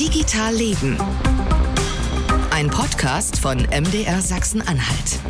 Digital 0.00 0.54
Leben. 0.54 0.98
Ein 2.50 2.70
Podcast 2.70 3.38
von 3.38 3.58
MDR 3.58 4.22
Sachsen-Anhalt. 4.22 5.20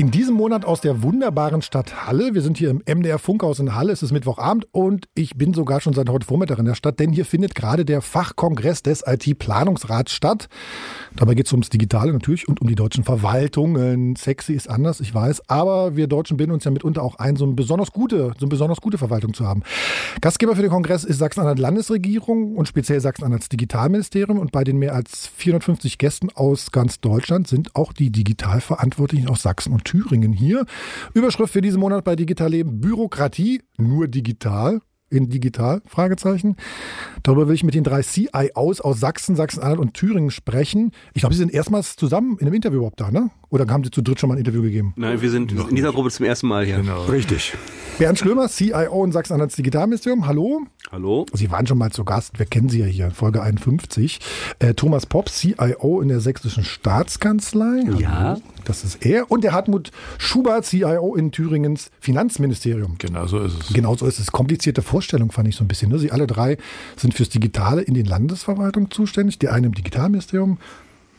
In 0.00 0.10
diesem 0.10 0.34
Monat 0.34 0.64
aus 0.64 0.80
der 0.80 1.02
wunderbaren 1.02 1.60
Stadt 1.60 2.06
Halle. 2.06 2.32
Wir 2.32 2.40
sind 2.40 2.56
hier 2.56 2.70
im 2.70 2.80
MDR 2.86 3.18
Funkhaus 3.18 3.58
in 3.58 3.74
Halle. 3.74 3.92
Es 3.92 4.02
ist 4.02 4.12
Mittwochabend 4.12 4.66
und 4.72 5.10
ich 5.14 5.36
bin 5.36 5.52
sogar 5.52 5.82
schon 5.82 5.92
seit 5.92 6.08
heute 6.08 6.26
Vormittag 6.26 6.58
in 6.58 6.64
der 6.64 6.74
Stadt, 6.74 6.98
denn 6.98 7.12
hier 7.12 7.26
findet 7.26 7.54
gerade 7.54 7.84
der 7.84 8.00
Fachkongress 8.00 8.82
des 8.82 9.04
IT-Planungsrats 9.06 10.10
statt. 10.10 10.48
Dabei 11.16 11.34
geht 11.34 11.44
es 11.44 11.52
ums 11.52 11.68
Digitale 11.68 12.14
natürlich 12.14 12.48
und 12.48 12.62
um 12.62 12.68
die 12.68 12.76
deutschen 12.76 13.04
Verwaltungen. 13.04 14.16
Sexy 14.16 14.54
ist 14.54 14.70
anders, 14.70 15.00
ich 15.00 15.14
weiß, 15.14 15.50
aber 15.50 15.96
wir 15.96 16.06
Deutschen 16.06 16.38
bilden 16.38 16.52
uns 16.52 16.64
ja 16.64 16.70
mitunter 16.70 17.02
auch 17.02 17.16
ein, 17.16 17.36
so 17.36 17.44
eine 17.44 17.52
besonders 17.52 17.92
gute, 17.92 18.32
so 18.38 18.46
eine 18.46 18.48
besonders 18.48 18.80
gute 18.80 18.96
Verwaltung 18.96 19.34
zu 19.34 19.46
haben. 19.46 19.64
Gastgeber 20.22 20.56
für 20.56 20.62
den 20.62 20.70
Kongress 20.70 21.04
ist 21.04 21.18
Sachsen-Anhalt 21.18 21.58
Landesregierung 21.58 22.56
und 22.56 22.66
speziell 22.66 23.00
Sachsen-Anhalts 23.00 23.50
Digitalministerium 23.50 24.38
und 24.38 24.50
bei 24.50 24.64
den 24.64 24.78
mehr 24.78 24.94
als 24.94 25.26
450 25.36 25.98
Gästen 25.98 26.30
aus 26.30 26.70
ganz 26.70 27.00
Deutschland 27.00 27.48
sind 27.48 27.76
auch 27.76 27.92
die 27.92 28.10
Digitalverantwortlichen 28.10 29.28
aus 29.28 29.42
Sachsen 29.42 29.74
und 29.74 29.89
Thüringen 29.90 30.32
hier. 30.32 30.66
Überschrift 31.14 31.52
für 31.52 31.60
diesen 31.60 31.80
Monat 31.80 32.04
bei 32.04 32.14
Digital 32.14 32.50
Leben: 32.50 32.80
Bürokratie, 32.80 33.62
nur 33.76 34.06
digital 34.06 34.80
in 35.10 35.28
digital? 35.28 35.82
Fragezeichen. 35.86 36.54
Darüber 37.24 37.48
will 37.48 37.56
ich 37.56 37.64
mit 37.64 37.74
den 37.74 37.82
drei 37.82 38.02
CIOs 38.02 38.80
aus 38.80 39.00
Sachsen, 39.00 39.34
Sachsen-Anhalt 39.34 39.80
und 39.80 39.94
Thüringen 39.94 40.30
sprechen. 40.30 40.92
Ich 41.14 41.22
glaube, 41.22 41.34
Sie 41.34 41.40
sind 41.40 41.52
erstmals 41.52 41.96
zusammen 41.96 42.36
in 42.38 42.46
einem 42.46 42.54
Interview 42.54 42.78
überhaupt 42.78 43.00
da, 43.00 43.10
ne? 43.10 43.30
Oder 43.48 43.66
haben 43.66 43.82
Sie 43.82 43.90
zu 43.90 44.02
dritt 44.02 44.20
schon 44.20 44.28
mal 44.28 44.36
ein 44.36 44.38
Interview 44.38 44.62
gegeben? 44.62 44.92
Nein, 44.96 45.20
wir 45.20 45.30
sind 45.30 45.50
in 45.50 45.74
dieser 45.74 45.92
Gruppe 45.92 46.10
zum 46.10 46.26
ersten 46.26 46.46
Mal 46.46 46.64
hier. 46.64 46.76
Genau. 46.76 47.06
Richtig. 47.06 47.54
Bernd 47.98 48.20
Schlömer, 48.20 48.48
CIO 48.48 49.04
in 49.04 49.10
Sachsen-Anhalts 49.10 49.56
Digitalministerium. 49.56 50.28
Hallo. 50.28 50.60
Hallo. 50.90 51.26
Sie 51.32 51.50
waren 51.50 51.66
schon 51.66 51.78
mal 51.78 51.92
zu 51.92 52.04
Gast. 52.04 52.38
Wir 52.38 52.46
kennen 52.46 52.68
Sie 52.68 52.80
ja 52.80 52.86
hier, 52.86 53.10
Folge 53.10 53.42
51. 53.42 54.18
Äh, 54.58 54.74
Thomas 54.74 55.06
Popp, 55.06 55.28
CIO 55.28 56.00
in 56.00 56.08
der 56.08 56.20
Sächsischen 56.20 56.64
Staatskanzlei. 56.64 57.84
Ja. 57.98 58.38
Das 58.64 58.82
ist 58.82 59.04
er. 59.04 59.30
Und 59.30 59.44
der 59.44 59.52
Hartmut 59.52 59.92
Schubert, 60.18 60.64
CIO 60.64 61.14
in 61.14 61.30
Thüringens 61.30 61.90
Finanzministerium. 62.00 62.96
Genau 62.98 63.26
so 63.26 63.38
ist 63.38 63.54
es. 63.60 63.72
Genau 63.72 63.94
so 63.94 64.06
ist 64.06 64.18
es. 64.18 64.32
Komplizierte 64.32 64.82
Vorstellung 64.82 65.30
fand 65.30 65.48
ich 65.48 65.56
so 65.56 65.64
ein 65.64 65.68
bisschen. 65.68 65.90
Ne? 65.90 65.98
Sie 65.98 66.10
alle 66.10 66.26
drei 66.26 66.56
sind 66.96 67.14
fürs 67.14 67.28
Digitale 67.28 67.82
in 67.82 67.94
den 67.94 68.06
Landesverwaltungen 68.06 68.90
zuständig. 68.90 69.38
Der 69.38 69.52
eine 69.52 69.68
im 69.68 69.74
Digitalministerium, 69.74 70.58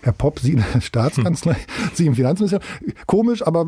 Herr 0.01 0.13
Popp, 0.13 0.39
Sie 0.39 0.51
in 0.53 0.63
der 0.73 0.81
Staatskanzlei, 0.81 1.57
Sie 1.93 2.07
im 2.07 2.15
Finanzministerium. 2.15 2.67
Komisch, 3.07 3.45
aber 3.45 3.67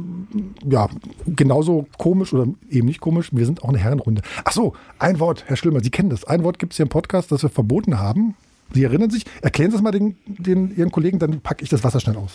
ja, 0.70 0.90
genauso 1.26 1.88
komisch 1.98 2.34
oder 2.34 2.48
eben 2.70 2.88
nicht 2.88 3.02
komisch. 3.02 3.30
Wir 3.32 3.46
sind 3.46 3.64
auch 3.64 3.70
eine 3.70 3.78
Herrenrunde. 3.78 4.22
Ach 4.44 4.52
so, 4.52 4.74
ein 5.00 5.20
Wort, 5.20 5.46
Herr 5.48 5.56
Schlömer, 5.56 5.82
Sie 5.82 5.92
kennen 5.92 6.10
das. 6.10 6.24
Ein 6.24 6.44
Wort 6.44 6.60
gibt 6.60 6.74
es 6.74 6.78
hier 6.78 6.86
im 6.86 6.90
Podcast, 6.90 7.32
das 7.32 7.44
wir 7.44 7.50
verboten 7.50 8.00
haben. 8.00 8.36
Sie 8.72 8.84
erinnern 8.84 9.10
sich? 9.10 9.26
Erklären 9.42 9.70
Sie 9.72 9.78
es 9.78 9.84
mal 9.84 9.92
den, 9.92 10.16
den, 10.26 10.76
Ihren 10.76 10.90
Kollegen, 10.92 11.20
dann 11.20 11.42
packe 11.42 11.64
ich 11.64 11.70
das 11.70 11.84
Wasser 11.84 12.00
schnell 12.00 12.18
aus. 12.18 12.32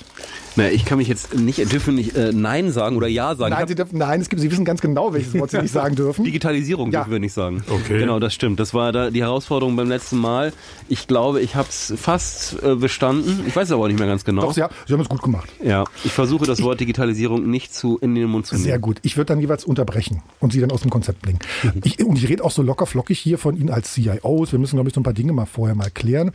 Na, 0.56 0.70
ich 0.70 0.84
kann 0.84 0.98
mich 0.98 1.08
jetzt 1.08 1.34
nicht, 1.34 1.72
dürfen 1.72 1.94
nicht 1.96 2.14
äh, 2.16 2.32
Nein 2.32 2.70
sagen 2.70 2.96
oder 2.96 3.08
Ja 3.08 3.34
sagen. 3.34 3.54
Nein, 3.54 3.66
Sie 3.66 3.74
dürfen, 3.74 3.98
nein, 3.98 4.20
es 4.20 4.28
gibt, 4.28 4.40
Sie 4.40 4.50
wissen 4.50 4.64
ganz 4.64 4.80
genau, 4.80 5.12
welches 5.12 5.34
Wort 5.38 5.50
Sie 5.50 5.58
nicht 5.60 5.72
sagen 5.72 5.94
dürfen. 5.96 6.24
Digitalisierung 6.24 6.92
Ja. 6.92 7.00
dürfen 7.00 7.12
wir 7.12 7.18
nicht 7.18 7.32
sagen. 7.32 7.62
Okay. 7.68 7.98
Genau, 7.98 8.20
das 8.20 8.34
stimmt. 8.34 8.60
Das 8.60 8.72
war 8.74 8.92
da 8.92 9.10
die 9.10 9.22
Herausforderung 9.22 9.74
beim 9.76 9.88
letzten 9.88 10.18
Mal. 10.18 10.52
Ich 10.88 11.06
glaube, 11.08 11.40
ich 11.40 11.56
habe 11.56 11.68
es 11.68 11.92
fast 11.96 12.62
äh, 12.62 12.76
bestanden. 12.76 13.44
Ich 13.48 13.56
weiß 13.56 13.66
es 13.68 13.72
aber 13.72 13.82
auch 13.84 13.88
nicht 13.88 13.98
mehr 13.98 14.08
ganz 14.08 14.24
genau. 14.24 14.42
Doch, 14.42 14.52
Sie 14.54 14.62
haben, 14.62 14.74
Sie 14.86 14.92
haben 14.92 15.00
es 15.00 15.08
gut 15.08 15.22
gemacht. 15.22 15.48
Ja, 15.62 15.84
ich 16.04 16.12
versuche 16.12 16.46
das 16.46 16.62
Wort 16.62 16.78
Digitalisierung 16.80 17.50
nicht 17.50 17.74
zu 17.74 17.98
in 17.98 18.14
den 18.14 18.28
Mund 18.28 18.46
zu 18.46 18.54
nehmen. 18.54 18.64
Sehr 18.64 18.78
gut. 18.78 18.98
Ich 19.02 19.16
würde 19.16 19.26
dann 19.26 19.40
jeweils 19.40 19.64
unterbrechen 19.64 20.22
und 20.40 20.52
Sie 20.52 20.60
dann 20.60 20.70
aus 20.70 20.82
dem 20.82 20.90
Konzept 20.90 21.22
bringen. 21.22 21.40
Ich, 21.84 21.98
und 22.04 22.16
ich 22.16 22.28
rede 22.28 22.44
auch 22.44 22.50
so 22.52 22.62
locker 22.62 22.86
flockig 22.86 23.18
hier 23.18 23.38
von 23.38 23.56
Ihnen 23.56 23.70
als 23.70 23.92
CIOs. 23.94 24.52
Wir 24.52 24.58
müssen, 24.60 24.76
glaube 24.76 24.88
ich, 24.88 24.94
so 24.94 25.00
ein 25.00 25.04
paar 25.04 25.12
Dinge 25.14 25.32
mal 25.32 25.46
vorher 25.46 25.74
mal 25.74 25.90
klären. 25.90 26.27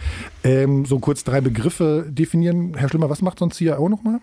Ähm, 0.43 0.85
so 0.85 0.99
kurz 0.99 1.23
drei 1.23 1.41
Begriffe 1.41 2.05
definieren. 2.07 2.75
Herr 2.75 2.89
Schlimmer, 2.89 3.09
was 3.09 3.21
macht 3.21 3.39
so 3.39 3.45
ein 3.45 3.51
CIO 3.51 3.89
nochmal? 3.89 4.19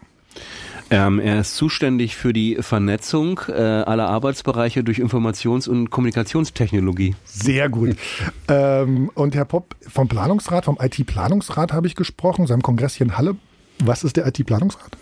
Ähm, 0.92 1.20
er 1.20 1.40
ist 1.40 1.54
zuständig 1.54 2.16
für 2.16 2.32
die 2.32 2.56
Vernetzung 2.60 3.40
äh, 3.48 3.52
aller 3.52 4.08
Arbeitsbereiche 4.08 4.82
durch 4.82 4.98
Informations- 4.98 5.68
und 5.68 5.90
Kommunikationstechnologie. 5.90 7.14
Sehr 7.24 7.68
gut. 7.68 7.96
ähm, 8.48 9.10
und 9.14 9.36
Herr 9.36 9.44
Popp, 9.44 9.76
vom 9.86 10.08
Planungsrat, 10.08 10.64
vom 10.64 10.78
IT-Planungsrat 10.80 11.72
habe 11.72 11.86
ich 11.86 11.94
gesprochen, 11.94 12.48
seinem 12.48 12.62
Kongress 12.62 12.94
hier 12.94 13.06
in 13.06 13.16
Halle. 13.16 13.36
Was 13.84 14.02
ist 14.02 14.16
der 14.16 14.26
IT-Planungsrat? 14.26 14.96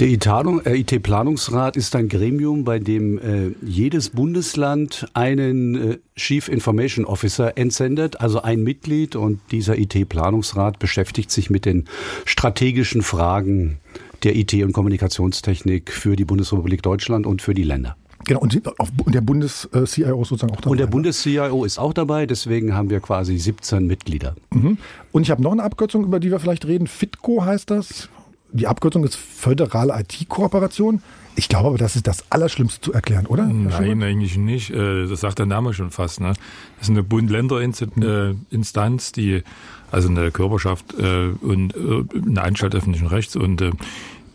Der 0.00 0.08
IT-Planung- 0.08 0.64
äh, 0.64 0.76
IT-Planungsrat 0.76 1.76
ist 1.76 1.94
ein 1.94 2.08
Gremium, 2.08 2.64
bei 2.64 2.78
dem 2.78 3.18
äh, 3.18 3.50
jedes 3.60 4.08
Bundesland 4.08 5.06
einen 5.12 5.74
äh, 5.74 5.98
Chief 6.16 6.48
Information 6.48 7.04
Officer 7.04 7.58
entsendet, 7.58 8.18
also 8.18 8.40
ein 8.40 8.62
Mitglied. 8.62 9.14
Und 9.14 9.40
dieser 9.50 9.76
IT-Planungsrat 9.76 10.78
beschäftigt 10.78 11.30
sich 11.30 11.50
mit 11.50 11.66
den 11.66 11.84
strategischen 12.24 13.02
Fragen 13.02 13.78
der 14.22 14.36
IT- 14.36 14.64
und 14.64 14.72
Kommunikationstechnik 14.72 15.92
für 15.92 16.16
die 16.16 16.24
Bundesrepublik 16.24 16.82
Deutschland 16.82 17.26
und 17.26 17.42
für 17.42 17.52
die 17.52 17.64
Länder. 17.64 17.94
Genau, 18.24 18.40
und 18.40 18.58
der 19.06 19.20
Bundes-CIO 19.20 20.22
ist 20.22 20.28
sozusagen 20.28 20.54
auch 20.54 20.62
dabei. 20.62 20.70
Und 20.70 20.76
der 20.78 20.86
ne? 20.86 20.92
Bundes-CIO 20.92 21.64
ist 21.66 21.78
auch 21.78 21.92
dabei, 21.92 22.24
deswegen 22.24 22.72
haben 22.72 22.88
wir 22.88 23.00
quasi 23.00 23.36
17 23.36 23.86
Mitglieder. 23.86 24.34
Mhm. 24.50 24.78
Und 25.12 25.22
ich 25.22 25.30
habe 25.30 25.42
noch 25.42 25.52
eine 25.52 25.62
Abkürzung, 25.62 26.04
über 26.04 26.20
die 26.20 26.30
wir 26.30 26.40
vielleicht 26.40 26.66
reden. 26.66 26.86
FITCO 26.86 27.44
heißt 27.44 27.70
das. 27.70 28.08
Die 28.52 28.66
Abkürzung 28.66 29.04
ist 29.04 29.16
Föderale 29.16 29.98
IT-Kooperation. 30.00 31.02
Ich 31.36 31.48
glaube 31.48 31.68
aber, 31.68 31.78
das 31.78 31.96
ist 31.96 32.06
das 32.06 32.24
Allerschlimmste 32.30 32.80
zu 32.80 32.92
erklären, 32.92 33.26
oder? 33.26 33.46
Nein, 33.46 34.02
eigentlich 34.02 34.36
nicht. 34.36 34.70
Äh, 34.70 35.06
Das 35.06 35.20
sagt 35.20 35.38
der 35.38 35.46
Name 35.46 35.72
schon 35.72 35.90
fast. 35.90 36.20
Ne? 36.20 36.34
Das 36.78 36.82
ist 36.82 36.90
eine 36.90 37.02
Bund-Länder-Instanz, 37.02 39.12
die 39.12 39.42
also 39.90 40.08
eine 40.08 40.30
Körperschaft 40.30 40.94
äh, 40.98 41.28
und 41.40 41.74
äh, 41.76 42.04
eine 42.14 42.42
Anstalt 42.42 42.74
öffentlichen 42.74 43.06
Rechts 43.06 43.36
und 43.36 43.62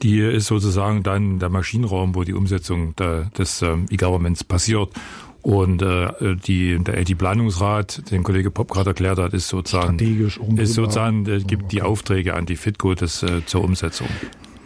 die 0.02 0.20
ist 0.20 0.48
sozusagen 0.48 1.04
dann 1.04 1.40
der 1.40 1.50
Maschinenraum, 1.50 2.16
wo 2.16 2.24
die 2.24 2.34
Umsetzung 2.34 2.96
der, 2.96 3.26
des 3.38 3.62
ähm, 3.62 3.86
E-Governments 3.90 4.44
passiert. 4.44 4.90
Und 5.46 5.84
äh, 5.84 6.36
die, 6.48 6.84
der 6.84 7.00
IT-Planungsrat, 7.02 8.10
den 8.10 8.24
Kollege 8.24 8.50
Popp 8.50 8.72
gerade 8.72 8.90
erklärt 8.90 9.20
hat, 9.20 9.32
ist 9.36 9.48
sozusagen, 9.48 10.00
ist 10.58 10.74
sozusagen 10.74 11.24
äh, 11.28 11.38
gibt 11.38 11.72
die 11.72 11.84
Aufträge 11.84 12.34
an 12.34 12.48
die 12.48 12.56
FITCO 12.56 12.96
das, 12.96 13.22
äh, 13.22 13.46
zur 13.46 13.64
Umsetzung. 13.64 14.08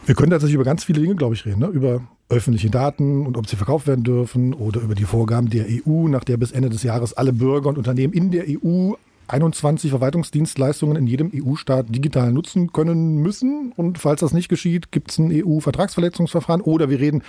Wir 0.06 0.16
können 0.16 0.32
tatsächlich 0.32 0.56
über 0.56 0.64
ganz 0.64 0.86
viele 0.86 1.02
Dinge, 1.02 1.16
glaube 1.16 1.36
ich, 1.36 1.46
reden. 1.46 1.60
Ne? 1.60 1.68
Über 1.68 2.00
öffentliche 2.30 2.70
Daten 2.70 3.26
und 3.26 3.36
ob 3.36 3.50
sie 3.50 3.58
verkauft 3.58 3.88
werden 3.88 4.06
dürfen 4.06 4.54
oder 4.54 4.80
über 4.80 4.96
die 4.96 5.04
Vorgaben 5.04 5.50
der 5.50 5.66
EU, 5.68 6.08
nach 6.08 6.24
der 6.24 6.38
bis 6.38 6.54
Ende 6.54 6.70
des 6.70 6.84
Jahres 6.84 7.12
alle 7.12 7.34
Bürger 7.34 7.68
und 7.68 7.78
Unternehmen 7.78 8.14
in 8.14 8.32
der 8.32 8.46
EU 8.48 8.94
21 9.30 9.92
Verwaltungsdienstleistungen 9.92 10.98
in 10.98 11.08
jedem 11.08 11.32
EU-Staat 11.34 11.88
digital 11.90 12.32
nutzen 12.32 12.74
können 12.74 13.18
müssen. 13.18 13.74
Und 13.76 13.98
falls 13.98 14.22
das 14.22 14.34
nicht 14.34 14.50
geschieht, 14.50 14.92
gibt 14.92 15.12
es 15.12 15.18
ein 15.20 15.32
EU-Vertragsverletzungsverfahren. 15.32 16.62
Oder 16.62 16.90
wir 16.90 17.00
reden 17.00 17.24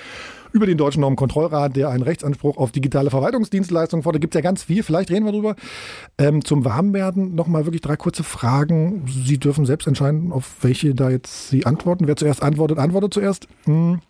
über 0.52 0.66
den 0.66 0.78
Deutschen 0.78 1.00
Normenkontrollrat, 1.02 1.76
der 1.76 1.90
einen 1.90 2.02
Rechtsanspruch 2.02 2.56
auf 2.56 2.72
digitale 2.72 3.10
Verwaltungsdienstleistungen 3.10 4.02
fordert. 4.02 4.22
Gibt 4.22 4.34
es 4.34 4.38
ja 4.38 4.42
ganz 4.42 4.62
viel. 4.62 4.82
Vielleicht 4.82 5.10
reden 5.10 5.24
wir 5.24 5.32
drüber. 5.32 5.56
Ähm, 6.18 6.44
zum 6.44 6.64
Warmwerden 6.64 7.34
nochmal 7.34 7.66
wirklich 7.66 7.82
drei 7.82 7.96
kurze 7.96 8.24
Fragen. 8.24 9.04
Sie 9.06 9.38
dürfen 9.38 9.66
selbst 9.66 9.86
entscheiden, 9.86 10.32
auf 10.32 10.56
welche 10.62 10.94
da 10.94 11.10
jetzt 11.10 11.50
Sie 11.50 11.66
antworten. 11.66 12.06
Wer 12.06 12.16
zuerst 12.16 12.42
antwortet, 12.42 12.78
antwortet 12.78 13.14
zuerst. 13.14 13.46
Hm. 13.64 14.00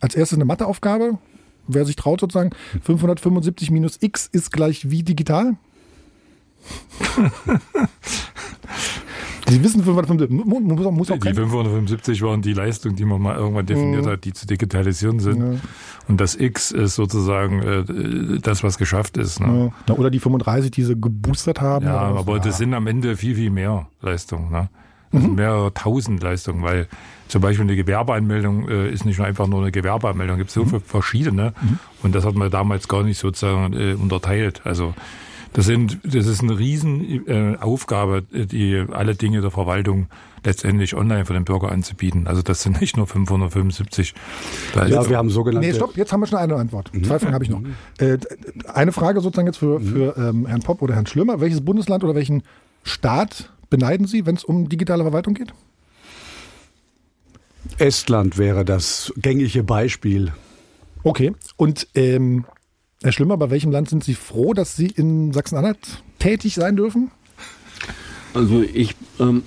Als 0.00 0.14
erstes 0.14 0.38
eine 0.38 0.44
Matheaufgabe. 0.44 1.18
Wer 1.66 1.84
sich 1.84 1.94
traut 1.94 2.20
sozusagen, 2.20 2.50
575 2.82 3.70
minus 3.70 3.98
x 4.00 4.28
ist 4.32 4.50
gleich 4.50 4.90
wie 4.90 5.02
digital? 5.02 5.56
Sie 9.48 9.62
wissen 9.64 9.82
575, 9.82 10.30
mu- 10.30 10.44
mu- 10.60 10.74
muss, 10.76 10.86
auch- 10.86 10.92
muss 10.92 11.10
auch 11.10 11.14
Die 11.14 11.20
kein, 11.20 11.34
575 11.34 12.22
waren 12.22 12.40
die 12.40 12.52
Leistung, 12.52 12.94
die 12.94 13.04
man 13.04 13.20
mal 13.20 13.34
irgendwann 13.36 13.66
definiert 13.66 14.06
hat, 14.06 14.24
die 14.24 14.32
zu 14.32 14.46
digitalisieren 14.46 15.18
sind. 15.18 15.38
Mhm. 15.40 15.52
Ja. 15.54 15.58
Und 16.06 16.20
das 16.20 16.36
X 16.36 16.70
ist 16.70 16.94
sozusagen 16.94 17.60
äh, 17.62 18.38
das, 18.40 18.62
was 18.62 18.78
geschafft 18.78 19.16
ist. 19.16 19.40
Ne? 19.40 19.72
Ja. 19.88 19.94
Oder 19.96 20.10
die 20.10 20.20
35, 20.20 20.70
die 20.70 20.84
sie 20.84 20.94
geboostert 21.00 21.60
haben. 21.60 21.84
Ja, 21.86 21.98
aber 21.98 22.38
das 22.38 22.58
sind 22.58 22.74
am 22.74 22.86
Ende 22.86 23.16
viel, 23.16 23.34
viel 23.34 23.50
mehr 23.50 23.86
Leistungen. 24.02 24.50
Ne? 24.52 24.68
Das 25.10 25.20
Mhm. 25.20 25.26
sind 25.26 25.34
mehrere 25.36 25.74
tausend 25.74 26.22
Leistungen, 26.22 26.62
weil 26.62 26.86
zum 27.26 27.40
Beispiel 27.42 27.64
eine 27.64 27.74
Gewerbeanmeldung 27.74 28.68
äh, 28.68 28.88
ist 28.90 29.04
nicht 29.04 29.18
nur 29.18 29.26
einfach 29.26 29.48
nur 29.48 29.62
eine 29.62 29.72
Gewerbeanmeldung, 29.72 30.36
gibt 30.38 30.50
es 30.50 30.54
so 30.54 30.62
Mhm. 30.62 30.68
viele 30.68 30.80
verschiedene. 30.80 31.54
Und 32.04 32.14
das 32.14 32.24
hat 32.24 32.36
man 32.36 32.50
damals 32.52 32.86
gar 32.86 33.02
nicht 33.02 33.18
sozusagen 33.18 33.72
äh, 33.72 33.94
unterteilt. 33.94 34.60
Also 34.62 34.94
das 35.52 35.66
sind, 35.66 35.98
das 36.04 36.26
ist 36.26 36.42
eine 36.42 36.58
riesen 36.58 37.26
äh, 37.26 37.56
die 38.46 38.84
alle 38.92 39.14
Dinge 39.14 39.40
der 39.40 39.50
Verwaltung 39.50 40.06
letztendlich 40.44 40.94
online 40.94 41.24
für 41.24 41.32
den 41.32 41.44
Bürger 41.44 41.72
anzubieten. 41.72 42.26
Also 42.26 42.42
das 42.42 42.62
sind 42.62 42.80
nicht 42.80 42.96
nur 42.96 43.06
575 43.06 44.14
Leistungen. 44.74 45.02
Ja, 45.02 45.10
wir 45.10 45.16
haben 45.16 45.30
sogenannte. 45.30 45.66
Nee, 45.66 45.74
stopp, 45.74 45.96
jetzt 45.96 46.12
haben 46.12 46.20
wir 46.20 46.26
schon 46.26 46.38
eine 46.38 46.54
Antwort. 46.54 46.90
Zwei 47.02 47.18
Fragen 47.18 47.34
habe 47.34 47.44
ich 47.44 47.50
noch. 47.50 47.62
Äh, 47.98 48.18
eine 48.72 48.92
Frage 48.92 49.20
sozusagen 49.20 49.48
jetzt 49.48 49.58
für, 49.58 49.80
für 49.80 50.16
ähm, 50.16 50.46
Herrn 50.46 50.62
Popp 50.62 50.82
oder 50.82 50.94
Herrn 50.94 51.06
Schlömer. 51.06 51.40
Welches 51.40 51.64
Bundesland 51.64 52.04
oder 52.04 52.14
welchen 52.14 52.42
Staat 52.84 53.50
beneiden 53.70 54.06
Sie, 54.06 54.26
wenn 54.26 54.36
es 54.36 54.44
um 54.44 54.68
digitale 54.68 55.02
Verwaltung 55.02 55.34
geht? 55.34 55.52
Estland 57.78 58.38
wäre 58.38 58.64
das 58.64 59.12
gängige 59.16 59.62
Beispiel. 59.62 60.32
Okay. 61.02 61.32
Und 61.56 61.88
ähm, 61.94 62.44
Herr 63.02 63.12
Schlömer, 63.12 63.38
bei 63.38 63.48
welchem 63.48 63.70
Land 63.70 63.88
sind 63.88 64.04
Sie 64.04 64.12
froh, 64.12 64.52
dass 64.52 64.76
Sie 64.76 64.88
in 64.88 65.32
Sachsen-Anhalt 65.32 66.02
tätig 66.18 66.54
sein 66.54 66.76
dürfen? 66.76 67.10
Also 68.34 68.62
ich 68.62 68.94
ähm, 69.18 69.42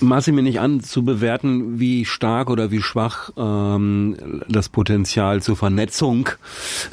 maße 0.00 0.32
mir 0.32 0.42
nicht 0.42 0.60
an 0.60 0.80
zu 0.80 1.04
bewerten, 1.04 1.78
wie 1.78 2.06
stark 2.06 2.48
oder 2.48 2.70
wie 2.70 2.80
schwach 2.80 3.30
ähm, 3.36 4.40
das 4.48 4.70
Potenzial 4.70 5.42
zur 5.42 5.56
Vernetzung 5.56 6.30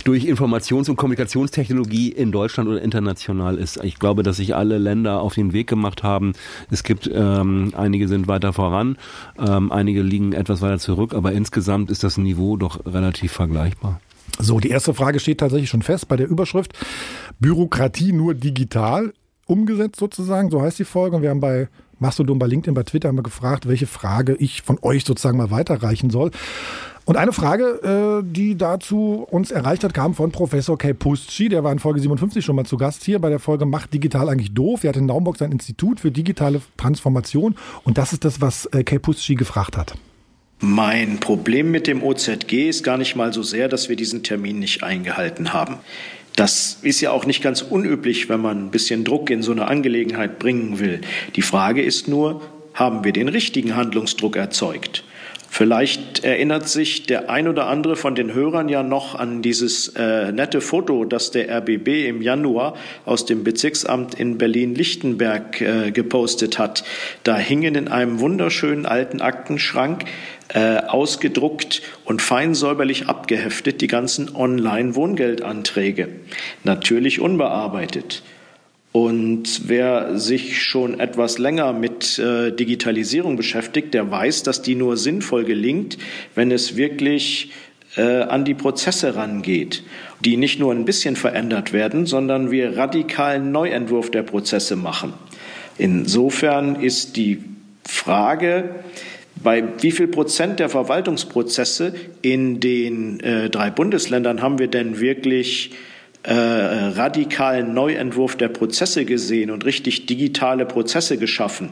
durch 0.04 0.26
Informations- 0.26 0.90
und 0.90 0.98
Kommunikationstechnologie 0.98 2.10
in 2.10 2.34
Deutschland 2.34 2.70
oder 2.70 2.82
international 2.82 3.58
ist. 3.58 3.82
Ich 3.82 3.98
glaube, 3.98 4.24
dass 4.24 4.36
sich 4.36 4.56
alle 4.56 4.80
Länder 4.80 5.22
auf 5.22 5.36
den 5.36 5.54
Weg 5.54 5.68
gemacht 5.68 6.04
haben. 6.04 6.34
Es 6.70 6.84
gibt 6.84 7.10
ähm, 7.12 7.72
einige 7.78 8.10
sind 8.10 8.28
weiter 8.28 8.52
voran, 8.52 8.98
ähm, 9.40 9.72
einige 9.72 10.02
liegen 10.02 10.34
etwas 10.34 10.62
weiter 10.62 10.80
zurück, 10.80 11.14
aber 11.14 11.32
insgesamt 11.32 11.90
ist 11.90 12.04
das 12.04 12.18
Niveau 12.18 12.58
doch 12.58 12.86
relativ 12.86 13.32
vergleichbar. 13.32 14.02
So, 14.40 14.60
die 14.60 14.70
erste 14.70 14.94
Frage 14.94 15.20
steht 15.20 15.40
tatsächlich 15.40 15.70
schon 15.70 15.82
fest 15.82 16.08
bei 16.08 16.16
der 16.16 16.28
Überschrift. 16.28 16.74
Bürokratie 17.40 18.14
nur 18.14 18.34
digital 18.34 19.14
umgesetzt 19.46 20.00
sozusagen, 20.00 20.50
so 20.50 20.62
heißt 20.62 20.80
die 20.80 20.86
Folge. 20.86 21.16
Und 21.16 21.22
wir 21.22 21.30
haben 21.30 21.40
bei 21.40 21.70
Mastodon, 22.00 22.40
bei 22.40 22.48
LinkedIn, 22.48 22.74
bei 22.74 22.84
Twitter 22.84 23.10
haben 23.10 23.22
gefragt, 23.22 23.68
welche 23.68 23.88
Frage 23.88 24.36
ich 24.36 24.62
von 24.62 24.78
euch 24.82 25.06
sozusagen 25.06 25.38
mal 25.38 25.52
weiterreichen 25.52 26.10
soll. 26.10 26.32
Und 27.06 27.18
eine 27.18 27.34
Frage, 27.34 28.24
äh, 28.24 28.24
die 28.26 28.58
dazu 28.58 29.28
uns 29.30 29.52
erreicht 29.52 29.84
hat, 29.84 29.94
kam 29.94 30.14
von 30.14 30.32
Professor 30.32 30.78
Kay 30.78 30.94
Pusci. 30.94 31.50
Der 31.50 31.64
war 31.64 31.72
in 31.72 31.80
Folge 31.80 32.00
57 32.00 32.44
schon 32.44 32.56
mal 32.56 32.66
zu 32.66 32.78
Gast 32.78 33.04
hier 33.04 33.20
bei 33.20 33.30
der 33.30 33.40
Folge 33.40 33.66
Macht 33.66 33.94
digital 33.94 34.30
eigentlich 34.30 34.54
doof. 34.54 34.84
Er 34.84 34.90
hat 34.90 34.98
in 34.98 35.08
Naumburg 35.08 35.38
sein 35.38 35.52
Institut 35.52 36.00
für 36.00 36.12
digitale 36.12 36.62
Transformation. 36.78 37.56
Und 37.84 37.98
das 37.98 38.14
ist 38.14 38.24
das, 38.24 38.40
was 38.40 38.68
äh, 38.68 38.84
Kay 38.84 39.00
Pusci 39.00 39.36
gefragt 39.36 39.76
hat. 39.76 39.96
Mein 40.66 41.20
Problem 41.20 41.72
mit 41.72 41.88
dem 41.88 42.02
OZG 42.02 42.70
ist 42.70 42.86
gar 42.86 42.98
nicht 42.98 43.18
mal 43.18 43.34
so 43.34 43.44
sehr, 43.44 43.68
dass 43.68 43.90
wir 43.90 43.98
diesen 43.98 44.24
Termin 44.24 44.60
nicht 44.60 44.82
eingehalten 44.82 45.52
haben. 45.52 45.80
Das 46.38 46.80
ist 46.82 47.02
ja 47.02 47.12
auch 47.12 47.26
nicht 47.26 47.44
ganz 47.44 47.62
unüblich, 47.62 48.30
wenn 48.30 48.40
man 48.40 48.68
ein 48.68 48.72
bisschen 48.72 49.04
Druck 49.04 49.30
in 49.30 49.44
so 49.44 49.52
eine 49.52 49.68
Angelegenheit 49.68 50.40
bringen 50.40 50.80
will. 50.80 51.02
Die 51.36 51.42
Frage 51.42 51.82
ist 51.82 52.08
nur, 52.08 52.42
haben 52.74 53.04
wir 53.04 53.12
den 53.12 53.28
richtigen 53.28 53.76
Handlungsdruck 53.76 54.38
erzeugt? 54.38 55.04
Vielleicht 55.56 56.24
erinnert 56.24 56.68
sich 56.68 57.06
der 57.06 57.30
ein 57.30 57.48
oder 57.48 57.68
andere 57.68 57.96
von 57.96 58.16
den 58.16 58.34
Hörern 58.34 58.70
ja 58.70 58.82
noch 58.82 59.14
an 59.14 59.44
dieses 59.44 59.90
äh, 59.90 60.32
nette 60.32 60.62
Foto, 60.62 61.06
das 61.06 61.30
der 61.30 61.48
RBB 61.60 62.08
im 62.08 62.24
Januar 62.24 62.74
aus 63.06 63.28
dem 63.28 63.44
Bezirksamt 63.44 64.16
in 64.16 64.40
Berlin-Lichtenberg 64.40 65.62
äh, 65.62 65.92
gepostet 65.92 66.58
hat. 66.58 66.84
Da 67.24 67.38
hingen 67.38 67.76
in 67.76 67.88
einem 67.88 68.20
wunderschönen 68.20 68.88
alten 68.88 69.22
Aktenschrank 69.22 70.06
äh, 70.48 70.78
ausgedruckt 70.78 71.84
und 72.04 72.24
fein 72.24 72.56
säuberlich 72.56 73.08
abgeheftet 73.08 73.82
die 73.82 73.88
ganzen 73.88 74.36
Online-Wohngeldanträge. 74.36 76.08
Natürlich 76.64 77.20
unbearbeitet. 77.20 78.24
Und 78.94 79.68
wer 79.68 80.20
sich 80.20 80.62
schon 80.62 81.00
etwas 81.00 81.40
länger 81.40 81.74
mit 81.74 82.20
äh, 82.20 82.52
Digitalisierung 82.52 83.36
beschäftigt, 83.38 83.96
der 83.96 84.10
weiß, 84.10 84.44
dass 84.44 84.62
die 84.62 84.76
nur 84.76 84.98
sinnvoll 84.98 85.46
gelingt, 85.46 85.98
wenn 86.36 86.52
es 86.52 86.78
wirklich 86.78 87.52
äh, 87.98 88.22
an 88.22 88.46
die 88.46 88.54
Prozesse 88.54 89.16
rangeht, 89.16 89.84
die 90.24 90.38
nicht 90.38 90.60
nur 90.60 90.72
ein 90.72 90.86
bisschen 90.86 91.16
verändert 91.16 91.74
werden, 91.74 92.06
sondern 92.06 92.52
wir 92.52 92.78
radikalen 92.78 93.52
Neuentwurf 93.52 94.12
der 94.12 94.22
Prozesse 94.22 94.76
machen. 94.76 95.14
Insofern 95.80 96.76
ist 96.76 97.18
die 97.18 97.40
Frage, 97.84 98.76
bei 99.36 99.64
wie 99.82 99.92
viel 99.92 100.08
Prozent 100.08 100.60
der 100.60 100.70
Verwaltungsprozesse 100.70 101.96
in 102.22 102.60
den 102.60 103.20
äh, 103.22 103.50
drei 103.50 103.72
Bundesländern 103.72 104.44
haben 104.44 104.60
wir 104.60 104.68
denn 104.68 105.00
wirklich 105.00 105.72
äh, 106.24 106.34
radikalen 106.34 107.74
Neuentwurf 107.74 108.36
der 108.36 108.48
Prozesse 108.48 109.06
gesehen 109.06 109.52
und 109.52 109.66
richtig 109.66 110.06
digitale 110.06 110.66
Prozesse 110.66 111.18
geschaffen. 111.18 111.70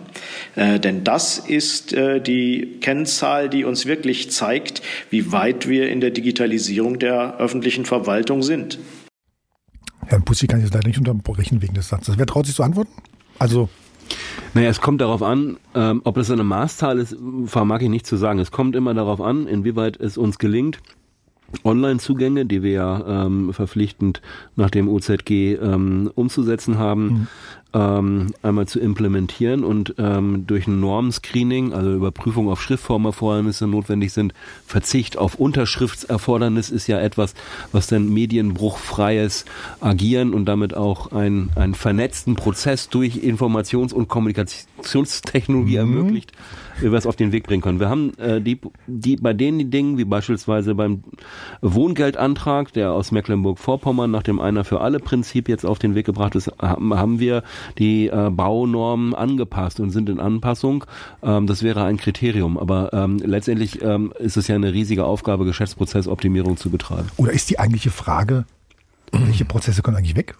Äh, 0.55 0.79
denn 0.79 1.03
das 1.03 1.37
ist 1.37 1.93
äh, 1.93 2.21
die 2.21 2.77
Kennzahl, 2.81 3.49
die 3.49 3.63
uns 3.63 3.85
wirklich 3.85 4.29
zeigt, 4.31 4.81
wie 5.09 5.31
weit 5.31 5.67
wir 5.67 5.89
in 5.89 6.01
der 6.01 6.11
Digitalisierung 6.11 6.99
der 6.99 7.37
öffentlichen 7.37 7.85
Verwaltung 7.85 8.43
sind. 8.43 8.77
Herrn 10.07 10.23
Pussy 10.23 10.47
kann 10.47 10.59
ich 10.59 10.65
jetzt 10.65 10.73
leider 10.73 10.87
nicht 10.87 10.99
unterbrechen 10.99 11.61
wegen 11.61 11.73
des 11.73 11.87
Satzes. 11.87 12.17
Wer 12.17 12.25
traut 12.25 12.45
sich 12.45 12.55
zu 12.55 12.63
antworten? 12.63 12.91
Also 13.39 13.69
naja, 14.53 14.69
es 14.69 14.81
kommt 14.81 14.99
darauf 14.99 15.21
an, 15.23 15.57
ähm, 15.75 16.01
ob 16.03 16.15
das 16.15 16.29
eine 16.29 16.43
Maßzahl 16.43 16.99
ist, 16.99 17.15
vermag 17.45 17.79
ich 17.81 17.89
nicht 17.89 18.05
zu 18.05 18.17
sagen. 18.17 18.39
Es 18.39 18.51
kommt 18.51 18.75
immer 18.75 18.93
darauf 18.93 19.21
an, 19.21 19.47
inwieweit 19.47 19.97
es 19.97 20.17
uns 20.17 20.39
gelingt, 20.39 20.79
Online-Zugänge, 21.63 22.45
die 22.45 22.63
wir 22.63 22.71
ja 22.71 23.25
ähm, 23.25 23.53
verpflichtend 23.53 24.21
nach 24.55 24.69
dem 24.69 24.87
OZG 24.87 25.55
ähm, 25.61 26.11
umzusetzen 26.15 26.77
haben, 26.77 27.03
mhm 27.03 27.27
ähm, 27.73 28.33
einmal 28.41 28.67
zu 28.67 28.79
implementieren 28.79 29.63
und 29.63 29.95
ähm, 29.97 30.45
durch 30.45 30.67
ein 30.67 30.79
Normscreening, 30.79 31.73
also 31.73 31.93
Überprüfung 31.93 32.49
auf 32.49 32.61
Schriftformerfordernisse 32.61 33.67
notwendig 33.67 34.11
sind. 34.11 34.33
Verzicht 34.65 35.17
auf 35.17 35.35
Unterschriftserfordernis 35.35 36.69
ist 36.69 36.87
ja 36.87 36.99
etwas, 36.99 37.33
was 37.71 37.87
dann 37.87 38.09
medienbruchfreies 38.09 39.45
Agieren 39.79 40.33
und 40.33 40.45
damit 40.45 40.75
auch 40.75 41.11
ein, 41.11 41.49
einen 41.55 41.75
vernetzten 41.75 42.35
Prozess 42.35 42.89
durch 42.89 43.17
Informations- 43.17 43.93
und 43.93 44.09
Kommunikationstechnologie 44.09 45.73
mhm. 45.73 45.77
ermöglicht, 45.77 46.33
es 46.83 47.05
auf 47.05 47.15
den 47.15 47.31
Weg 47.31 47.43
bringen 47.43 47.61
können. 47.61 47.79
Wir 47.79 47.89
haben 47.89 48.13
äh, 48.17 48.41
die, 48.41 48.59
die 48.87 49.15
bei 49.17 49.33
den 49.33 49.71
Dingen, 49.71 49.97
wie 49.97 50.05
beispielsweise 50.05 50.75
beim 50.75 51.03
Wohngeldantrag, 51.61 52.73
der 52.73 52.91
aus 52.91 53.11
Mecklenburg-Vorpommern 53.11 54.09
nach 54.11 54.23
dem 54.23 54.39
Einer 54.39 54.63
für 54.63 54.81
alle 54.81 54.99
Prinzip 54.99 55.49
jetzt 55.49 55.65
auf 55.65 55.79
den 55.79 55.95
Weg 55.95 56.05
gebracht 56.05 56.35
ist, 56.35 56.51
haben, 56.59 56.93
haben 56.93 57.19
wir 57.19 57.43
die 57.77 58.07
äh, 58.07 58.29
Baunormen 58.29 59.13
angepasst 59.13 59.79
und 59.79 59.91
sind 59.91 60.09
in 60.09 60.19
Anpassung. 60.19 60.85
Ähm, 61.23 61.47
das 61.47 61.63
wäre 61.63 61.83
ein 61.83 61.97
Kriterium. 61.97 62.57
Aber 62.57 62.93
ähm, 62.93 63.17
letztendlich 63.23 63.81
ähm, 63.81 64.13
ist 64.19 64.37
es 64.37 64.47
ja 64.47 64.55
eine 64.55 64.73
riesige 64.73 65.05
Aufgabe, 65.05 65.45
Geschäftsprozessoptimierung 65.45 66.57
zu 66.57 66.69
betreiben. 66.69 67.09
Oder 67.17 67.31
ist 67.31 67.49
die 67.49 67.59
eigentliche 67.59 67.91
Frage, 67.91 68.45
welche 69.11 69.45
Prozesse 69.45 69.81
können 69.81 69.97
eigentlich 69.97 70.15
weg? 70.15 70.35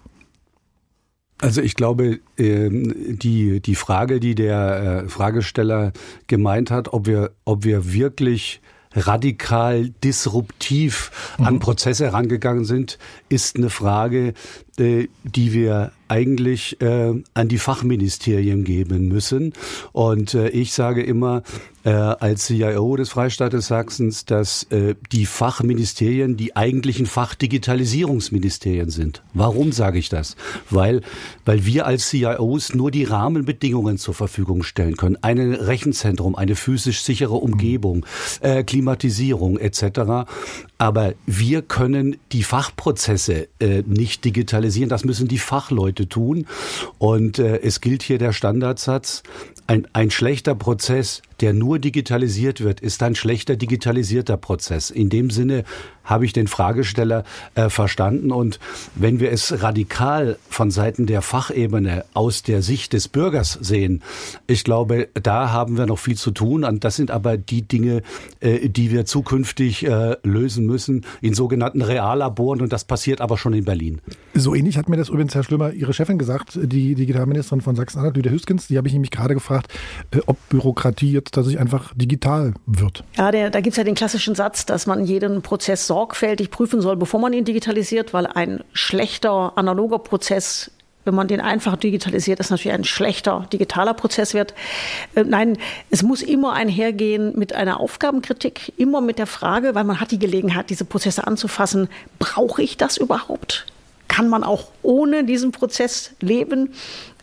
Also 1.42 1.60
ich 1.60 1.74
glaube, 1.74 2.20
ähm, 2.38 2.94
die, 3.18 3.60
die 3.60 3.74
Frage, 3.74 4.20
die 4.20 4.36
der 4.36 5.02
äh, 5.04 5.08
Fragesteller 5.08 5.92
gemeint 6.28 6.70
hat, 6.70 6.92
ob 6.92 7.06
wir, 7.06 7.32
ob 7.44 7.64
wir 7.64 7.92
wirklich 7.92 8.60
radikal 8.94 9.88
disruptiv 10.04 11.10
an 11.38 11.54
mhm. 11.54 11.58
Prozesse 11.58 12.04
herangegangen 12.04 12.64
sind, 12.64 12.96
ist 13.28 13.56
eine 13.56 13.70
Frage, 13.70 14.34
die 14.78 15.08
wir 15.52 15.92
eigentlich 16.12 16.80
äh, 16.82 17.14
an 17.32 17.48
die 17.48 17.58
Fachministerien 17.58 18.64
geben 18.64 19.08
müssen. 19.08 19.54
Und 19.92 20.34
äh, 20.34 20.48
ich 20.50 20.74
sage 20.74 21.02
immer 21.02 21.42
äh, 21.84 21.90
als 21.90 22.46
CIO 22.46 22.96
des 22.96 23.08
Freistaates 23.08 23.68
Sachsens, 23.68 24.26
dass 24.26 24.64
äh, 24.64 24.94
die 25.10 25.24
Fachministerien 25.24 26.36
die 26.36 26.54
eigentlichen 26.54 27.06
Fachdigitalisierungsministerien 27.06 28.90
sind. 28.90 29.22
Warum 29.32 29.72
sage 29.72 29.98
ich 29.98 30.10
das? 30.10 30.36
Weil, 30.68 31.00
weil 31.46 31.64
wir 31.64 31.86
als 31.86 32.10
CIOs 32.10 32.74
nur 32.74 32.90
die 32.90 33.04
Rahmenbedingungen 33.04 33.96
zur 33.96 34.12
Verfügung 34.12 34.64
stellen 34.64 34.96
können. 34.98 35.16
Ein 35.22 35.38
Rechenzentrum, 35.54 36.36
eine 36.36 36.56
physisch 36.56 37.02
sichere 37.02 37.34
Umgebung, 37.34 38.04
äh, 38.42 38.64
Klimatisierung 38.64 39.56
etc. 39.58 40.28
Aber 40.76 41.14
wir 41.26 41.62
können 41.62 42.16
die 42.32 42.42
Fachprozesse 42.42 43.48
äh, 43.60 43.82
nicht 43.86 44.26
digitalisieren. 44.26 44.61
Das 44.88 45.04
müssen 45.04 45.28
die 45.28 45.38
Fachleute 45.38 46.08
tun. 46.08 46.46
Und 46.98 47.38
äh, 47.38 47.60
es 47.60 47.80
gilt 47.80 48.02
hier 48.02 48.18
der 48.18 48.32
Standardsatz, 48.32 49.22
ein, 49.66 49.86
ein 49.92 50.10
schlechter 50.10 50.54
Prozess, 50.54 51.22
der 51.40 51.52
nur 51.52 51.78
digitalisiert 51.78 52.60
wird, 52.60 52.80
ist 52.80 53.02
ein 53.02 53.14
schlechter 53.14 53.56
digitalisierter 53.56 54.36
Prozess. 54.36 54.90
In 54.90 55.08
dem 55.08 55.30
Sinne 55.30 55.64
habe 56.04 56.24
ich 56.24 56.32
den 56.32 56.46
Fragesteller 56.46 57.24
äh, 57.54 57.68
verstanden. 57.68 58.32
Und 58.32 58.58
wenn 58.94 59.20
wir 59.20 59.32
es 59.32 59.62
radikal 59.62 60.36
von 60.48 60.70
Seiten 60.70 61.06
der 61.06 61.22
Fachebene 61.22 62.04
aus 62.14 62.42
der 62.42 62.62
Sicht 62.62 62.92
des 62.92 63.08
Bürgers 63.08 63.58
sehen, 63.60 64.02
ich 64.46 64.64
glaube, 64.64 65.08
da 65.14 65.50
haben 65.50 65.76
wir 65.76 65.86
noch 65.86 65.98
viel 65.98 66.16
zu 66.16 66.30
tun. 66.30 66.64
Und 66.64 66.84
das 66.84 66.96
sind 66.96 67.10
aber 67.10 67.36
die 67.36 67.62
Dinge, 67.62 68.02
äh, 68.40 68.68
die 68.68 68.90
wir 68.90 69.04
zukünftig 69.04 69.86
äh, 69.86 70.16
lösen 70.22 70.66
müssen 70.66 71.04
in 71.20 71.34
sogenannten 71.34 71.82
Reallaboren. 71.82 72.60
Und 72.60 72.72
das 72.72 72.84
passiert 72.84 73.20
aber 73.20 73.38
schon 73.38 73.52
in 73.52 73.64
Berlin. 73.64 74.00
So 74.34 74.51
ähnlich 74.54 74.78
hat 74.78 74.88
mir 74.88 74.96
das 74.96 75.08
übrigens 75.08 75.34
Herr 75.34 75.42
Schlömer, 75.42 75.72
Ihre 75.72 75.92
Chefin 75.92 76.18
gesagt, 76.18 76.58
die 76.62 76.94
Digitalministerin 76.94 77.60
von 77.60 77.76
Sachsen-Anhalt, 77.76 78.16
Lüder 78.16 78.30
Hüskens, 78.30 78.68
die 78.68 78.78
habe 78.78 78.88
ich 78.88 78.94
nämlich 78.94 79.10
gerade 79.10 79.34
gefragt, 79.34 79.72
äh, 80.12 80.20
ob 80.26 80.36
Bürokratie 80.48 81.12
jetzt 81.12 81.32
tatsächlich 81.32 81.60
einfach 81.60 81.92
digital 81.94 82.54
wird. 82.66 83.04
Ja, 83.16 83.30
der, 83.30 83.50
da 83.50 83.60
gibt 83.60 83.72
es 83.72 83.76
ja 83.78 83.84
den 83.84 83.94
klassischen 83.94 84.34
Satz, 84.34 84.66
dass 84.66 84.86
man 84.86 85.04
jeden 85.04 85.42
Prozess 85.42 85.86
sorgfältig 85.86 86.50
prüfen 86.50 86.80
soll, 86.80 86.96
bevor 86.96 87.20
man 87.20 87.32
ihn 87.32 87.44
digitalisiert, 87.44 88.12
weil 88.14 88.26
ein 88.26 88.62
schlechter 88.72 89.56
analoger 89.56 89.98
Prozess 89.98 90.70
wenn 91.04 91.14
man 91.14 91.28
den 91.28 91.40
einfach 91.40 91.76
digitalisiert, 91.76 92.40
ist 92.40 92.50
natürlich 92.50 92.76
ein 92.76 92.84
schlechter 92.84 93.46
digitaler 93.52 93.94
Prozess 93.94 94.34
wird. 94.34 94.54
Äh, 95.14 95.24
nein, 95.24 95.58
es 95.90 96.02
muss 96.02 96.22
immer 96.22 96.52
einhergehen 96.52 97.36
mit 97.36 97.54
einer 97.54 97.80
Aufgabenkritik, 97.80 98.72
immer 98.76 99.00
mit 99.00 99.18
der 99.18 99.26
Frage, 99.26 99.74
weil 99.74 99.84
man 99.84 100.00
hat 100.00 100.10
die 100.10 100.18
Gelegenheit, 100.18 100.70
diese 100.70 100.84
Prozesse 100.84 101.26
anzufassen, 101.26 101.88
brauche 102.18 102.62
ich 102.62 102.76
das 102.76 102.96
überhaupt? 102.96 103.66
Kann 104.12 104.28
man 104.28 104.44
auch 104.44 104.64
ohne 104.82 105.24
diesen 105.24 105.52
Prozess 105.52 106.10
leben. 106.20 106.74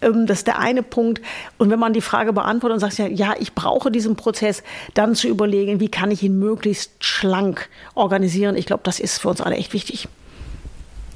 Ähm, 0.01 0.25
das 0.25 0.39
ist 0.39 0.47
der 0.47 0.57
eine 0.57 0.81
Punkt. 0.81 1.21
Und 1.59 1.69
wenn 1.69 1.77
man 1.77 1.93
die 1.93 2.01
Frage 2.01 2.33
beantwortet 2.33 2.73
und 2.73 2.79
sagt, 2.79 2.97
ja, 2.97 3.05
ja, 3.05 3.35
ich 3.39 3.53
brauche 3.53 3.91
diesen 3.91 4.15
Prozess, 4.15 4.63
dann 4.95 5.13
zu 5.13 5.27
überlegen, 5.27 5.79
wie 5.79 5.89
kann 5.89 6.09
ich 6.09 6.23
ihn 6.23 6.39
möglichst 6.39 7.03
schlank 7.03 7.69
organisieren. 7.93 8.57
Ich 8.57 8.65
glaube, 8.65 8.81
das 8.83 8.99
ist 8.99 9.19
für 9.19 9.29
uns 9.29 9.39
alle 9.39 9.55
echt 9.55 9.73
wichtig. 9.73 10.07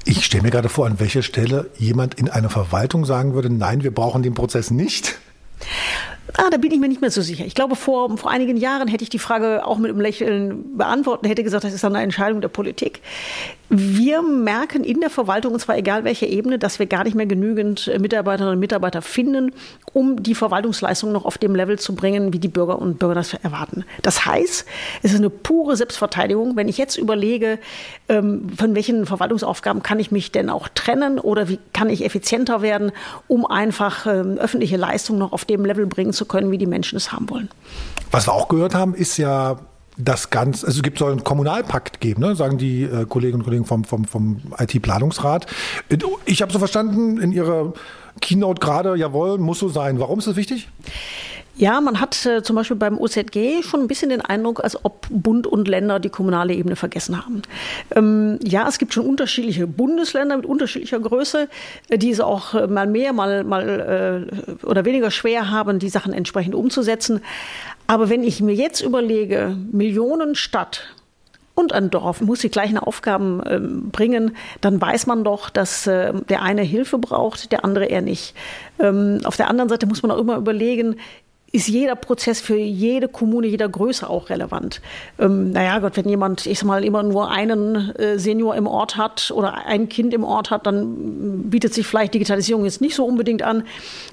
Ich 0.04 0.24
stelle 0.24 0.44
mir 0.44 0.50
gerade 0.50 0.68
vor, 0.68 0.86
an 0.86 1.00
welcher 1.00 1.22
Stelle 1.22 1.70
jemand 1.76 2.14
in 2.14 2.28
einer 2.28 2.50
Verwaltung 2.50 3.04
sagen 3.04 3.34
würde, 3.34 3.50
nein, 3.50 3.82
wir 3.82 3.92
brauchen 3.92 4.22
den 4.22 4.34
Prozess 4.34 4.70
nicht. 4.70 5.16
Ah, 6.36 6.50
da 6.50 6.56
bin 6.56 6.72
ich 6.72 6.80
mir 6.80 6.88
nicht 6.88 7.00
mehr 7.00 7.10
so 7.10 7.22
sicher. 7.22 7.44
Ich 7.44 7.54
glaube, 7.54 7.76
vor, 7.76 8.16
vor 8.16 8.30
einigen 8.30 8.56
Jahren 8.56 8.88
hätte 8.88 9.04
ich 9.04 9.10
die 9.10 9.18
Frage 9.18 9.64
auch 9.66 9.78
mit 9.78 9.90
einem 9.90 10.00
Lächeln 10.00 10.76
beantwortet, 10.76 11.28
hätte 11.28 11.44
gesagt, 11.44 11.64
das 11.64 11.72
ist 11.72 11.84
dann 11.84 11.94
eine 11.94 12.02
Entscheidung 12.02 12.40
der 12.40 12.48
Politik. 12.48 13.00
Wir 13.70 14.22
merken 14.22 14.84
in 14.84 15.00
der 15.00 15.10
Verwaltung, 15.10 15.54
und 15.54 15.60
zwar 15.60 15.76
egal 15.76 16.04
welche 16.04 16.26
Ebene, 16.26 16.58
dass 16.58 16.78
wir 16.78 16.86
gar 16.86 17.04
nicht 17.04 17.14
mehr 17.14 17.26
genügend 17.26 17.88
äh, 17.88 17.98
Mitarbeiterinnen 17.98 18.54
und 18.54 18.60
Mitarbeiter 18.60 19.00
finden, 19.02 19.52
um 19.92 20.22
die 20.22 20.34
Verwaltungsleistung 20.34 21.12
noch 21.12 21.24
auf 21.24 21.38
dem 21.38 21.54
Level 21.54 21.78
zu 21.78 21.94
bringen, 21.94 22.32
wie 22.32 22.38
die 22.38 22.48
Bürger 22.48 22.78
und 22.78 22.98
Bürger 22.98 23.14
das 23.14 23.34
erwarten. 23.34 23.84
Das 24.02 24.26
heißt, 24.26 24.66
es 25.02 25.12
ist 25.12 25.18
eine 25.18 25.30
pure 25.30 25.76
Selbstverteidigung. 25.76 26.56
Wenn 26.56 26.68
ich 26.68 26.78
jetzt 26.78 26.96
überlege, 26.96 27.58
ähm, 28.08 28.48
von 28.56 28.74
welchen 28.74 29.06
Verwaltungsaufgaben 29.06 29.82
kann 29.82 29.98
ich 29.98 30.10
mich 30.10 30.30
denn 30.30 30.50
auch 30.50 30.68
trennen 30.68 31.18
oder 31.18 31.48
wie 31.48 31.58
kann 31.72 31.88
ich 31.88 32.04
effizienter 32.04 32.60
werden, 32.60 32.92
um 33.28 33.46
einfach 33.46 34.06
ähm, 34.06 34.36
öffentliche 34.38 34.76
Leistungen 34.76 35.18
noch 35.18 35.32
auf 35.32 35.44
dem 35.44 35.64
Level 35.64 35.86
bringen 35.86 36.12
zu 36.12 36.26
können, 36.26 36.50
wie 36.50 36.58
die 36.58 36.66
Menschen 36.66 36.96
es 36.96 37.12
haben 37.12 37.30
wollen. 37.30 37.48
Was 38.10 38.28
wir 38.28 38.34
auch 38.34 38.48
gehört 38.48 38.74
haben, 38.74 38.94
ist 38.94 39.16
ja 39.16 39.58
das 39.96 40.30
Ganze, 40.30 40.66
also 40.66 40.78
es 40.78 40.82
gibt 40.82 40.98
so 40.98 41.06
einen 41.06 41.24
Kommunalpakt 41.24 42.00
geben, 42.00 42.22
ne, 42.22 42.34
sagen 42.34 42.58
die 42.58 42.82
äh, 42.82 43.06
Kolleginnen 43.06 43.40
und 43.40 43.44
Kollegen 43.44 43.64
vom, 43.64 43.84
vom, 43.84 44.04
vom 44.04 44.40
IT-Planungsrat. 44.58 45.46
Ich 46.26 46.42
habe 46.42 46.52
so 46.52 46.58
verstanden 46.58 47.18
in 47.20 47.32
Ihrer 47.32 47.72
Keynote 48.20 48.60
gerade, 48.60 48.96
jawohl, 48.96 49.38
muss 49.38 49.58
so 49.58 49.68
sein. 49.68 50.00
Warum 50.00 50.18
ist 50.18 50.28
das 50.28 50.36
wichtig? 50.36 50.68
Ja, 51.56 51.80
man 51.80 52.00
hat 52.00 52.26
äh, 52.26 52.42
zum 52.42 52.56
Beispiel 52.56 52.76
beim 52.76 52.98
OZG 52.98 53.62
schon 53.62 53.80
ein 53.80 53.86
bisschen 53.86 54.08
den 54.08 54.20
Eindruck, 54.20 54.64
als 54.64 54.84
ob 54.84 55.06
Bund 55.08 55.46
und 55.46 55.68
Länder 55.68 56.00
die 56.00 56.08
kommunale 56.08 56.52
Ebene 56.52 56.74
vergessen 56.74 57.16
haben. 57.16 57.42
Ähm, 57.94 58.40
ja, 58.42 58.66
es 58.66 58.78
gibt 58.78 58.92
schon 58.92 59.06
unterschiedliche 59.06 59.68
Bundesländer 59.68 60.36
mit 60.36 60.46
unterschiedlicher 60.46 60.98
Größe, 60.98 61.48
äh, 61.90 61.98
die 61.98 62.10
es 62.10 62.18
auch 62.18 62.54
äh, 62.54 62.66
mal 62.66 62.88
mehr, 62.88 63.12
mal, 63.12 63.44
mal 63.44 64.26
äh, 64.42 64.66
oder 64.66 64.84
weniger 64.84 65.12
schwer 65.12 65.48
haben, 65.52 65.78
die 65.78 65.90
Sachen 65.90 66.12
entsprechend 66.12 66.56
umzusetzen. 66.56 67.20
Aber 67.86 68.08
wenn 68.08 68.24
ich 68.24 68.40
mir 68.40 68.54
jetzt 68.54 68.80
überlege, 68.80 69.56
Millionen 69.72 70.34
Stadt 70.34 70.94
und 71.54 71.72
ein 71.72 71.90
Dorf 71.90 72.20
muss 72.20 72.40
die 72.40 72.50
gleichen 72.50 72.78
Aufgaben 72.78 73.42
ähm, 73.46 73.90
bringen, 73.90 74.36
dann 74.60 74.80
weiß 74.80 75.06
man 75.06 75.22
doch, 75.22 75.50
dass 75.50 75.86
äh, 75.86 76.12
der 76.28 76.42
eine 76.42 76.62
Hilfe 76.62 76.98
braucht, 76.98 77.52
der 77.52 77.64
andere 77.64 77.86
eher 77.86 78.02
nicht. 78.02 78.34
Ähm, 78.78 79.20
auf 79.24 79.36
der 79.36 79.48
anderen 79.48 79.68
Seite 79.68 79.86
muss 79.86 80.02
man 80.02 80.10
auch 80.10 80.18
immer 80.18 80.36
überlegen, 80.36 80.96
ist 81.54 81.68
jeder 81.68 81.94
Prozess 81.94 82.40
für 82.40 82.56
jede 82.56 83.06
Kommune, 83.06 83.46
jeder 83.46 83.68
Größe 83.68 84.10
auch 84.10 84.28
relevant. 84.28 84.80
Ähm, 85.20 85.52
naja, 85.52 85.78
Gott, 85.78 85.96
wenn 85.96 86.08
jemand, 86.08 86.46
ich 86.46 86.58
sag 86.58 86.66
mal, 86.66 86.82
immer 86.82 87.04
nur 87.04 87.30
einen 87.30 87.94
äh, 87.94 88.18
Senior 88.18 88.56
im 88.56 88.66
Ort 88.66 88.96
hat 88.96 89.30
oder 89.32 89.64
ein 89.64 89.88
Kind 89.88 90.12
im 90.14 90.24
Ort 90.24 90.50
hat, 90.50 90.66
dann 90.66 91.44
bietet 91.50 91.72
sich 91.72 91.86
vielleicht 91.86 92.12
Digitalisierung 92.12 92.64
jetzt 92.64 92.80
nicht 92.80 92.96
so 92.96 93.04
unbedingt 93.04 93.44
an. 93.44 93.62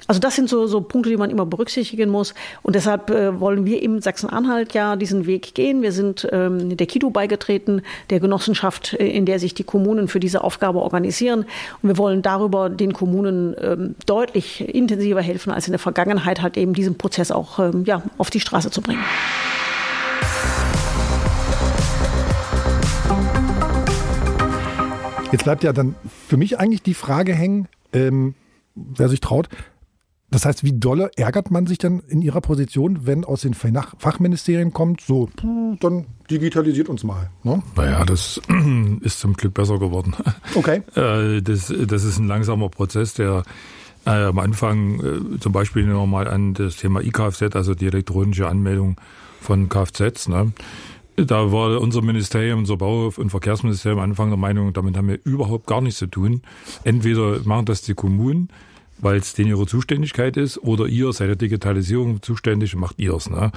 Also 0.06 0.20
das 0.20 0.36
sind 0.36 0.48
so, 0.48 0.68
so 0.68 0.82
Punkte, 0.82 1.10
die 1.10 1.16
man 1.16 1.30
immer 1.30 1.44
berücksichtigen 1.44 2.10
muss. 2.10 2.32
Und 2.62 2.76
deshalb 2.76 3.10
äh, 3.10 3.40
wollen 3.40 3.66
wir 3.66 3.82
im 3.82 4.00
Sachsen-Anhalt 4.00 4.72
ja 4.72 4.94
diesen 4.94 5.26
Weg 5.26 5.56
gehen. 5.56 5.82
Wir 5.82 5.90
sind 5.90 6.28
ähm, 6.30 6.76
der 6.76 6.86
KIDO 6.86 7.10
beigetreten, 7.10 7.82
der 8.10 8.20
Genossenschaft, 8.20 8.92
äh, 8.92 9.08
in 9.08 9.26
der 9.26 9.40
sich 9.40 9.52
die 9.52 9.64
Kommunen 9.64 10.06
für 10.06 10.20
diese 10.20 10.44
Aufgabe 10.44 10.78
organisieren. 10.78 11.40
Und 11.82 11.88
wir 11.88 11.98
wollen 11.98 12.22
darüber 12.22 12.70
den 12.70 12.92
Kommunen 12.92 13.56
ähm, 13.60 13.96
deutlich 14.06 14.60
intensiver 14.60 15.22
helfen, 15.22 15.52
als 15.52 15.66
in 15.66 15.72
der 15.72 15.80
Vergangenheit 15.80 16.40
halt 16.40 16.56
eben 16.56 16.72
diesen 16.72 16.96
Prozess 16.96 17.31
auch 17.32 17.58
ähm, 17.58 17.84
ja, 17.84 18.02
auf 18.18 18.30
die 18.30 18.40
Straße 18.40 18.70
zu 18.70 18.80
bringen. 18.80 19.02
Jetzt 25.32 25.44
bleibt 25.44 25.64
ja 25.64 25.72
dann 25.72 25.94
für 26.28 26.36
mich 26.36 26.58
eigentlich 26.58 26.82
die 26.82 26.92
Frage 26.92 27.34
hängen, 27.34 27.66
ähm, 27.94 28.34
wer 28.74 29.08
sich 29.08 29.20
traut. 29.20 29.48
Das 30.32 30.46
heißt, 30.46 30.64
wie 30.64 30.72
dolle 30.72 31.10
ärgert 31.16 31.50
man 31.50 31.66
sich 31.66 31.76
dann 31.76 32.00
in 32.00 32.22
Ihrer 32.22 32.40
Position, 32.40 33.06
wenn 33.06 33.24
aus 33.24 33.42
den 33.42 33.52
Fachministerien 33.54 34.72
kommt, 34.72 35.02
so, 35.02 35.28
dann 35.80 36.06
digitalisiert 36.30 36.88
uns 36.88 37.04
mal. 37.04 37.30
Ne? 37.42 37.62
Naja, 37.76 38.04
das 38.06 38.40
ist 39.00 39.20
zum 39.20 39.34
Glück 39.34 39.52
besser 39.52 39.78
geworden. 39.78 40.14
Okay. 40.54 40.82
Äh, 40.94 41.42
das, 41.42 41.72
das 41.86 42.04
ist 42.04 42.18
ein 42.18 42.28
langsamer 42.28 42.70
Prozess, 42.70 43.12
der 43.12 43.42
äh, 44.06 44.10
am 44.10 44.38
Anfang, 44.38 45.00
äh, 45.00 45.38
zum 45.38 45.52
Beispiel 45.52 45.84
nehmen 45.84 45.96
wir 45.96 46.06
mal 46.06 46.28
an 46.28 46.54
das 46.54 46.76
Thema 46.76 47.00
IKFZ, 47.00 47.54
also 47.54 47.74
die 47.74 47.86
elektronische 47.86 48.48
Anmeldung 48.48 48.96
von 49.40 49.68
Kfz. 49.68 50.28
Ne? 50.28 50.52
Da 51.16 51.52
war 51.52 51.80
unser 51.80 52.02
Ministerium, 52.02 52.60
unser 52.60 52.76
Bau- 52.76 53.12
und 53.16 53.30
Verkehrsministerium 53.30 54.00
am 54.00 54.10
Anfang 54.10 54.30
der 54.30 54.38
Meinung, 54.38 54.72
damit 54.72 54.96
haben 54.96 55.08
wir 55.08 55.18
überhaupt 55.24 55.66
gar 55.66 55.80
nichts 55.80 55.98
zu 55.98 56.06
tun. 56.06 56.42
Entweder 56.84 57.40
machen 57.44 57.66
das 57.66 57.82
die 57.82 57.94
Kommunen, 57.94 58.48
weil 59.02 59.16
es 59.16 59.34
denen 59.34 59.50
ihre 59.50 59.66
Zuständigkeit 59.66 60.36
ist, 60.36 60.58
oder 60.58 60.86
ihr 60.86 61.12
seid 61.12 61.28
der 61.28 61.36
Digitalisierung 61.36 62.22
zuständig 62.22 62.74
macht 62.76 62.98
ihr 62.98 63.14
es. 63.14 63.28
Ne? 63.28 63.52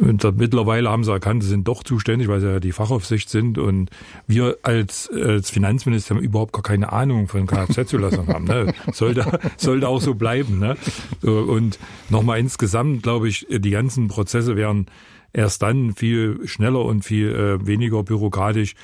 Mittlerweile 0.00 0.90
haben 0.90 1.02
sie 1.02 1.10
erkannt, 1.10 1.42
sie 1.42 1.48
sind 1.48 1.66
doch 1.66 1.82
zuständig, 1.82 2.28
weil 2.28 2.40
sie 2.40 2.46
ja 2.46 2.60
die 2.60 2.72
Fachaufsicht 2.72 3.28
sind 3.28 3.58
und 3.58 3.90
wir 4.26 4.58
als, 4.62 5.10
als 5.10 5.50
Finanzministerium 5.50 6.22
überhaupt 6.22 6.52
gar 6.52 6.62
keine 6.62 6.92
Ahnung 6.92 7.26
von 7.26 7.46
Kfz-Zulassung 7.46 8.28
haben. 8.28 8.44
Ne? 8.44 8.74
Sollte, 8.92 9.40
sollte 9.56 9.88
auch 9.88 10.00
so 10.00 10.14
bleiben. 10.14 10.58
Ne? 10.58 10.76
Und 11.22 11.78
nochmal 12.10 12.38
insgesamt, 12.38 13.02
glaube 13.02 13.28
ich, 13.28 13.46
die 13.50 13.70
ganzen 13.70 14.08
Prozesse 14.08 14.56
wären 14.56 14.86
erst 15.32 15.62
dann 15.62 15.94
viel 15.94 16.40
schneller 16.46 16.84
und 16.84 17.02
viel 17.02 17.28
äh, 17.34 17.66
weniger 17.66 18.02
bürokratisch, 18.02 18.74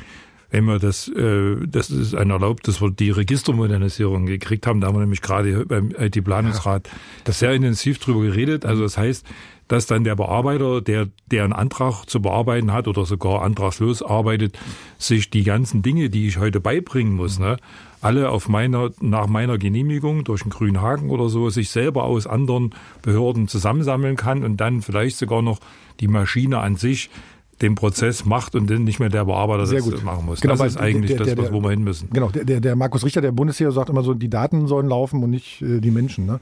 wenn 0.52 0.66
wir 0.66 0.78
das, 0.78 1.08
äh, 1.08 1.56
das 1.66 1.90
ist 1.90 2.14
ein 2.14 2.30
erlaubt, 2.30 2.68
dass 2.68 2.82
wir 2.82 2.90
die 2.90 3.10
Registermodernisierung 3.10 4.26
gekriegt 4.26 4.66
haben. 4.66 4.80
Da 4.80 4.88
haben 4.88 4.96
wir 4.96 5.00
nämlich 5.00 5.22
gerade 5.22 5.64
beim 5.64 5.92
IT-Planungsrat 5.98 6.88
ja, 7.26 7.32
sehr 7.32 7.52
intensiv 7.54 7.98
drüber 7.98 8.20
geredet. 8.20 8.66
Also 8.66 8.82
das 8.82 8.98
heißt, 8.98 9.26
dass 9.68 9.86
dann 9.86 10.04
der 10.04 10.14
Bearbeiter, 10.14 10.82
der, 10.82 11.08
der 11.30 11.44
einen 11.44 11.54
Antrag 11.54 12.04
zu 12.04 12.20
bearbeiten 12.20 12.70
hat 12.72 12.86
oder 12.86 13.06
sogar 13.06 13.40
antragslos 13.42 14.02
arbeitet, 14.02 14.58
sich 14.98 15.30
die 15.30 15.42
ganzen 15.42 15.80
Dinge, 15.80 16.10
die 16.10 16.28
ich 16.28 16.36
heute 16.36 16.60
beibringen 16.60 17.14
muss, 17.14 17.38
ne, 17.38 17.56
alle 18.02 18.28
auf 18.28 18.50
meiner, 18.50 18.90
nach 19.00 19.28
meiner 19.28 19.56
Genehmigung 19.56 20.24
durch 20.24 20.42
einen 20.42 20.50
grünen 20.50 20.82
Haken 20.82 21.08
oder 21.08 21.30
so, 21.30 21.48
sich 21.48 21.70
selber 21.70 22.04
aus 22.04 22.26
anderen 22.26 22.74
Behörden 23.00 23.48
zusammensammeln 23.48 24.16
kann 24.16 24.44
und 24.44 24.58
dann 24.58 24.82
vielleicht 24.82 25.16
sogar 25.16 25.40
noch 25.40 25.60
die 26.00 26.08
Maschine 26.08 26.58
an 26.58 26.76
sich 26.76 27.08
den 27.60 27.74
Prozess 27.76 28.24
macht 28.24 28.54
und 28.56 28.68
dann 28.68 28.82
nicht 28.82 28.98
mehr 28.98 29.08
der 29.08 29.24
Bearbeiter 29.24 29.66
Sehr 29.66 29.78
das 29.80 29.88
gut. 29.90 30.02
machen 30.02 30.26
muss. 30.26 30.40
Genau, 30.40 30.56
das 30.56 30.66
ist 30.72 30.76
eigentlich 30.78 31.10
der- 31.16 31.24
der- 31.24 31.36
das, 31.36 31.44
der- 31.44 31.52
wo 31.54 31.60
wir 31.62 31.70
hin 31.70 31.84
müssen. 31.84 32.10
Genau, 32.10 32.28
der, 32.28 32.44
der, 32.44 32.60
der 32.60 32.74
Markus 32.74 33.04
Richter, 33.04 33.20
der 33.20 33.30
Bundesheer, 33.30 33.70
sagt 33.70 33.88
immer 33.88 34.02
so, 34.02 34.14
die 34.14 34.28
Daten 34.28 34.66
sollen 34.66 34.88
laufen 34.88 35.22
und 35.22 35.30
nicht 35.30 35.62
äh, 35.62 35.78
die 35.80 35.92
Menschen. 35.92 36.26
Ne? 36.26 36.40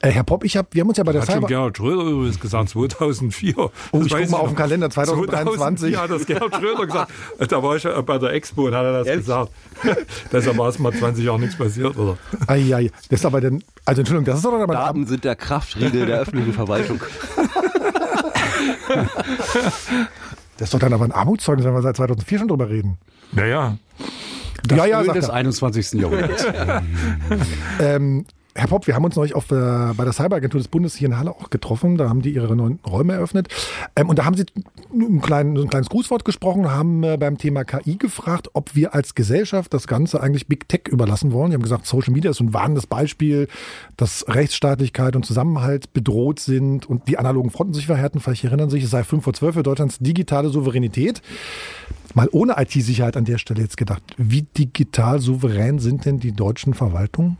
Äh, 0.00 0.10
Herr 0.10 0.24
Popp, 0.24 0.44
ich 0.44 0.56
hab, 0.56 0.72
wir 0.74 0.80
haben 0.80 0.88
uns 0.88 0.96
ja 0.96 1.04
bei 1.04 1.12
der 1.12 1.20
Hat 1.22 1.26
schon 1.26 1.34
Cyber... 1.36 1.46
Gerhard 1.48 1.76
Schröder 1.76 2.02
übrigens 2.04 2.40
gesagt, 2.40 2.68
2004. 2.70 3.54
Oh, 3.58 3.70
Das 3.92 4.06
ich 4.06 4.12
weiß 4.12 4.20
guck 4.22 4.30
mal 4.30 4.38
auf 4.38 4.48
den 4.48 4.56
Kalender, 4.56 4.88
2023. 4.88 5.92
2004 5.94 6.00
hat 6.00 6.10
das 6.10 6.26
Gerhard 6.26 6.54
Schröder 6.54 6.86
gesagt. 6.86 7.12
Da 7.52 7.62
war 7.62 7.76
ich 7.76 7.82
ja 7.82 8.00
bei 8.00 8.16
der 8.18 8.30
Expo 8.32 8.66
und 8.68 8.74
hat 8.74 8.84
er 8.84 9.04
das 9.04 9.06
gesagt. 9.18 9.50
Deshalb 10.32 10.56
war 10.56 10.68
es 10.68 10.78
mal 10.78 10.92
20 10.92 11.24
Jahre 11.24 11.40
nichts 11.40 11.56
passiert, 11.56 11.96
oder? 11.98 12.16
Ai, 12.46 12.74
ai. 12.74 12.90
Das 13.10 13.20
ist 13.20 13.26
aber 13.26 13.40
dann, 13.42 13.62
also 13.84 14.00
Entschuldigung, 14.00 14.24
das 14.24 14.36
ist 14.36 14.44
doch 14.46 14.52
aber 14.54 14.72
Daten 14.72 15.06
sind 15.06 15.24
der 15.24 15.36
Kraftriegel 15.36 16.06
der 16.06 16.20
öffentlichen 16.20 16.52
Verwaltung. 16.54 17.00
Das 20.62 20.68
ist 20.68 20.74
doch 20.74 20.78
dann 20.78 20.92
aber 20.92 21.04
ein 21.04 21.10
Armutszeugnis, 21.10 21.66
wenn 21.66 21.74
wir 21.74 21.82
seit 21.82 21.96
2004 21.96 22.38
schon 22.38 22.46
drüber 22.46 22.70
reden. 22.70 22.96
Naja. 23.32 23.78
ja, 24.70 24.84
ja, 24.86 25.00
Öl 25.02 25.08
des 25.08 25.26
er. 25.26 25.34
21. 25.34 25.94
Jahrhunderts. 25.94 26.46
Ähm, 27.80 28.26
Herr 28.54 28.68
Popp, 28.68 28.86
wir 28.86 28.94
haben 28.94 29.04
uns 29.04 29.16
neulich 29.16 29.34
auf, 29.34 29.50
äh, 29.50 29.94
bei 29.96 30.04
der 30.04 30.12
Cyberagentur 30.12 30.60
des 30.60 30.68
Bundes 30.68 30.94
hier 30.94 31.08
in 31.08 31.18
Halle 31.18 31.30
auch 31.30 31.48
getroffen. 31.48 31.96
Da 31.96 32.10
haben 32.10 32.20
die 32.20 32.34
ihre 32.34 32.54
neuen 32.54 32.80
Räume 32.86 33.14
eröffnet. 33.14 33.48
Ähm, 33.96 34.10
und 34.10 34.18
da 34.18 34.26
haben 34.26 34.36
sie 34.36 34.44
ein, 34.92 35.22
klein, 35.22 35.56
ein 35.56 35.70
kleines 35.70 35.88
Grußwort 35.88 36.26
gesprochen, 36.26 36.70
haben 36.70 37.02
äh, 37.02 37.16
beim 37.16 37.38
Thema 37.38 37.64
KI 37.64 37.96
gefragt, 37.96 38.50
ob 38.52 38.74
wir 38.74 38.94
als 38.94 39.14
Gesellschaft 39.14 39.72
das 39.72 39.86
Ganze 39.86 40.22
eigentlich 40.22 40.48
Big 40.48 40.68
Tech 40.68 40.82
überlassen 40.90 41.32
wollen. 41.32 41.50
Die 41.50 41.54
haben 41.54 41.62
gesagt, 41.62 41.86
Social 41.86 42.12
Media 42.12 42.30
ist 42.30 42.40
ein 42.40 42.52
warnendes 42.52 42.86
Beispiel, 42.86 43.48
dass 43.96 44.26
Rechtsstaatlichkeit 44.28 45.16
und 45.16 45.24
Zusammenhalt 45.24 45.94
bedroht 45.94 46.38
sind 46.38 46.84
und 46.84 47.08
die 47.08 47.18
analogen 47.18 47.50
Fronten 47.50 47.72
sich 47.72 47.86
verhärten. 47.86 48.20
Vielleicht 48.20 48.44
erinnern 48.44 48.68
Sie 48.68 48.76
sich, 48.76 48.84
es 48.84 48.90
sei 48.90 49.02
5 49.02 49.24
vor 49.24 49.32
12 49.32 49.54
für 49.54 49.62
Deutschlands 49.62 49.98
digitale 49.98 50.50
Souveränität. 50.50 51.22
Mal 52.12 52.28
ohne 52.32 52.56
IT-Sicherheit 52.58 53.16
an 53.16 53.24
der 53.24 53.38
Stelle 53.38 53.62
jetzt 53.62 53.78
gedacht. 53.78 54.02
Wie 54.18 54.42
digital 54.42 55.20
souverän 55.20 55.78
sind 55.78 56.04
denn 56.04 56.20
die 56.20 56.32
deutschen 56.32 56.74
Verwaltungen? 56.74 57.38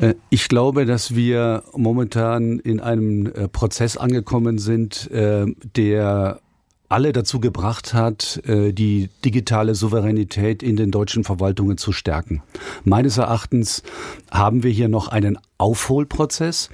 Äh, 0.00 0.14
Ich 0.30 0.48
glaube, 0.48 0.86
dass 0.86 1.14
wir 1.14 1.64
momentan 1.74 2.58
in 2.58 2.80
einem 2.80 3.26
äh, 3.26 3.48
Prozess 3.48 3.96
angekommen 3.96 4.58
sind, 4.58 5.10
äh, 5.10 5.46
der 5.76 6.40
alle 6.88 7.12
dazu 7.12 7.40
gebracht 7.40 7.94
hat, 7.94 8.42
äh, 8.46 8.72
die 8.72 9.08
digitale 9.24 9.74
Souveränität 9.74 10.62
in 10.62 10.76
den 10.76 10.90
deutschen 10.90 11.24
Verwaltungen 11.24 11.78
zu 11.78 11.92
stärken. 11.92 12.42
Meines 12.84 13.18
Erachtens 13.18 13.82
haben 14.30 14.62
wir 14.62 14.70
hier 14.70 14.88
noch 14.88 15.08
einen 15.08 15.38
Aufholprozess, 15.58 16.68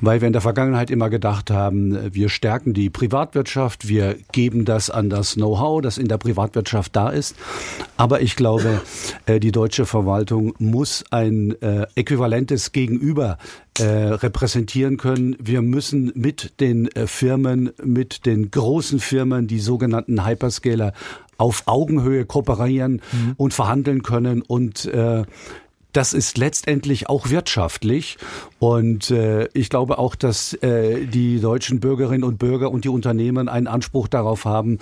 weil 0.00 0.20
wir 0.20 0.28
in 0.28 0.32
der 0.32 0.42
Vergangenheit 0.42 0.90
immer 0.90 1.10
gedacht 1.10 1.50
haben, 1.50 2.14
wir 2.14 2.28
stärken 2.28 2.72
die 2.72 2.88
Privatwirtschaft, 2.88 3.88
wir 3.88 4.16
geben 4.30 4.64
das 4.64 4.90
an 4.90 5.10
das 5.10 5.34
Know-how, 5.34 5.82
das 5.82 5.98
in 5.98 6.06
der 6.06 6.18
Privatwirtschaft 6.18 6.94
da 6.94 7.08
ist. 7.08 7.34
Aber 7.96 8.20
ich 8.20 8.36
glaube, 8.36 8.80
äh, 9.26 9.40
die 9.40 9.50
deutsche 9.50 9.86
Verwaltung 9.86 10.54
muss 10.58 11.04
ein 11.10 11.60
äh, 11.60 11.86
äquivalentes 11.96 12.70
Gegenüber 12.70 13.38
äh, 13.80 13.84
repräsentieren 13.86 14.96
können. 14.96 15.36
Wir 15.40 15.62
müssen 15.62 16.12
mit 16.14 16.60
den 16.60 16.88
Firmen, 17.06 17.70
mit 17.82 18.26
den 18.26 18.50
großen 18.50 19.00
Firmen, 19.00 19.46
die 19.46 19.60
sogenannten 19.60 20.26
Hyperscaler, 20.26 20.92
auf 21.38 21.62
Augenhöhe 21.66 22.24
kooperieren 22.24 23.00
mhm. 23.12 23.34
und 23.36 23.54
verhandeln 23.54 24.02
können 24.02 24.42
und 24.42 24.86
äh, 24.86 25.22
das 25.92 26.12
ist 26.12 26.38
letztendlich 26.38 27.08
auch 27.08 27.30
wirtschaftlich. 27.30 28.18
Und 28.58 29.10
äh, 29.10 29.48
ich 29.54 29.70
glaube 29.70 29.98
auch, 29.98 30.14
dass 30.14 30.52
äh, 30.54 31.06
die 31.06 31.40
deutschen 31.40 31.80
Bürgerinnen 31.80 32.24
und 32.24 32.38
Bürger 32.38 32.70
und 32.70 32.84
die 32.84 32.88
Unternehmen 32.88 33.48
einen 33.48 33.66
Anspruch 33.66 34.08
darauf 34.08 34.44
haben, 34.44 34.78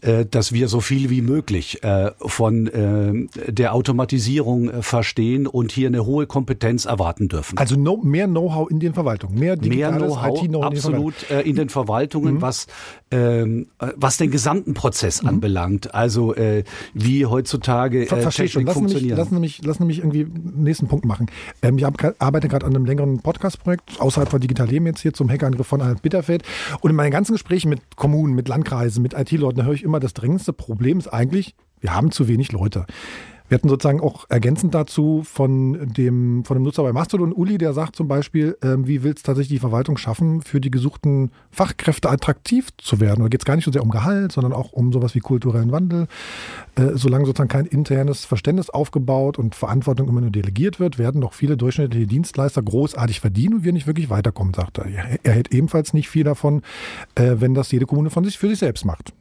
äh, 0.00 0.26
dass 0.26 0.52
wir 0.52 0.68
so 0.68 0.80
viel 0.80 1.10
wie 1.10 1.22
möglich 1.22 1.82
äh, 1.84 2.10
von 2.20 2.66
äh, 2.66 3.50
der 3.50 3.74
Automatisierung 3.74 4.70
äh, 4.70 4.82
verstehen 4.82 5.46
und 5.46 5.72
hier 5.72 5.88
eine 5.88 6.04
hohe 6.04 6.26
Kompetenz 6.26 6.84
erwarten 6.84 7.28
dürfen. 7.28 7.56
Also 7.56 7.76
no, 7.76 7.98
mehr 7.98 8.26
Know-how 8.26 8.70
in 8.70 8.80
den 8.80 8.94
Verwaltungen, 8.94 9.38
mehr 9.38 9.56
digitales 9.56 10.12
know-how 10.12 10.42
IT-Know 10.42 10.62
absolut 10.62 11.14
in 11.22 11.28
den, 11.28 11.38
äh, 11.38 11.48
in 11.48 11.56
den 11.56 11.68
Verwaltungen, 11.68 12.34
mhm. 12.34 12.42
was 12.42 12.66
ähm, 13.12 13.66
was 13.96 14.18
den 14.18 14.30
gesamten 14.30 14.74
Prozess 14.74 15.22
mhm. 15.22 15.28
anbelangt. 15.28 15.94
Also 15.94 16.34
äh, 16.34 16.64
wie 16.94 17.26
heutzutage 17.26 18.02
äh, 18.02 18.06
Ver 18.06 18.30
Technik 18.30 18.50
schon. 18.50 18.66
Lass 18.66 18.74
funktionieren. 18.74 19.16
Nämlich, 19.16 19.18
lass 19.18 19.30
nämlich, 19.30 19.60
lass 19.64 19.80
nämlich 19.80 19.98
irgendwie 19.98 20.26
nächsten 20.54 20.88
Punkt 20.88 21.04
machen. 21.04 21.26
Ähm, 21.62 21.78
ich 21.78 21.84
arbeite 21.84 22.48
gerade 22.48 22.66
an 22.66 22.74
einem 22.74 22.84
längeren 22.84 23.20
Podcast-Projekt 23.20 24.00
außerhalb 24.00 24.30
von 24.30 24.40
Digital 24.40 24.68
Leben 24.68 24.86
jetzt 24.86 25.00
hier 25.00 25.12
zum 25.12 25.30
Hackerangriff 25.30 25.66
von 25.66 25.80
Arnold 25.80 26.02
Bitterfeld. 26.02 26.42
Und 26.80 26.90
in 26.90 26.96
meinen 26.96 27.10
ganzen 27.10 27.32
Gesprächen 27.32 27.68
mit 27.68 27.96
Kommunen, 27.96 28.34
mit 28.34 28.48
Landkreisen, 28.48 29.02
mit 29.02 29.14
IT-Leuten 29.14 29.64
höre 29.64 29.74
ich 29.74 29.82
immer, 29.82 30.00
das 30.00 30.14
drängendste 30.14 30.52
Problem 30.52 30.98
ist 30.98 31.08
eigentlich, 31.08 31.54
wir 31.80 31.94
haben 31.94 32.10
zu 32.10 32.28
wenig 32.28 32.52
Leute. 32.52 32.86
Wir 33.50 33.56
hatten 33.56 33.68
sozusagen 33.68 34.00
auch 34.00 34.26
ergänzend 34.28 34.76
dazu 34.76 35.22
von 35.24 35.92
dem, 35.92 36.44
von 36.44 36.56
dem 36.56 36.62
Nutzer 36.62 36.84
bei 36.84 36.92
Mastodon, 36.92 37.32
Uli, 37.32 37.58
der 37.58 37.72
sagt 37.72 37.96
zum 37.96 38.06
Beispiel, 38.06 38.56
ähm, 38.62 38.86
wie 38.86 39.02
will 39.02 39.12
es 39.16 39.24
tatsächlich 39.24 39.56
die 39.56 39.58
Verwaltung 39.58 39.96
schaffen, 39.96 40.40
für 40.40 40.60
die 40.60 40.70
gesuchten 40.70 41.32
Fachkräfte 41.50 42.08
attraktiv 42.08 42.68
zu 42.78 43.00
werden? 43.00 43.22
Da 43.22 43.28
geht 43.28 43.40
es 43.40 43.44
gar 43.44 43.56
nicht 43.56 43.64
so 43.64 43.72
sehr 43.72 43.82
um 43.82 43.90
Gehalt, 43.90 44.30
sondern 44.30 44.52
auch 44.52 44.70
um 44.70 44.92
sowas 44.92 45.16
wie 45.16 45.18
kulturellen 45.18 45.72
Wandel. 45.72 46.06
Äh, 46.76 46.90
solange 46.94 47.26
sozusagen 47.26 47.48
kein 47.48 47.66
internes 47.66 48.24
Verständnis 48.24 48.70
aufgebaut 48.70 49.36
und 49.36 49.56
Verantwortung 49.56 50.08
immer 50.08 50.20
nur 50.20 50.30
delegiert 50.30 50.78
wird, 50.78 50.96
werden 51.00 51.20
doch 51.20 51.32
viele 51.32 51.56
durchschnittliche 51.56 52.06
Dienstleister 52.06 52.62
großartig 52.62 53.18
verdienen 53.18 53.54
und 53.54 53.64
wir 53.64 53.72
nicht 53.72 53.88
wirklich 53.88 54.10
weiterkommen, 54.10 54.54
sagt 54.54 54.78
er. 54.78 54.86
Er 55.24 55.32
hält 55.32 55.52
ebenfalls 55.52 55.92
nicht 55.92 56.08
viel 56.08 56.22
davon, 56.22 56.62
äh, 57.16 57.34
wenn 57.38 57.54
das 57.54 57.72
jede 57.72 57.86
Kommune 57.86 58.10
von 58.10 58.22
sich 58.22 58.38
für 58.38 58.48
sich 58.48 58.60
selbst 58.60 58.84
macht. 58.84 59.12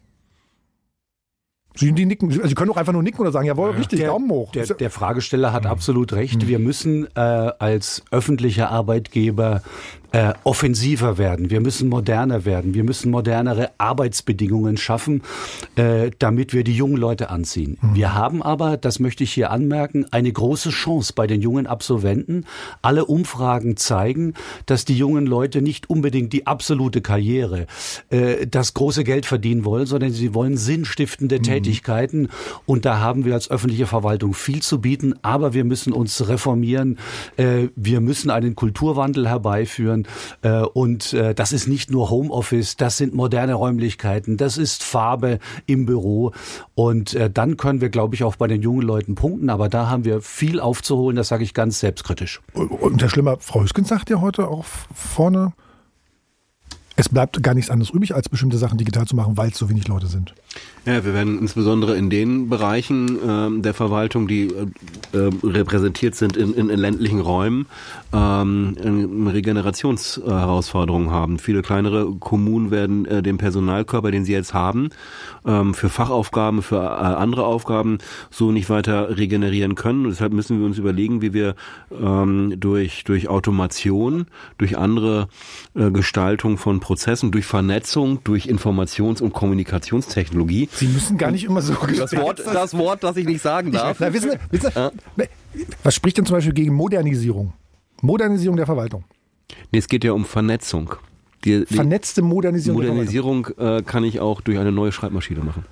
Sie, 1.80 1.94
die 1.94 2.06
nicken, 2.06 2.30
also 2.30 2.46
Sie 2.46 2.56
können 2.56 2.68
doch 2.68 2.78
einfach 2.78 2.92
nur 2.92 3.04
nicken 3.04 3.22
oder 3.22 3.32
sagen, 3.32 3.48
jawohl, 3.48 3.72
richtig, 3.72 4.00
der, 4.00 4.10
Daumen 4.10 4.30
hoch. 4.30 4.52
Der, 4.52 4.66
der 4.66 4.90
Fragesteller 4.90 5.54
hat 5.54 5.64
mhm. 5.64 5.70
absolut 5.70 6.12
recht. 6.12 6.44
Mhm. 6.44 6.48
Wir 6.48 6.60
müssen 6.60 7.08
äh, 7.16 7.20
als 7.20 8.04
öffentlicher 8.12 8.70
Arbeitgeber 8.70 9.62
äh, 10.12 10.34
offensiver 10.44 11.18
werden, 11.18 11.50
wir 11.50 11.62
müssen 11.62 11.88
moderner 11.88 12.46
werden, 12.46 12.74
wir 12.74 12.84
müssen 12.84 13.12
modernere 13.12 13.72
Arbeitsbedingungen 13.78 14.78
schaffen, 14.78 15.22
äh, 15.76 16.10
damit 16.18 16.54
wir 16.54 16.64
die 16.64 16.76
jungen 16.76 16.98
Leute 16.98 17.30
anziehen. 17.30 17.78
Mhm. 17.82 17.96
Wir 17.96 18.16
haben 18.16 18.42
aber, 18.42 18.78
das 18.78 19.00
möchte 19.00 19.24
ich 19.24 19.32
hier 19.32 19.52
anmerken, 19.52 20.06
eine 20.12 20.32
große 20.32 20.72
Chance 20.72 21.14
bei 21.16 21.28
den 21.28 21.42
jungen 21.42 21.68
Absolventen. 21.68 22.46
Alle 22.82 23.06
Umfragen 23.06 23.78
zeigen, 23.78 24.34
dass 24.66 24.84
die 24.84 24.98
jungen 24.98 25.28
Leute 25.28 25.62
nicht 25.62 25.90
unbedingt 25.90 26.34
die 26.34 26.48
absolute 26.48 27.02
Karriere, 27.02 27.68
äh, 28.10 28.48
das 28.48 28.74
große 28.74 29.04
Geld 29.04 29.28
verdienen 29.28 29.64
wollen, 29.64 29.86
sondern 29.86 30.12
sie 30.12 30.34
wollen 30.34 30.58
sinnstiftende 30.58 31.38
mhm. 31.38 31.44
Tätigkeiten. 31.44 32.30
Und 32.66 32.86
da 32.86 33.00
haben 33.00 33.26
wir 33.26 33.36
als 33.36 33.52
öffentliche 33.52 33.86
Verwaltung 33.86 34.34
viel 34.34 34.64
zu 34.64 34.82
bieten, 34.82 35.14
aber 35.22 35.54
wir 35.54 35.66
müssen 35.66 35.94
uns 35.94 36.28
reformieren. 36.28 36.98
Äh, 37.38 37.68
wir 37.76 38.02
müssen 38.02 38.32
einen 38.32 38.56
Kulturwandel 38.56 39.28
herbeiführen 39.28 39.99
können. 40.04 40.08
Äh, 40.42 40.66
und 40.66 41.14
äh, 41.14 41.34
das 41.34 41.52
ist 41.52 41.68
nicht 41.68 41.92
nur 41.92 42.10
Homeoffice, 42.10 42.78
das 42.78 42.98
sind 42.98 43.14
moderne 43.14 43.54
Räumlichkeiten, 43.54 44.38
das 44.38 44.58
ist 44.58 44.84
Farbe 44.84 45.40
im 45.66 45.86
Büro. 45.86 46.32
Und 46.76 47.14
äh, 47.14 47.30
dann 47.30 47.58
können 47.58 47.82
wir, 47.82 47.90
glaube 47.90 48.16
ich, 48.16 48.24
auch 48.24 48.36
bei 48.36 48.48
den 48.48 48.62
jungen 48.62 48.82
Leuten 48.82 49.16
punkten. 49.16 49.50
Aber 49.50 49.70
da 49.70 49.90
haben 49.90 50.06
wir 50.06 50.22
viel 50.22 50.60
aufzuholen, 50.60 51.16
das 51.16 51.30
sage 51.30 51.44
ich 51.44 51.54
ganz 51.54 51.80
selbstkritisch. 51.80 52.42
Und 52.54 53.02
der 53.02 53.10
Schlimmer, 53.10 53.38
Frau 53.40 53.62
Hüskens 53.62 53.90
sagt 53.90 54.10
ja 54.10 54.22
heute 54.22 54.48
auch 54.48 54.66
vorne, 54.94 55.54
es 56.96 57.08
bleibt 57.08 57.42
gar 57.42 57.54
nichts 57.54 57.72
anderes 57.72 57.92
übrig, 57.92 58.14
als 58.14 58.28
bestimmte 58.28 58.58
Sachen 58.58 58.78
digital 58.78 59.06
zu 59.06 59.16
machen, 59.16 59.38
weil 59.38 59.52
es 59.52 59.58
so 59.58 59.70
wenig 59.70 59.88
Leute 59.88 60.08
sind. 60.08 60.34
Ja, 60.86 61.06
wir 61.06 61.14
werden 61.14 61.38
insbesondere 61.40 61.98
in 61.98 62.10
den 62.10 62.50
Bereichen 62.50 63.60
äh, 63.60 63.62
der 63.62 63.74
Verwaltung, 63.74 64.28
die 64.28 64.48
äh, 64.48 64.66
äh, 65.18 65.30
repräsentiert 65.44 66.16
sind 66.16 66.38
in, 66.38 66.54
in, 66.54 66.70
in 66.70 66.80
ländlichen 66.80 67.20
Räumen, 67.20 67.68
ähm, 68.14 69.28
Regenerationsherausforderungen 69.32 71.12
haben. 71.12 71.38
Viele 71.38 71.62
kleinere 71.62 72.16
Kommunen 72.16 72.72
werden 72.72 73.06
äh, 73.06 73.22
den 73.22 73.38
Personalkörper, 73.38 74.10
den 74.10 74.24
sie 74.26 74.32
jetzt 74.32 74.54
haben, 74.54 74.90
ähm, 75.46 75.74
für 75.74 75.90
Fachaufgaben, 75.90 76.64
für 76.64 76.78
äh, 76.78 76.80
andere 76.80 77.46
Aufgaben 77.46 77.98
so 78.32 78.52
nicht 78.52 78.70
weiter 78.70 79.18
regenerieren 79.18 79.76
können. 79.76 80.06
Und 80.06 80.12
deshalb 80.12 80.32
müssen 80.34 80.60
wir 80.60 80.66
uns 80.66 80.78
überlegen, 80.78 81.22
wie 81.22 81.34
wir 81.34 81.56
ähm, 81.92 82.56
durch, 82.58 83.04
durch 83.04 83.28
Automation, 83.28 84.28
durch 84.58 84.78
andere 84.78 85.28
äh, 85.76 85.92
Gestaltung 85.92 86.58
von 86.58 86.80
Prozessen, 86.80 87.32
durch 87.32 87.46
Vernetzung, 87.46 88.24
durch 88.24 88.48
Informations- 88.48 89.22
und 89.22 89.34
Kommunikationstechnologie 90.40 90.70
Sie 90.72 90.88
müssen 90.88 91.18
gar 91.18 91.32
nicht 91.32 91.44
immer 91.44 91.62
so 91.62 91.74
das 91.74 92.16
Wort, 92.16 92.40
das 92.40 92.78
Wort, 92.78 93.04
das 93.04 93.18
ich 93.18 93.26
nicht 93.26 93.42
sagen 93.42 93.72
darf. 93.72 94.00
Na, 94.00 94.14
wissen, 94.14 94.32
wissen, 94.52 94.72
ja. 94.76 94.92
Was 95.84 95.96
spricht 95.96 96.18
denn 96.18 96.26
zum 96.26 96.38
Beispiel 96.38 96.54
gegen 96.54 96.74
Modernisierung? 96.74 97.54
Modernisierung 98.02 98.58
der 98.58 98.66
Verwaltung. 98.66 99.04
Nee, 99.72 99.80
es 99.80 99.88
geht 99.88 100.04
ja 100.04 100.14
um 100.14 100.26
Vernetzung. 100.26 100.96
Die, 101.46 101.66
die 101.66 101.76
Vernetzte 101.76 102.22
Modernisierung. 102.22 102.82
Modernisierung 102.82 103.48
äh, 103.58 103.82
kann 103.82 104.04
ich 104.04 104.20
auch 104.20 104.42
durch 104.42 104.58
eine 104.58 104.72
neue 104.72 104.92
Schreibmaschine 104.92 105.42
machen. 105.42 105.66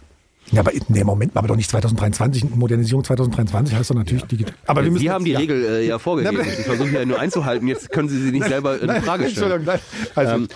Ja, 0.52 0.62
aber 0.62 0.72
nee, 0.88 1.04
Moment, 1.04 1.36
aber 1.36 1.50
doch 1.50 1.58
nicht 1.58 1.70
2023. 1.70 2.56
Modernisierung 2.56 3.04
2023 3.04 3.76
heißt 3.76 3.90
doch 3.90 3.96
natürlich 3.96 4.22
ja. 4.22 4.28
digital. 4.28 4.56
Aber 4.66 4.82
wir 4.84 4.92
müssen 4.92 5.02
Sie 5.02 5.12
haben 5.12 5.26
die 5.26 5.36
Regel 5.36 5.66
äh, 5.66 5.86
ja 5.86 6.00
vorgegeben. 6.00 6.40
ich 6.42 6.66
versuche 6.66 6.90
ja 6.90 7.06
nur 7.06 7.20
einzuhalten. 7.20 7.68
Jetzt 7.68 7.92
können 7.92 8.08
Sie 8.08 8.22
sie 8.22 8.32
nicht 8.32 8.46
selber 8.48 8.82
in 8.82 8.90
Frage 9.02 9.30
stellen. 9.30 9.52
Entschuldigung, 9.52 9.66
nein. 9.66 9.80
Also, 10.16 10.36
ähm, 10.36 10.48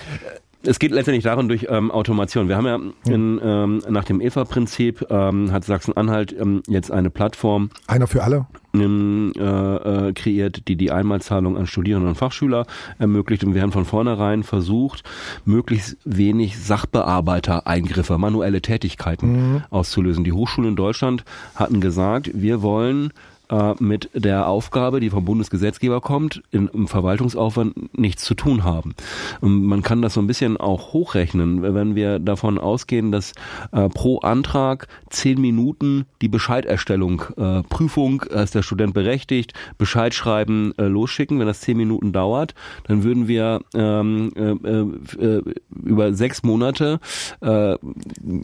es 0.63 0.79
geht 0.79 0.91
letztendlich 0.91 1.23
darum 1.23 1.47
durch 1.47 1.67
ähm, 1.69 1.91
Automation. 1.91 2.47
Wir 2.47 2.57
haben 2.57 2.65
ja 2.65 2.79
in, 3.11 3.39
ähm, 3.43 3.81
nach 3.89 4.03
dem 4.03 4.21
EVA-Prinzip 4.21 5.05
ähm, 5.09 5.51
hat 5.51 5.63
Sachsen-Anhalt 5.65 6.35
ähm, 6.39 6.61
jetzt 6.67 6.91
eine 6.91 7.09
Plattform. 7.09 7.69
Einer 7.87 8.07
für 8.07 8.23
alle. 8.23 8.47
Ähm, 8.73 9.33
äh, 9.37 9.41
äh, 9.41 10.13
kreiert, 10.13 10.67
die 10.67 10.75
die 10.75 10.91
Einmalzahlung 10.91 11.57
an 11.57 11.67
Studierende 11.67 12.07
und 12.07 12.15
Fachschüler 12.15 12.65
ermöglicht. 12.99 13.43
Und 13.43 13.53
wir 13.53 13.61
haben 13.61 13.71
von 13.71 13.85
vornherein 13.85 14.43
versucht, 14.43 15.03
möglichst 15.45 15.97
wenig 16.05 16.59
Sachbearbeitereingriffe, 16.59 18.17
manuelle 18.17 18.61
Tätigkeiten 18.61 19.31
mhm. 19.31 19.63
auszulösen. 19.71 20.23
Die 20.23 20.31
Hochschulen 20.31 20.71
in 20.71 20.75
Deutschland 20.75 21.25
hatten 21.55 21.81
gesagt, 21.81 22.31
wir 22.33 22.61
wollen 22.61 23.11
äh, 23.51 23.73
mit 23.79 24.09
der 24.13 24.47
Aufgabe, 24.47 24.99
die 24.99 25.09
vom 25.09 25.25
Bundesgesetzgeber 25.25 26.01
kommt, 26.01 26.41
in, 26.51 26.67
im 26.69 26.87
Verwaltungsaufwand 26.87 27.97
nichts 27.97 28.23
zu 28.23 28.33
tun 28.33 28.63
haben. 28.63 28.95
Und 29.41 29.65
man 29.65 29.81
kann 29.83 30.01
das 30.01 30.13
so 30.13 30.21
ein 30.21 30.27
bisschen 30.27 30.57
auch 30.57 30.93
hochrechnen, 30.93 31.61
wenn 31.61 31.95
wir 31.95 32.19
davon 32.19 32.57
ausgehen, 32.57 33.11
dass 33.11 33.33
äh, 33.71 33.89
pro 33.89 34.19
Antrag 34.19 34.87
zehn 35.09 35.39
Minuten 35.39 36.05
die 36.21 36.29
Bescheiderstellung, 36.29 37.23
äh, 37.37 37.63
Prüfung, 37.63 38.23
äh, 38.31 38.43
ist 38.43 38.55
der 38.55 38.63
Student 38.63 38.93
berechtigt, 38.93 39.53
Bescheid 39.77 40.13
schreiben, 40.13 40.73
äh, 40.77 40.85
losschicken. 40.85 41.39
Wenn 41.39 41.47
das 41.47 41.61
zehn 41.61 41.77
Minuten 41.77 42.13
dauert, 42.13 42.55
dann 42.85 43.03
würden 43.03 43.27
wir 43.27 43.61
ähm, 43.73 44.31
äh, 44.33 45.41
über 45.83 46.13
sechs 46.13 46.43
Monate 46.43 46.99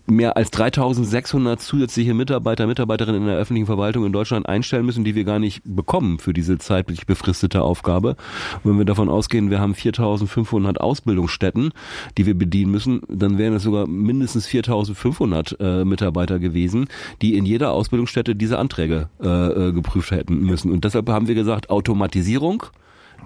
mehr 0.08 0.38
als 0.38 0.52
3600 0.52 1.62
zusätzliche 1.62 2.13
Mitarbeiter, 2.13 2.67
Mitarbeiterinnen 2.67 3.22
in 3.22 3.28
der 3.28 3.38
öffentlichen 3.38 3.65
Verwaltung 3.67 4.06
in 4.06 4.12
Deutschland 4.12 4.48
einstellen 4.50 4.86
müssen 4.86 4.96
müssen, 4.97 5.03
die 5.03 5.15
wir 5.15 5.23
gar 5.23 5.39
nicht 5.39 5.62
bekommen 5.63 6.17
für 6.17 6.33
diese 6.33 6.57
zeitlich 6.57 7.05
befristete 7.05 7.62
Aufgabe. 7.62 8.15
Und 8.63 8.71
wenn 8.71 8.77
wir 8.79 8.86
davon 8.86 9.10
ausgehen, 9.10 9.51
wir 9.51 9.60
haben 9.60 9.75
4500 9.75 10.81
Ausbildungsstätten, 10.81 11.71
die 12.17 12.25
wir 12.25 12.33
bedienen 12.33 12.71
müssen, 12.71 13.01
dann 13.07 13.38
wären 13.38 13.53
es 13.53 13.63
sogar 13.63 13.86
mindestens 13.86 14.47
4500 14.47 15.57
äh, 15.60 15.86
Mitarbeiter 15.86 16.39
gewesen, 16.39 16.88
die 17.21 17.38
in 17.38 17.45
jeder 17.45 17.71
Ausbildungsstätte 17.73 18.36
diese 18.36 18.57
Anträge 18.57 19.10
äh, 19.21 19.27
äh, 19.27 19.71
geprüft 19.71 20.12
hätten 20.12 20.39
müssen. 20.41 20.71
Und 20.71 20.83
deshalb 20.83 21.10
haben 21.10 21.27
wir 21.27 21.36
gesagt, 21.36 21.69
Automatisierung 21.69 22.63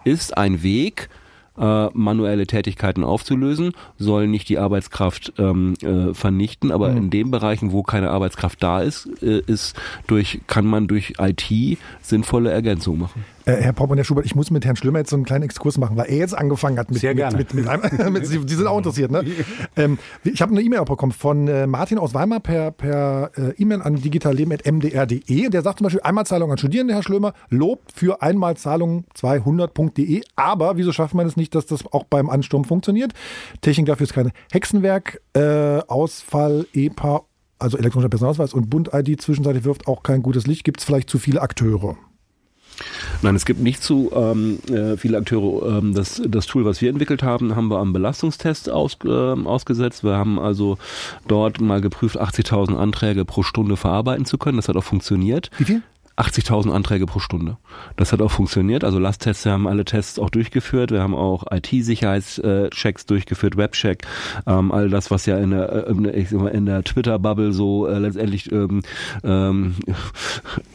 ist 0.03 0.37
ein 0.37 0.63
Weg, 0.63 1.09
äh, 1.57 1.87
manuelle 1.93 2.47
Tätigkeiten 2.47 3.03
aufzulösen, 3.03 3.73
soll 3.97 4.27
nicht 4.27 4.49
die 4.49 4.57
Arbeitskraft 4.57 5.33
ähm, 5.37 5.73
äh, 5.81 6.13
vernichten, 6.13 6.71
aber 6.71 6.89
Mhm. 6.91 6.97
in 6.97 7.09
den 7.09 7.31
Bereichen, 7.31 7.71
wo 7.71 7.83
keine 7.83 8.09
Arbeitskraft 8.09 8.61
da 8.63 8.81
ist, 8.81 9.09
äh, 9.21 9.41
ist 9.45 9.75
durch 10.07 10.41
kann 10.47 10.65
man 10.65 10.87
durch 10.87 11.13
IT 11.19 11.77
sinnvolle 12.01 12.51
Ergänzungen 12.51 13.01
machen. 13.01 13.25
Äh, 13.45 13.53
Herr 13.55 13.73
Popp 13.73 13.89
und 13.89 13.97
Herr 13.97 14.03
Schubert, 14.03 14.25
ich 14.25 14.35
muss 14.35 14.51
mit 14.51 14.65
Herrn 14.65 14.75
Schlümmer 14.75 14.99
jetzt 14.99 15.09
so 15.09 15.15
einen 15.15 15.25
kleinen 15.25 15.43
Exkurs 15.43 15.79
machen, 15.79 15.97
weil 15.97 16.05
er 16.09 16.17
jetzt 16.17 16.37
angefangen 16.37 16.77
hat 16.77 16.91
mit. 16.91 16.99
Sehr 16.99 17.15
gerne. 17.15 17.35
Mit, 17.37 17.53
mit, 17.55 17.65
mit 17.65 17.83
einem, 17.99 18.13
mit, 18.13 18.27
Sie, 18.27 18.39
Sie 18.45 18.55
sind 18.55 18.67
auch 18.67 18.77
interessiert, 18.77 19.09
ne? 19.09 19.23
ähm, 19.77 19.97
ich 20.23 20.41
habe 20.43 20.51
eine 20.51 20.61
E-Mail 20.61 20.85
bekommen 20.85 21.11
von 21.11 21.47
äh, 21.47 21.65
Martin 21.65 21.97
aus 21.97 22.13
Weimar 22.13 22.39
per, 22.39 22.69
per 22.71 23.31
äh, 23.35 23.53
E-Mail 23.57 23.81
an 23.81 23.95
digitalleben.mdr.de. 23.95 25.49
Der 25.49 25.61
sagt 25.63 25.79
zum 25.79 25.85
Beispiel 25.85 26.01
Einmalzahlung 26.03 26.51
an 26.51 26.59
Studierende, 26.59 26.93
Herr 26.93 27.01
Schlömer, 27.03 27.33
Lob 27.49 27.81
für 27.93 28.21
Einmalzahlung 28.21 29.05
200.de. 29.17 30.21
Aber 30.35 30.77
wieso 30.77 30.91
schafft 30.91 31.15
man 31.15 31.25
es 31.25 31.35
nicht, 31.35 31.40
dass 31.49 31.65
das 31.65 31.85
auch 31.91 32.03
beim 32.03 32.29
Ansturm 32.29 32.65
funktioniert? 32.65 33.13
Technik 33.61 33.87
dafür 33.87 34.05
ist 34.05 34.13
keine 34.13 34.31
Hexenwerk. 34.51 35.21
Äh, 35.33 35.79
Ausfall, 35.87 36.67
EPA, 36.73 37.23
also 37.59 37.77
elektronischer 37.77 38.09
Personalausweis 38.09 38.53
und 38.53 38.69
Bund-ID 38.69 39.21
zwischenzeitlich 39.21 39.63
wirft 39.63 39.87
auch 39.87 40.03
kein 40.03 40.23
gutes 40.23 40.47
Licht. 40.47 40.63
Gibt 40.63 40.79
es 40.79 40.85
vielleicht 40.85 41.09
zu 41.09 41.19
viele 41.19 41.41
Akteure? 41.41 41.97
Nein, 43.21 43.35
es 43.35 43.45
gibt 43.45 43.59
nicht 43.59 43.83
zu 43.83 44.11
ähm, 44.13 44.59
äh, 44.69 44.97
viele 44.97 45.17
Akteure. 45.17 45.77
Ähm, 45.77 45.93
das, 45.93 46.21
das 46.25 46.47
Tool, 46.47 46.65
was 46.65 46.81
wir 46.81 46.89
entwickelt 46.89 47.23
haben, 47.23 47.55
haben 47.55 47.67
wir 47.67 47.77
am 47.77 47.93
Belastungstest 47.93 48.69
aus, 48.69 48.97
ähm, 49.05 49.47
ausgesetzt. 49.47 50.03
Wir 50.03 50.13
haben 50.13 50.39
also 50.39 50.77
dort 51.27 51.61
mal 51.61 51.81
geprüft, 51.81 52.19
80.000 52.19 52.75
Anträge 52.75 53.25
pro 53.25 53.43
Stunde 53.43 53.77
verarbeiten 53.77 54.25
zu 54.25 54.37
können. 54.37 54.57
Das 54.57 54.67
hat 54.67 54.75
auch 54.75 54.83
funktioniert. 54.83 55.51
Wie 55.57 55.65
viel? 55.65 55.81
80.000 56.17 56.71
Anträge 56.71 57.05
pro 57.05 57.19
Stunde. 57.19 57.57
Das 57.95 58.11
hat 58.11 58.21
auch 58.21 58.31
funktioniert. 58.31 58.83
Also 58.83 58.99
Lasttests, 58.99 59.45
wir 59.45 59.53
haben 59.53 59.67
alle 59.67 59.85
Tests 59.85 60.19
auch 60.19 60.29
durchgeführt. 60.29 60.91
Wir 60.91 61.01
haben 61.01 61.15
auch 61.15 61.45
IT-Sicherheitschecks 61.51 63.05
durchgeführt, 63.05 63.57
Webcheck, 63.57 64.05
ähm, 64.45 64.71
all 64.71 64.89
das, 64.89 65.09
was 65.09 65.25
ja 65.25 65.37
in 65.37 65.51
der, 65.51 65.87
äh, 65.87 66.51
in 66.53 66.65
der, 66.65 66.83
Twitter-Bubble 66.83 67.53
so 67.53 67.87
äh, 67.87 67.99
letztendlich 67.99 68.51
ähm, 68.51 68.81
ähm, 69.23 69.75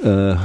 äh, 0.02 0.36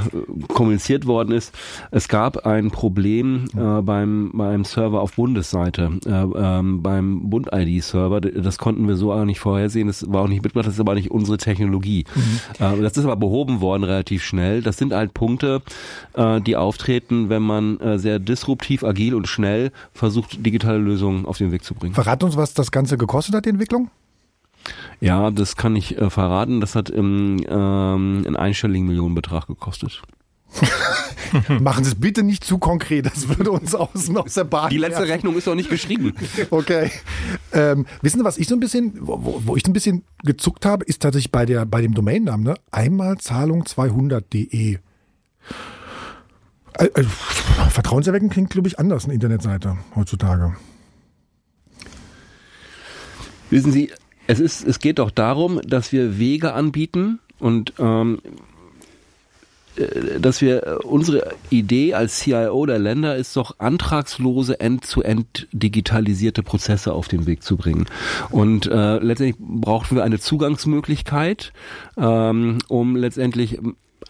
kommuniziert 0.48 1.06
worden 1.06 1.32
ist. 1.32 1.56
Es 1.90 2.08
gab 2.08 2.46
ein 2.46 2.70
Problem 2.70 3.46
äh, 3.56 3.80
beim, 3.80 4.30
beim 4.34 4.64
Server 4.64 5.00
auf 5.00 5.14
Bundesseite, 5.14 5.90
äh, 6.04 6.10
ähm, 6.10 6.82
beim 6.82 7.30
Bund-ID-Server. 7.30 8.20
Das 8.20 8.58
konnten 8.58 8.88
wir 8.88 8.96
so 8.96 9.12
auch 9.12 9.24
nicht 9.24 9.40
vorhersehen. 9.40 9.86
Das 9.86 10.10
war 10.12 10.22
auch 10.22 10.28
nicht 10.28 10.42
mitgebracht, 10.42 10.66
das 10.66 10.74
ist 10.74 10.80
aber 10.80 10.94
nicht 10.94 11.10
unsere 11.10 11.38
Technologie. 11.38 12.04
Äh, 12.58 12.80
das 12.80 12.96
ist 12.96 13.04
aber 13.04 13.16
behoben 13.16 13.60
worden 13.60 13.84
relativ 13.84 14.22
schnell. 14.22 14.62
Das 14.62 14.81
sind 14.82 14.92
halt 14.92 15.14
Punkte, 15.14 15.62
äh, 16.14 16.40
die 16.40 16.56
auftreten, 16.56 17.28
wenn 17.28 17.42
man 17.42 17.78
äh, 17.80 17.98
sehr 17.98 18.18
disruptiv, 18.18 18.84
agil 18.84 19.14
und 19.14 19.28
schnell 19.28 19.70
versucht, 19.92 20.44
digitale 20.44 20.78
Lösungen 20.78 21.24
auf 21.24 21.38
den 21.38 21.52
Weg 21.52 21.64
zu 21.64 21.74
bringen. 21.74 21.94
Verrat 21.94 22.22
uns, 22.22 22.36
was 22.36 22.54
das 22.54 22.70
Ganze 22.70 22.98
gekostet 22.98 23.34
hat, 23.34 23.44
die 23.44 23.50
Entwicklung? 23.50 23.90
Ja, 25.00 25.30
das 25.30 25.56
kann 25.56 25.74
ich 25.76 25.98
äh, 25.98 26.10
verraten. 26.10 26.60
Das 26.60 26.74
hat 26.74 26.90
im, 26.90 27.44
ähm, 27.48 28.22
einen 28.26 28.36
einstelligen 28.36 28.86
Millionenbetrag 28.86 29.46
gekostet. 29.46 30.02
Machen 31.60 31.84
Sie 31.84 31.90
es 31.92 32.00
bitte 32.00 32.22
nicht 32.22 32.44
zu 32.44 32.58
konkret, 32.58 33.06
das 33.06 33.26
würde 33.28 33.50
uns 33.52 33.74
außen 33.74 34.16
aus 34.18 34.34
der 34.34 34.44
Bahn 34.44 34.68
Die 34.70 34.76
letzte 34.76 35.00
werfen. 35.00 35.12
Rechnung 35.12 35.36
ist 35.36 35.46
noch 35.46 35.54
nicht 35.54 35.70
geschrieben. 35.70 36.12
Okay. 36.50 36.90
Ähm, 37.52 37.86
wissen 38.02 38.18
Sie, 38.18 38.24
was 38.24 38.36
ich 38.38 38.48
so 38.48 38.54
ein 38.54 38.60
bisschen, 38.60 38.92
wo, 39.00 39.40
wo- 39.46 39.56
ich 39.56 39.62
so 39.64 39.70
ein 39.70 39.72
bisschen 39.72 40.04
gezuckt 40.24 40.66
habe, 40.66 40.84
ist 40.84 41.00
tatsächlich 41.02 41.32
bei 41.32 41.46
der, 41.46 41.64
bei 41.64 41.80
dem 41.80 41.94
Domainnamen, 41.94 42.44
ne? 42.44 42.54
Einmalzahlung200.de. 42.72 44.78
Äh, 46.78 46.84
äh, 46.84 47.04
Vertrauenserweckend 47.70 48.32
klingt, 48.32 48.50
glaube 48.50 48.68
ich, 48.68 48.78
anders, 48.78 49.04
eine 49.04 49.14
Internetseite 49.14 49.78
heutzutage. 49.96 50.54
Wissen 53.50 53.72
Sie, 53.72 53.90
es 54.26 54.40
ist, 54.40 54.66
es 54.66 54.78
geht 54.78 54.98
doch 54.98 55.10
darum, 55.10 55.60
dass 55.66 55.92
wir 55.92 56.18
Wege 56.18 56.54
anbieten 56.54 57.18
und 57.38 57.74
ähm, 57.78 58.20
äh, 58.24 58.28
dass 60.20 60.40
wir 60.40 60.66
äh, 60.66 60.74
unsere 60.84 61.34
Idee 61.50 61.94
als 61.94 62.18
CIO 62.18 62.66
der 62.66 62.78
Länder 62.78 63.16
ist 63.16 63.36
doch 63.36 63.58
antragslose 63.58 64.60
end-zu-end 64.60 65.48
digitalisierte 65.52 66.42
Prozesse 66.42 66.92
auf 66.92 67.08
den 67.08 67.26
Weg 67.26 67.42
zu 67.42 67.56
bringen. 67.56 67.86
Und 68.30 68.66
äh, 68.66 68.98
letztendlich 68.98 69.36
brauchen 69.38 69.96
wir 69.96 70.04
eine 70.04 70.18
Zugangsmöglichkeit, 70.18 71.52
ähm, 71.96 72.58
um 72.68 72.96
letztendlich 72.96 73.58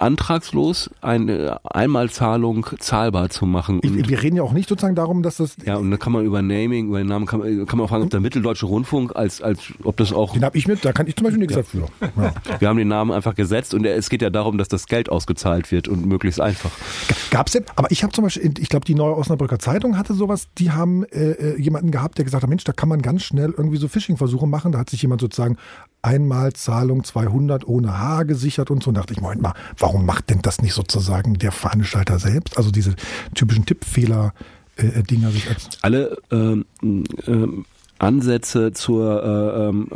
antragslos 0.03 0.91
eine 1.01 1.61
Einmalzahlung 1.65 2.67
zahlbar 2.81 3.31
zu 3.31 3.47
machen. 3.47 3.81
Ich, 3.83 4.09
wir 4.09 4.23
reden 4.23 4.37
ja 4.37 4.43
auch 4.43 4.53
nicht 4.53 4.69
sozusagen 4.69 4.97
darum, 4.97 5.23
dass 5.23 5.37
das, 5.37 5.57
ja, 5.65 5.77
und 5.77 5.91
dann 5.91 5.99
kann 5.99 6.13
man 6.13 6.25
über 6.25 6.43
Naming, 6.43 6.89
über 6.89 6.99
den 6.99 7.07
Namen, 7.07 7.27
kann 7.27 7.39
man, 7.39 7.67
kann 7.67 7.79
man 7.79 7.87
auch 7.87 7.91
fragen, 7.91 8.05
ob 8.05 8.11
der 8.11 8.21
Mitteldeutsche 8.21 8.67
Rundfunk 8.67 9.15
als, 9.15 9.41
als, 9.41 9.73
ob 9.85 9.97
das 9.97 10.13
auch, 10.13 10.33
den 10.33 10.45
habe 10.45 10.59
ich 10.59 10.67
mit, 10.67 10.85
da 10.85 10.93
kann 10.93 11.07
ich 11.07 11.17
zum 11.17 11.25
Beispiel 11.25 11.39
nichts 11.39 11.55
dafür. 11.55 11.87
Ja. 12.17 12.35
wir 12.59 12.69
haben 12.69 12.77
den 12.77 12.89
Namen 12.89 13.13
einfach 13.13 13.35
gesetzt 13.35 13.75
und 13.75 13.87
es 13.87 14.11
geht 14.11 14.23
ja 14.23 14.31
darum, 14.31 14.59
dass 14.59 14.69
das 14.69 14.87
Geld 14.87 15.09
ausgezahlt 15.09 15.71
wird 15.71 15.87
und 15.87 16.05
möglichst 16.05 16.41
einfach. 16.41 16.71
Gab's 17.31 17.53
denn, 17.53 17.65
aber 17.77 17.91
ich 17.91 18.03
habe 18.03 18.13
zum 18.13 18.25
Beispiel, 18.25 18.53
ich 18.59 18.69
glaube, 18.69 18.85
die 18.85 18.95
Neue 18.95 19.17
Osnabrücker 19.17 19.59
Zeitung 19.59 19.97
hatte 19.97 20.15
sowas, 20.15 20.49
die 20.59 20.73
haben 20.73 21.05
äh, 21.05 21.31
äh, 21.33 21.61
jemanden 21.61 21.93
gehabt, 21.93 22.19
der 22.19 22.25
gesagt 22.25 22.43
hat, 22.43 22.51
Mensch, 22.51 22.65
da 22.65 22.73
kann 22.73 22.89
man 22.89 23.03
ganz 23.03 23.23
schnell 23.23 23.55
irgendwie 23.57 23.77
so 23.77 23.87
Phishing-Versuche 23.87 24.47
machen. 24.47 24.73
Da 24.73 24.79
hat 24.79 24.91
sich 24.91 25.01
jemand 25.03 25.21
sozusagen 25.21 25.57
Einmalzahlung 26.03 27.05
200 27.05 27.67
ohne 27.67 27.99
H 27.99 28.25
gesichert 28.25 28.71
und 28.71 28.83
so. 28.83 28.91
Und 28.91 28.97
dachte 28.97 29.13
ich, 29.15 29.21
Moment 29.21 29.43
mal, 29.43 29.55
warum 29.79 30.05
macht 30.05 30.31
denn 30.31 30.43
das 30.43 30.61
nicht 30.61 30.75
sozusagen 30.75 31.35
der 31.35 31.53
Veranstalter 31.53 32.19
selbst? 32.19 32.59
Also 32.59 32.71
diese 32.71 32.95
typischen 33.35 33.65
Tippfehler-Dinger 33.65 35.31
sich 35.31 35.49
als 35.49 35.69
Alle 35.83 36.19
ähm, 36.31 36.65
ähm, 36.83 37.65
Ansätze 37.99 38.73
zur, 38.73 39.23
äh, 39.23 39.69
ähm, 39.69 39.89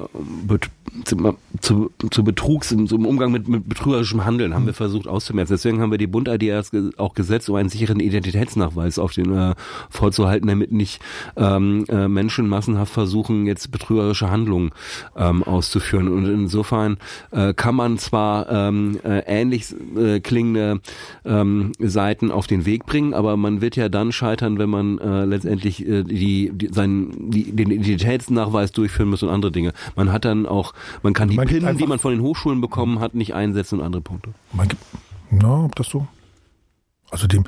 zu, 1.05 1.37
zu, 1.61 1.91
zu 2.11 2.25
Betrugs, 2.25 2.73
im, 2.73 2.87
im 2.87 3.07
Umgang 3.07 3.33
mit, 3.33 3.49
mit 3.49 3.69
betrügerischem 3.69 4.25
Handeln 4.25 4.55
haben 4.55 4.67
wir 4.67 4.75
versucht 4.75 5.09
auszumerzen. 5.09 5.55
Deswegen 5.55 5.81
haben 5.81 5.91
wir 5.91 5.99
die 5.99 6.07
Bund-ID 6.07 6.99
auch 6.99 7.15
gesetzt, 7.15 7.49
um 7.49 7.57
einen 7.57 7.69
sicheren 7.69 8.01
Identitätsnachweis 8.01 8.99
auf 8.99 9.13
den 9.13 9.37
äh, 9.37 9.55
vorzuhalten, 9.91 10.49
damit 10.49 10.73
nicht 10.73 11.01
ähm, 11.37 11.85
äh, 11.89 12.09
Menschen 12.09 12.49
massenhaft 12.49 12.93
versuchen, 12.93 13.47
jetzt 13.47 13.71
betrügerische 13.71 14.31
Handlungen 14.31 14.71
ähm, 15.17 15.43
auszuführen. 15.43 16.09
Und 16.09 16.27
insofern 16.27 16.99
äh, 17.31 17.55
kann 17.55 17.75
man 17.75 17.99
zwar 17.99 18.49
ähm, 18.51 18.99
äh, 19.05 19.21
ähnlich 19.27 19.75
äh, 19.97 20.21
klingende 20.21 20.81
ähm, 21.25 21.73
Seiten 21.79 22.31
auf 22.31 22.47
den 22.47 22.67
Weg 22.67 22.87
bringen, 22.87 23.15
aber 23.15 23.37
man 23.37 23.61
wird 23.61 23.77
ja 23.77 23.89
dann 23.89 24.13
scheitern, 24.13 24.59
wenn 24.59 24.71
man 24.71 24.99
äh, 24.99 25.25
letztendlich 25.25 25.87
äh, 25.87 26.03
die, 26.03 26.51
die, 26.53 26.69
seinen, 26.69 27.31
die, 27.31 27.53
den 27.53 27.71
Identitätsnachweis 27.71 28.73
durchführen 28.73 29.11
muss 29.11 29.23
und 29.23 29.31
andere 29.31 29.53
Dinge. 29.53 29.73
Man 29.95 30.13
hat 30.13 30.25
dann 30.25 30.47
auch, 30.47 30.75
man 31.03 31.13
kann 31.13 31.29
die 31.29 31.37
Man 31.37 31.47
gibt 31.47 31.65
PIN, 31.65 31.77
die 31.77 31.87
man 31.87 31.99
von 31.99 32.13
den 32.13 32.23
Hochschulen 32.23 32.61
bekommen 32.61 33.01
hat, 33.01 33.15
nicht 33.15 33.35
einsetzen 33.35 33.81
und 33.81 33.85
andere 33.85 34.03
Punkte. 34.03 34.31
Man 34.53 34.69
gibt, 34.69 34.83
na, 35.31 35.65
ob 35.65 35.75
das 35.77 35.89
so? 35.89 36.07
Also 37.11 37.27
dem, 37.27 37.45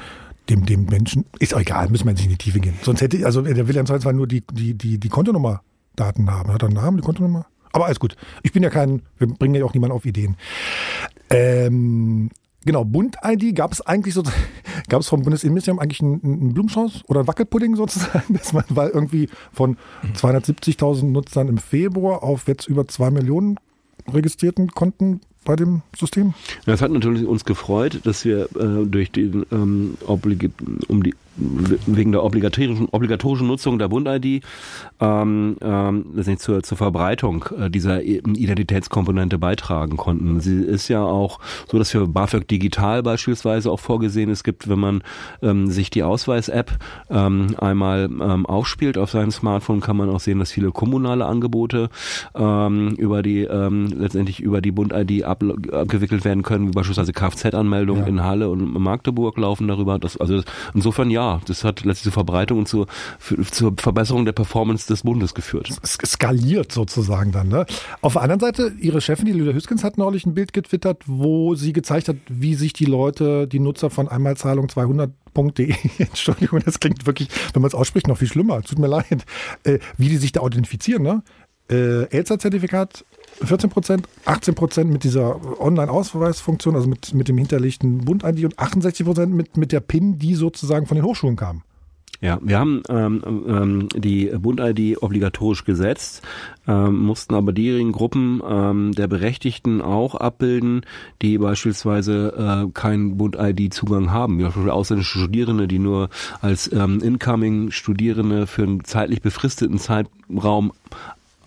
dem, 0.48 0.64
dem 0.66 0.84
Menschen, 0.86 1.24
ist 1.38 1.54
auch 1.54 1.60
egal, 1.60 1.88
müssen 1.88 2.06
wir 2.06 2.12
nicht 2.12 2.24
in 2.24 2.30
die 2.30 2.36
Tiefe 2.36 2.60
gehen. 2.60 2.74
Sonst 2.82 3.00
hätte, 3.00 3.24
also 3.24 3.42
der 3.42 3.68
will 3.68 3.74
ja 3.74 3.80
im 3.80 3.86
Zweifelsfall 3.86 4.14
nur 4.14 4.26
die, 4.26 4.42
die, 4.52 4.74
die, 4.74 4.98
die 4.98 5.08
Kontonummer-Daten 5.08 6.30
haben. 6.30 6.52
Hat 6.52 6.62
er 6.62 6.68
einen 6.68 6.76
Namen, 6.76 6.96
die 6.98 7.02
Kontonummer? 7.02 7.46
Aber 7.72 7.86
alles 7.86 8.00
gut. 8.00 8.16
Ich 8.42 8.52
bin 8.52 8.62
ja 8.62 8.70
kein, 8.70 9.02
wir 9.18 9.28
bringen 9.28 9.54
ja 9.54 9.64
auch 9.64 9.74
niemanden 9.74 9.94
auf 9.94 10.06
Ideen. 10.06 10.36
Ähm, 11.30 12.30
genau, 12.64 12.84
Bund-ID 12.84 13.54
gab 13.54 13.72
es 13.72 13.80
eigentlich 13.80 14.14
so, 14.14 14.22
gab 14.88 15.00
es 15.00 15.08
vom 15.08 15.22
Bundesinnenministerium 15.22 15.78
eigentlich 15.78 16.00
einen, 16.00 16.22
einen 16.22 16.54
Blumenstrauß 16.54 17.04
oder 17.08 17.20
einen 17.20 17.28
Wackelpudding 17.28 17.76
sozusagen, 17.76 18.34
dass 18.36 18.52
man, 18.52 18.64
weil 18.68 18.90
irgendwie 18.90 19.28
von 19.52 19.76
270.000 20.14 21.04
Nutzern 21.04 21.48
im 21.48 21.58
Februar 21.58 22.22
auf 22.22 22.48
jetzt 22.48 22.68
über 22.68 22.86
zwei 22.88 23.10
Millionen 23.10 23.58
registrierten 24.12 24.68
Konten 24.70 25.20
bei 25.44 25.56
dem 25.56 25.82
System? 25.96 26.34
Das 26.66 26.82
hat 26.82 26.90
natürlich 26.90 27.26
uns 27.26 27.44
gefreut, 27.44 28.00
dass 28.04 28.24
wir 28.24 28.48
äh, 28.56 28.86
durch 28.86 29.10
den 29.10 29.46
ähm, 29.50 29.96
um 30.88 31.02
die 31.02 31.14
wegen 31.38 32.12
der 32.12 32.24
obligatorischen, 32.24 32.88
obligatorischen 32.90 33.46
Nutzung 33.46 33.78
der 33.78 33.88
Bund-ID 33.88 34.42
ähm, 35.00 35.56
ähm, 35.62 36.38
zur, 36.38 36.62
zur 36.62 36.78
Verbreitung 36.78 37.44
äh, 37.58 37.70
dieser 37.70 38.02
Identitätskomponente 38.02 39.38
beitragen 39.38 39.96
konnten. 39.96 40.40
Sie 40.40 40.62
ist 40.62 40.88
ja 40.88 41.02
auch 41.02 41.38
so, 41.68 41.78
dass 41.78 41.90
für 41.90 42.06
BAföG 42.06 42.46
Digital 42.48 43.02
beispielsweise 43.02 43.70
auch 43.70 43.80
vorgesehen 43.80 44.30
es 44.30 44.42
gibt, 44.44 44.68
wenn 44.68 44.78
man 44.78 45.02
ähm, 45.42 45.68
sich 45.68 45.90
die 45.90 46.02
Ausweis-App 46.02 46.78
ähm, 47.10 47.54
einmal 47.58 48.04
ähm, 48.04 48.46
aufspielt 48.46 48.98
auf 48.98 49.10
seinem 49.10 49.30
Smartphone, 49.30 49.80
kann 49.80 49.96
man 49.96 50.10
auch 50.10 50.20
sehen, 50.20 50.38
dass 50.38 50.52
viele 50.52 50.70
kommunale 50.72 51.26
Angebote 51.26 51.88
ähm, 52.34 52.94
über 52.96 53.22
die 53.22 53.42
ähm, 53.42 53.86
letztendlich 53.86 54.40
über 54.40 54.60
die 54.60 54.72
Bund-ID 54.72 55.24
ab, 55.24 55.42
abgewickelt 55.72 56.24
werden 56.24 56.42
können, 56.42 56.68
wie 56.68 56.72
beispielsweise 56.72 57.12
Kfz-Anmeldungen 57.12 58.02
Ja. 58.02 58.08
in 58.08 58.24
Halle 58.24 58.50
und 58.50 58.72
Magdeburg 58.72 59.36
laufen 59.38 59.68
darüber. 59.68 59.98
Das, 59.98 60.16
also 60.16 60.42
insofern 60.74 61.10
ja, 61.10 61.27
klar, 61.28 61.40
das 61.46 61.64
hat 61.64 61.84
letztlich 61.84 62.04
zur 62.04 62.12
Verbreitung 62.12 62.58
und 62.58 62.68
zur, 62.68 62.86
für, 63.18 63.40
zur 63.42 63.74
Verbesserung 63.76 64.24
der 64.24 64.32
Performance 64.32 64.86
des 64.86 65.02
Bundes 65.02 65.34
geführt. 65.34 65.70
Es 65.82 65.98
skaliert 66.06 66.72
sozusagen 66.72 67.32
dann. 67.32 67.48
Ne? 67.48 67.66
Auf 68.00 68.14
der 68.14 68.22
anderen 68.22 68.40
Seite, 68.40 68.72
Ihre 68.80 69.00
Chefin, 69.00 69.26
die 69.26 69.32
Lydia 69.32 69.52
Hüskens, 69.52 69.84
hat 69.84 69.98
neulich 69.98 70.26
ein 70.26 70.34
Bild 70.34 70.52
getwittert, 70.52 71.02
wo 71.06 71.54
sie 71.54 71.72
gezeigt 71.72 72.08
hat, 72.08 72.16
wie 72.28 72.54
sich 72.54 72.72
die 72.72 72.86
Leute, 72.86 73.46
die 73.46 73.60
Nutzer 73.60 73.90
von 73.90 74.08
Einmalzahlung 74.08 74.66
200.de, 74.66 75.74
Entschuldigung, 75.98 76.60
das 76.64 76.80
klingt 76.80 77.06
wirklich, 77.06 77.28
wenn 77.52 77.62
man 77.62 77.68
es 77.68 77.74
ausspricht, 77.74 78.08
noch 78.08 78.18
viel 78.18 78.28
schlimmer, 78.28 78.62
tut 78.62 78.78
mir 78.78 78.88
leid, 78.88 79.24
äh, 79.64 79.78
wie 79.96 80.08
die 80.08 80.16
sich 80.16 80.32
da 80.32 80.40
authentifizieren. 80.40 81.02
Ne? 81.02 81.22
Äh, 81.70 82.04
Elster-Zertifikat 82.04 83.04
14 83.42 83.70
Prozent, 83.70 84.08
18 84.24 84.54
Prozent 84.54 84.90
mit 84.90 85.04
dieser 85.04 85.60
Online-Ausweisfunktion, 85.60 86.74
also 86.74 86.88
mit, 86.88 87.14
mit 87.14 87.28
dem 87.28 87.38
hinterlegten 87.38 88.04
Bund-ID 88.04 88.44
und 88.44 88.58
68 88.58 89.06
Prozent 89.06 89.34
mit, 89.34 89.56
mit 89.56 89.72
der 89.72 89.80
PIN, 89.80 90.18
die 90.18 90.34
sozusagen 90.34 90.86
von 90.86 90.96
den 90.96 91.04
Hochschulen 91.04 91.36
kam. 91.36 91.62
Ja, 92.20 92.40
wir 92.42 92.58
haben 92.58 92.82
ähm, 92.88 93.22
ähm, 93.46 93.88
die 93.94 94.26
Bund-ID 94.26 95.00
obligatorisch 95.00 95.64
gesetzt, 95.64 96.22
ähm, 96.66 96.98
mussten 96.98 97.34
aber 97.34 97.52
diejenigen 97.52 97.92
Gruppen 97.92 98.42
ähm, 98.44 98.92
der 98.92 99.06
Berechtigten 99.06 99.80
auch 99.80 100.16
abbilden, 100.16 100.80
die 101.22 101.38
beispielsweise 101.38 102.66
äh, 102.66 102.72
keinen 102.72 103.18
Bund-ID-Zugang 103.18 104.10
haben. 104.10 104.38
Wie 104.38 104.42
zum 104.42 104.52
Beispiel 104.52 104.70
ausländische 104.70 105.18
Studierende, 105.20 105.68
die 105.68 105.78
nur 105.78 106.10
als 106.40 106.72
ähm, 106.72 107.00
Incoming-Studierende 107.00 108.48
für 108.48 108.64
einen 108.64 108.82
zeitlich 108.82 109.22
befristeten 109.22 109.78
Zeitraum 109.78 110.72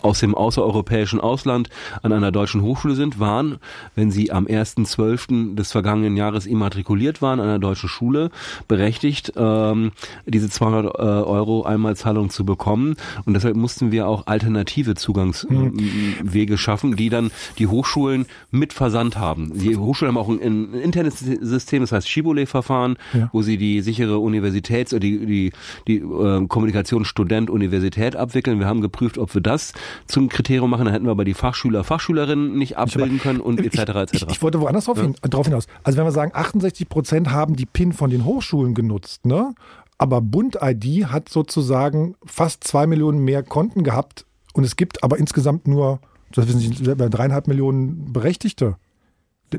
aus 0.02 0.20
dem 0.20 0.36
außereuropäischen 0.36 1.20
Ausland 1.20 1.70
an 2.02 2.12
einer 2.12 2.32
deutschen 2.32 2.62
Hochschule 2.62 2.96
sind, 2.96 3.20
waren, 3.20 3.58
wenn 3.96 4.12
sie 4.12 4.32
am 4.32 4.46
1.12. 4.46 5.56
des 5.56 5.72
vergangenen 5.72 6.18
Jahres 6.18 6.46
immatrikuliert 6.46 7.22
waren 7.22 7.40
an 7.40 7.48
einer 7.48 7.60
deutschen 7.60 7.90
Schule, 7.90 8.32
berechtigt, 8.68 9.34
ähm, 9.36 9.92
diese 10.26 10.50
200 10.50 10.96
äh, 10.96 10.98
Euro 10.98 11.64
Einmalzahlung 11.64 12.30
zu 12.30 12.46
bekommen. 12.46 12.96
Und 13.26 13.34
deshalb 13.34 13.56
mussten 13.56 13.92
wir 13.92 14.08
auch 14.08 14.28
alternative 14.28 14.96
Zugangswege 14.96 16.58
schaffen, 16.58 16.96
die 16.96 17.10
dann 17.10 17.32
die 17.58 17.68
Hochschulen 17.68 18.26
mit 18.50 18.74
Versand 18.74 19.18
haben. 19.18 19.52
Die 19.54 19.76
Hochschulen 19.76 20.16
haben 20.16 20.22
auch 20.22 20.30
ein, 20.30 20.42
ein 20.42 20.74
internes 20.74 21.20
System, 21.20 21.82
das 21.82 21.92
heißt 21.92 22.10
Shibboleth-Verfahren, 22.10 22.98
ja. 23.14 23.30
wo 23.32 23.42
sie 23.42 23.58
die 23.58 23.82
sichere 23.82 24.18
Universitäts- 24.18 24.94
oder 24.94 25.02
die, 25.02 25.26
die, 25.26 25.52
die 25.88 25.98
äh, 25.98 26.48
Kommunikation 26.48 27.06
Student-Universität 27.06 28.16
abwickeln. 28.16 28.60
Wir 28.60 28.68
haben 28.68 28.82
geprüft, 28.82 29.18
ob 29.18 29.34
wir 29.34 29.42
das 29.42 29.74
zum 30.08 30.30
Kriterium 30.30 30.70
machen, 30.70 30.86
dann 30.86 30.94
hätten 30.94 31.06
wir 31.06 31.12
aber 31.12 31.26
die 31.26 31.34
Fachschüler, 31.34 31.84
Fachschülerinnen 31.84 32.58
nicht 32.58 32.78
abbilden 32.78 33.20
können 33.20 33.40
und 33.40 33.60
etc. 33.60 33.80
etc. 33.80 34.14
Ich, 34.14 34.28
ich, 34.30 34.42
wollte 34.42 34.62
woanders 34.62 34.86
drauf, 34.86 34.98
ja. 34.98 35.04
hin, 35.04 35.16
drauf 35.22 35.48
hinaus. 35.48 35.68
Also 35.84 35.98
wenn 35.98 36.06
wir 36.06 36.12
sagen, 36.12 36.32
68 36.34 36.90
Prozent 36.90 37.32
haben 37.32 37.56
die 37.56 37.66
PIN 37.66 37.94
von 37.94 38.10
den 38.10 38.26
Hochschulen 38.26 38.74
genutzt, 38.74 39.26
ne? 39.26 39.54
Aber 39.98 40.20
Bund-ID 40.20 41.06
hat 41.12 41.30
sozusagen 41.30 42.16
fast 42.26 42.64
zwei 42.64 42.88
Millionen 42.88 43.20
mehr 43.24 43.44
Konten 43.44 43.84
gehabt 43.84 44.26
und 44.54 44.64
es 44.64 44.76
gibt 44.76 45.04
aber 45.04 45.20
insgesamt 45.20 45.68
nur, 45.68 46.00
das 46.32 46.48
wissen 46.48 46.60
Sie, 46.60 46.96
dreieinhalb 46.96 47.48
Millionen 47.48 48.12
Berechtigte 48.12 48.78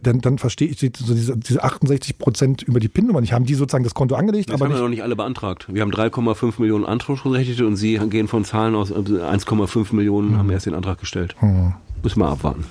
dann, 0.02 0.20
dann 0.20 0.38
verstehe 0.38 0.68
ich 0.68 0.78
so 0.78 1.14
diese, 1.14 1.36
diese 1.36 1.62
68 1.62 2.18
Prozent 2.18 2.62
über 2.62 2.80
die 2.80 2.88
PIN-Nummer 2.88 3.20
nicht. 3.20 3.32
Haben 3.32 3.44
die 3.44 3.54
sozusagen 3.54 3.84
das 3.84 3.94
Konto 3.94 4.14
angelegt? 4.14 4.48
Das 4.48 4.54
aber 4.54 4.64
haben 4.64 4.72
nicht 4.72 4.78
wir 4.78 4.82
noch 4.82 4.90
nicht 4.90 5.02
alle 5.02 5.16
beantragt. 5.16 5.66
Wir 5.72 5.82
haben 5.82 5.92
3,5 5.92 6.54
Millionen 6.58 6.84
Anspruchsberechtigte 6.84 7.66
und 7.66 7.76
Sie 7.76 7.98
gehen 8.08 8.28
von 8.28 8.44
Zahlen 8.44 8.74
aus, 8.74 8.92
1,5 8.92 9.60
also 9.60 9.94
Millionen 9.94 10.30
hm. 10.30 10.38
haben 10.38 10.50
erst 10.50 10.66
den 10.66 10.74
Antrag 10.74 10.98
gestellt. 10.98 11.36
Hm. 11.40 11.74
Müssen 12.02 12.20
wir 12.20 12.28
abwarten. 12.28 12.64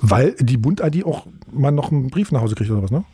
Weil 0.00 0.34
die 0.38 0.56
Bund-ID 0.56 1.06
auch 1.06 1.26
mal 1.52 1.70
noch 1.70 1.90
einen 1.90 2.10
Brief 2.10 2.32
nach 2.32 2.40
Hause 2.40 2.54
kriegt 2.54 2.70
oder 2.70 2.82
was, 2.82 2.90
ne? 2.90 3.04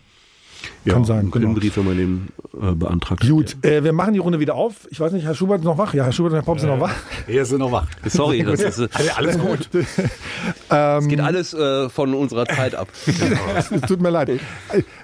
Ja, 0.89 0.95
Kann 0.95 1.05
sein. 1.05 1.31
Genau. 1.31 1.53
Brief, 1.53 1.77
wenn 1.77 1.85
man 1.85 1.97
den 1.99 2.29
äh, 2.55 2.73
beantragt. 2.75 3.29
Gut, 3.29 3.63
äh, 3.63 3.85
wir 3.85 3.93
machen 3.93 4.15
die 4.15 4.21
Runde 4.21 4.41
wieder 4.41 4.55
auf. 4.55 4.89
Ich 4.91 4.99
weiß 4.99 5.13
nicht, 5.13 5.27
Herr 5.27 5.35
Schubert 5.35 5.59
ist 5.59 5.65
noch 5.65 5.77
wach. 5.77 5.93
Ja, 5.93 6.05
Herr 6.05 6.13
Schubert 6.13 6.33
und 6.33 6.39
Herr 6.39 6.45
Popp 6.45 6.61
sind 6.61 6.71
noch 6.71 6.81
wach. 6.81 6.95
Wir 7.27 7.45
sind 7.45 7.59
noch 7.59 7.71
wach. 7.71 7.87
Sorry, 8.07 8.43
das 8.43 8.61
ist 8.61 8.79
äh, 8.79 9.11
alles 9.15 9.39
gut. 9.39 9.69
es 9.75 11.09
geht 11.09 11.21
alles 11.21 11.53
äh, 11.53 11.91
von 11.91 12.15
unserer 12.15 12.47
Zeit 12.47 12.75
ab. 12.75 12.89
es 13.07 13.71
tut 13.87 14.01
mir 14.01 14.11
leid. 14.11 14.41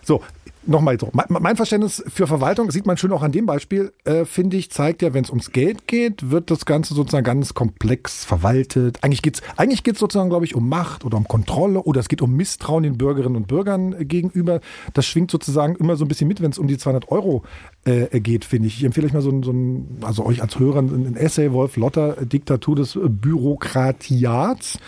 So, 0.02 0.22
nochmal 0.66 0.98
so, 0.98 1.10
mein 1.12 1.56
Verständnis 1.56 2.02
für 2.08 2.26
Verwaltung, 2.26 2.70
sieht 2.70 2.86
man 2.86 2.96
schön 2.96 3.12
auch 3.12 3.22
an 3.22 3.32
dem 3.32 3.46
Beispiel, 3.46 3.92
äh, 4.04 4.24
finde 4.24 4.56
ich, 4.56 4.70
zeigt 4.70 5.02
ja, 5.02 5.14
wenn 5.14 5.24
es 5.24 5.30
ums 5.30 5.52
Geld 5.52 5.86
geht, 5.86 6.30
wird 6.30 6.50
das 6.50 6.64
Ganze 6.64 6.94
sozusagen 6.94 7.24
ganz 7.24 7.54
komplex 7.54 8.24
verwaltet. 8.24 8.98
Eigentlich 9.02 9.22
geht's 9.22 9.42
eigentlich 9.56 9.82
geht's 9.82 9.98
sozusagen, 9.98 10.30
glaube 10.30 10.44
ich, 10.44 10.54
um 10.54 10.68
Macht 10.68 11.04
oder 11.04 11.16
um 11.16 11.28
Kontrolle 11.28 11.82
oder 11.82 12.00
es 12.00 12.08
geht 12.08 12.22
um 12.22 12.34
Misstrauen 12.34 12.82
den 12.82 12.98
Bürgerinnen 12.98 13.36
und 13.36 13.48
Bürgern 13.48 13.92
äh, 13.92 14.04
gegenüber. 14.04 14.60
Das 14.92 15.06
schwingt 15.06 15.30
sozusagen 15.30 15.76
immer 15.76 15.96
so 15.96 16.04
ein 16.04 16.08
bisschen 16.08 16.28
mit, 16.28 16.40
wenn 16.40 16.50
es 16.50 16.58
um 16.58 16.66
die 16.66 16.78
200 16.78 17.10
Euro 17.10 17.42
äh, 17.84 18.20
geht, 18.20 18.44
finde 18.44 18.68
ich. 18.68 18.78
Ich 18.78 18.84
empfehle 18.84 19.06
euch 19.06 19.12
mal 19.12 19.22
so 19.22 19.30
ein, 19.30 19.42
so 19.42 19.52
ein, 19.52 19.98
also 20.02 20.24
euch 20.24 20.42
als 20.42 20.58
Hörer, 20.58 20.80
ein 20.80 21.16
Essay, 21.16 21.52
Wolf 21.52 21.76
Lotter, 21.76 22.16
Diktatur 22.24 22.76
des 22.76 22.98
Bürokratiats. 23.02 24.78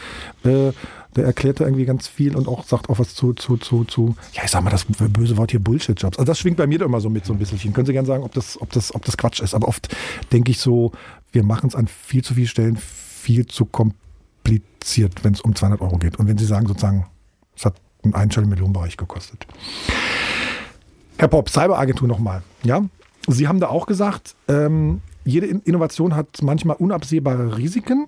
Äh, 0.45 0.73
der 1.17 1.25
erklärt 1.25 1.61
da 1.61 1.65
irgendwie 1.65 1.87
ganz 1.87 2.09
viel 2.09 2.37
und 2.37 2.47
auch 2.47 2.65
sagt 2.65 2.91
auch 2.91 2.99
was 2.99 3.15
zu, 3.15 3.33
zu, 3.33 3.57
zu, 3.57 3.85
zu, 3.85 4.15
ja, 4.35 4.43
ich 4.45 4.51
sag 4.51 4.63
mal 4.63 4.71
das 4.71 4.85
böse 4.85 5.37
Wort 5.39 5.51
hier 5.51 5.61
Bullshit-Jobs. 5.61 6.19
Also 6.19 6.27
das 6.27 6.39
schwingt 6.39 6.59
bei 6.59 6.67
mir 6.67 6.79
da 6.79 6.85
immer 6.85 7.01
so 7.01 7.09
mit 7.09 7.25
so 7.25 7.33
ein 7.33 7.39
bisschen. 7.39 7.73
Können 7.73 7.87
Sie 7.87 7.95
gerne 7.95 8.07
sagen, 8.07 8.23
ob 8.23 8.35
das, 8.35 8.61
ob 8.61 8.71
das, 8.73 8.95
ob 8.95 9.05
das 9.05 9.17
Quatsch 9.17 9.41
ist. 9.41 9.55
Aber 9.55 9.67
oft 9.67 9.95
denke 10.33 10.51
ich 10.51 10.59
so, 10.59 10.93
wir 11.33 11.43
machen 11.43 11.69
es 11.69 11.75
an 11.75 11.87
viel 11.87 12.23
zu 12.23 12.35
vielen 12.35 12.49
Stellen 12.49 12.77
viel 12.77 13.47
zu 13.47 13.65
kompliziert, 13.65 15.25
wenn 15.25 15.33
es 15.33 15.41
um 15.41 15.55
200 15.55 15.81
Euro 15.81 15.97
geht. 15.97 16.19
Und 16.19 16.29
wenn 16.29 16.37
Sie 16.37 16.45
sagen 16.45 16.67
sozusagen, 16.67 17.07
es 17.57 17.65
hat 17.65 17.77
einen 18.05 18.15
einstelligen 18.15 18.51
Millionenbereich 18.51 18.97
gekostet. 18.97 19.47
Herr 21.19 21.29
Pop, 21.29 21.49
Cyberagentur 21.49 22.07
nochmal. 22.07 22.43
Ja, 22.63 22.85
Sie 23.27 23.49
haben 23.49 23.59
da 23.59 23.69
auch 23.69 23.87
gesagt, 23.87 24.37
ähm, 24.49 25.01
jede 25.25 25.47
Innovation 25.47 26.15
hat 26.15 26.43
manchmal 26.43 26.77
unabsehbare 26.77 27.57
Risiken. 27.57 28.07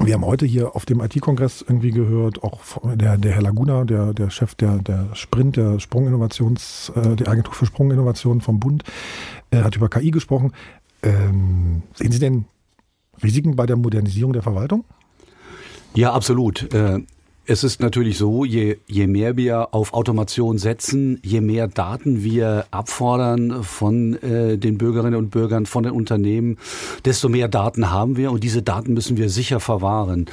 Wir 0.00 0.14
haben 0.14 0.24
heute 0.24 0.44
hier 0.44 0.74
auf 0.74 0.86
dem 0.86 1.00
IT-Kongress 1.00 1.62
irgendwie 1.62 1.90
gehört, 1.90 2.42
auch 2.42 2.60
der, 2.94 3.16
der 3.16 3.32
Herr 3.32 3.42
Laguna, 3.42 3.84
der, 3.84 4.12
der 4.12 4.30
Chef 4.30 4.54
der, 4.54 4.78
der 4.78 5.14
Sprint, 5.14 5.56
der 5.56 5.78
Sprunginnovations, 5.78 6.92
äh, 6.96 7.16
der 7.16 7.28
Agentur 7.28 7.54
für 7.54 7.66
Sprunginnovation 7.66 8.40
vom 8.40 8.60
Bund, 8.60 8.82
äh, 9.50 9.62
hat 9.62 9.76
über 9.76 9.88
KI 9.88 10.10
gesprochen. 10.10 10.52
Ähm, 11.02 11.82
sehen 11.94 12.12
Sie 12.12 12.18
denn 12.18 12.46
Risiken 13.22 13.56
bei 13.56 13.66
der 13.66 13.76
Modernisierung 13.76 14.32
der 14.32 14.42
Verwaltung? 14.42 14.84
Ja, 15.94 16.12
absolut. 16.12 16.72
Äh, 16.74 17.00
es 17.46 17.64
ist 17.64 17.80
natürlich 17.80 18.18
so, 18.18 18.44
je, 18.44 18.78
je 18.86 19.06
mehr 19.06 19.36
wir 19.36 19.74
auf 19.74 19.92
Automation 19.92 20.58
setzen, 20.58 21.18
je 21.22 21.40
mehr 21.40 21.68
Daten 21.68 22.22
wir 22.22 22.66
abfordern 22.70 23.62
von 23.62 24.14
äh, 24.22 24.56
den 24.56 24.78
Bürgerinnen 24.78 25.14
und 25.14 25.30
Bürgern, 25.30 25.66
von 25.66 25.82
den 25.82 25.92
Unternehmen, 25.92 26.58
desto 27.04 27.28
mehr 27.28 27.48
Daten 27.48 27.90
haben 27.90 28.16
wir 28.16 28.30
und 28.30 28.42
diese 28.42 28.62
Daten 28.62 28.94
müssen 28.94 29.16
wir 29.16 29.28
sicher 29.28 29.60
verwahren. 29.60 30.26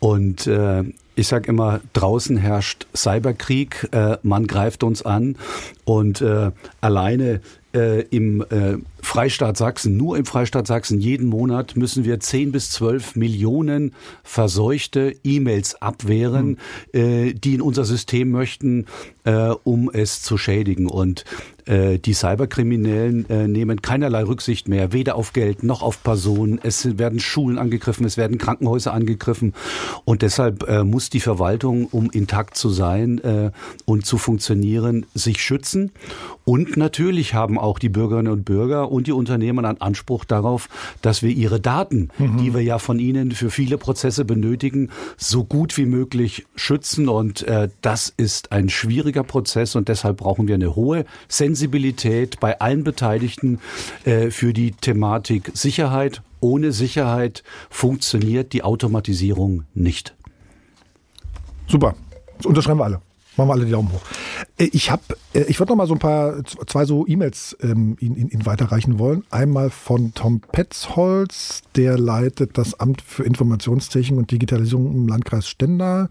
Und 0.00 0.46
äh, 0.46 0.84
ich 1.14 1.28
sage 1.28 1.48
immer, 1.48 1.80
draußen 1.92 2.36
herrscht 2.36 2.86
Cyberkrieg, 2.94 3.88
äh, 3.92 4.18
man 4.22 4.46
greift 4.46 4.82
uns 4.82 5.02
an 5.02 5.36
und 5.84 6.20
äh, 6.20 6.50
alleine 6.80 7.40
äh, 7.76 8.00
im 8.10 8.40
äh, 8.40 8.78
Freistaat 9.02 9.56
Sachsen, 9.56 9.96
nur 9.96 10.16
im 10.16 10.24
Freistaat 10.24 10.66
Sachsen, 10.66 10.98
jeden 10.98 11.28
Monat 11.28 11.76
müssen 11.76 12.04
wir 12.04 12.18
10 12.18 12.50
bis 12.50 12.70
12 12.70 13.14
Millionen 13.14 13.94
verseuchte 14.24 15.14
E-Mails 15.22 15.80
abwehren, 15.80 16.58
mhm. 16.92 17.00
äh, 17.00 17.32
die 17.34 17.54
in 17.54 17.60
unser 17.60 17.84
System 17.84 18.30
möchten, 18.30 18.86
äh, 19.24 19.50
um 19.62 19.90
es 19.92 20.22
zu 20.22 20.38
schädigen. 20.38 20.88
Und 20.88 21.24
äh, 21.66 21.98
die 21.98 22.14
Cyberkriminellen 22.14 23.28
äh, 23.28 23.46
nehmen 23.46 23.82
keinerlei 23.82 24.24
Rücksicht 24.24 24.68
mehr, 24.68 24.92
weder 24.92 25.14
auf 25.14 25.32
Geld 25.32 25.62
noch 25.62 25.82
auf 25.82 26.02
Personen. 26.02 26.58
Es 26.62 26.98
werden 26.98 27.20
Schulen 27.20 27.58
angegriffen, 27.58 28.06
es 28.06 28.16
werden 28.16 28.38
Krankenhäuser 28.38 28.92
angegriffen. 28.92 29.54
Und 30.04 30.22
deshalb 30.22 30.66
muss 30.84 31.10
die 31.10 31.20
Verwaltung, 31.20 31.86
um 31.86 32.10
intakt 32.10 32.56
zu 32.56 32.70
sein 32.70 33.52
und 33.84 34.06
zu 34.06 34.18
funktionieren, 34.18 35.06
sich 35.14 35.42
schützen. 35.42 35.92
Und 36.48 36.76
natürlich 36.76 37.34
haben 37.34 37.58
auch 37.58 37.80
die 37.80 37.88
Bürgerinnen 37.88 38.32
und 38.32 38.44
Bürger 38.44 38.92
und 38.92 39.08
die 39.08 39.12
Unternehmen 39.12 39.64
einen 39.64 39.80
Anspruch 39.80 40.24
darauf, 40.24 40.68
dass 41.02 41.20
wir 41.20 41.30
ihre 41.30 41.58
Daten, 41.58 42.10
mhm. 42.18 42.36
die 42.36 42.54
wir 42.54 42.62
ja 42.62 42.78
von 42.78 43.00
ihnen 43.00 43.32
für 43.32 43.50
viele 43.50 43.78
Prozesse 43.78 44.24
benötigen, 44.24 44.90
so 45.16 45.42
gut 45.42 45.76
wie 45.76 45.86
möglich 45.86 46.46
schützen. 46.54 47.08
Und 47.08 47.42
äh, 47.42 47.68
das 47.82 48.14
ist 48.16 48.52
ein 48.52 48.68
schwieriger 48.68 49.24
Prozess 49.24 49.74
und 49.74 49.88
deshalb 49.88 50.18
brauchen 50.18 50.46
wir 50.46 50.54
eine 50.54 50.76
hohe 50.76 51.04
Sensibilität 51.26 52.38
bei 52.38 52.60
allen 52.60 52.84
Beteiligten 52.84 53.58
äh, 54.04 54.30
für 54.30 54.52
die 54.52 54.70
Thematik 54.70 55.50
Sicherheit. 55.52 56.22
Ohne 56.38 56.70
Sicherheit 56.70 57.42
funktioniert 57.70 58.52
die 58.52 58.62
Automatisierung 58.62 59.64
nicht. 59.74 60.14
Super. 61.66 61.96
Das 62.36 62.46
unterschreiben 62.46 62.78
wir 62.78 62.84
alle. 62.84 63.05
Machen 63.36 63.48
wir 63.48 63.52
alle 63.52 63.66
die 63.66 63.72
Daumen 63.72 63.92
hoch. 63.92 64.02
Äh, 64.58 64.70
ich 64.72 64.90
habe, 64.90 65.02
äh, 65.34 65.42
ich 65.42 65.58
würde 65.58 65.72
noch 65.72 65.76
mal 65.76 65.86
so 65.86 65.94
ein 65.94 65.98
paar, 65.98 66.42
zwei 66.44 66.84
so 66.84 67.06
E-Mails 67.06 67.56
ähm, 67.62 67.96
Ihnen, 68.00 68.16
Ihnen 68.16 68.46
weiterreichen 68.46 68.98
wollen. 68.98 69.24
Einmal 69.30 69.70
von 69.70 70.14
Tom 70.14 70.40
Petzholz, 70.40 71.62
der 71.76 71.98
leitet 71.98 72.58
das 72.58 72.78
Amt 72.80 73.02
für 73.02 73.24
Informationstechnik 73.24 74.18
und 74.18 74.30
Digitalisierung 74.30 74.92
im 74.92 75.08
Landkreis 75.08 75.48
Stendal. 75.48 76.08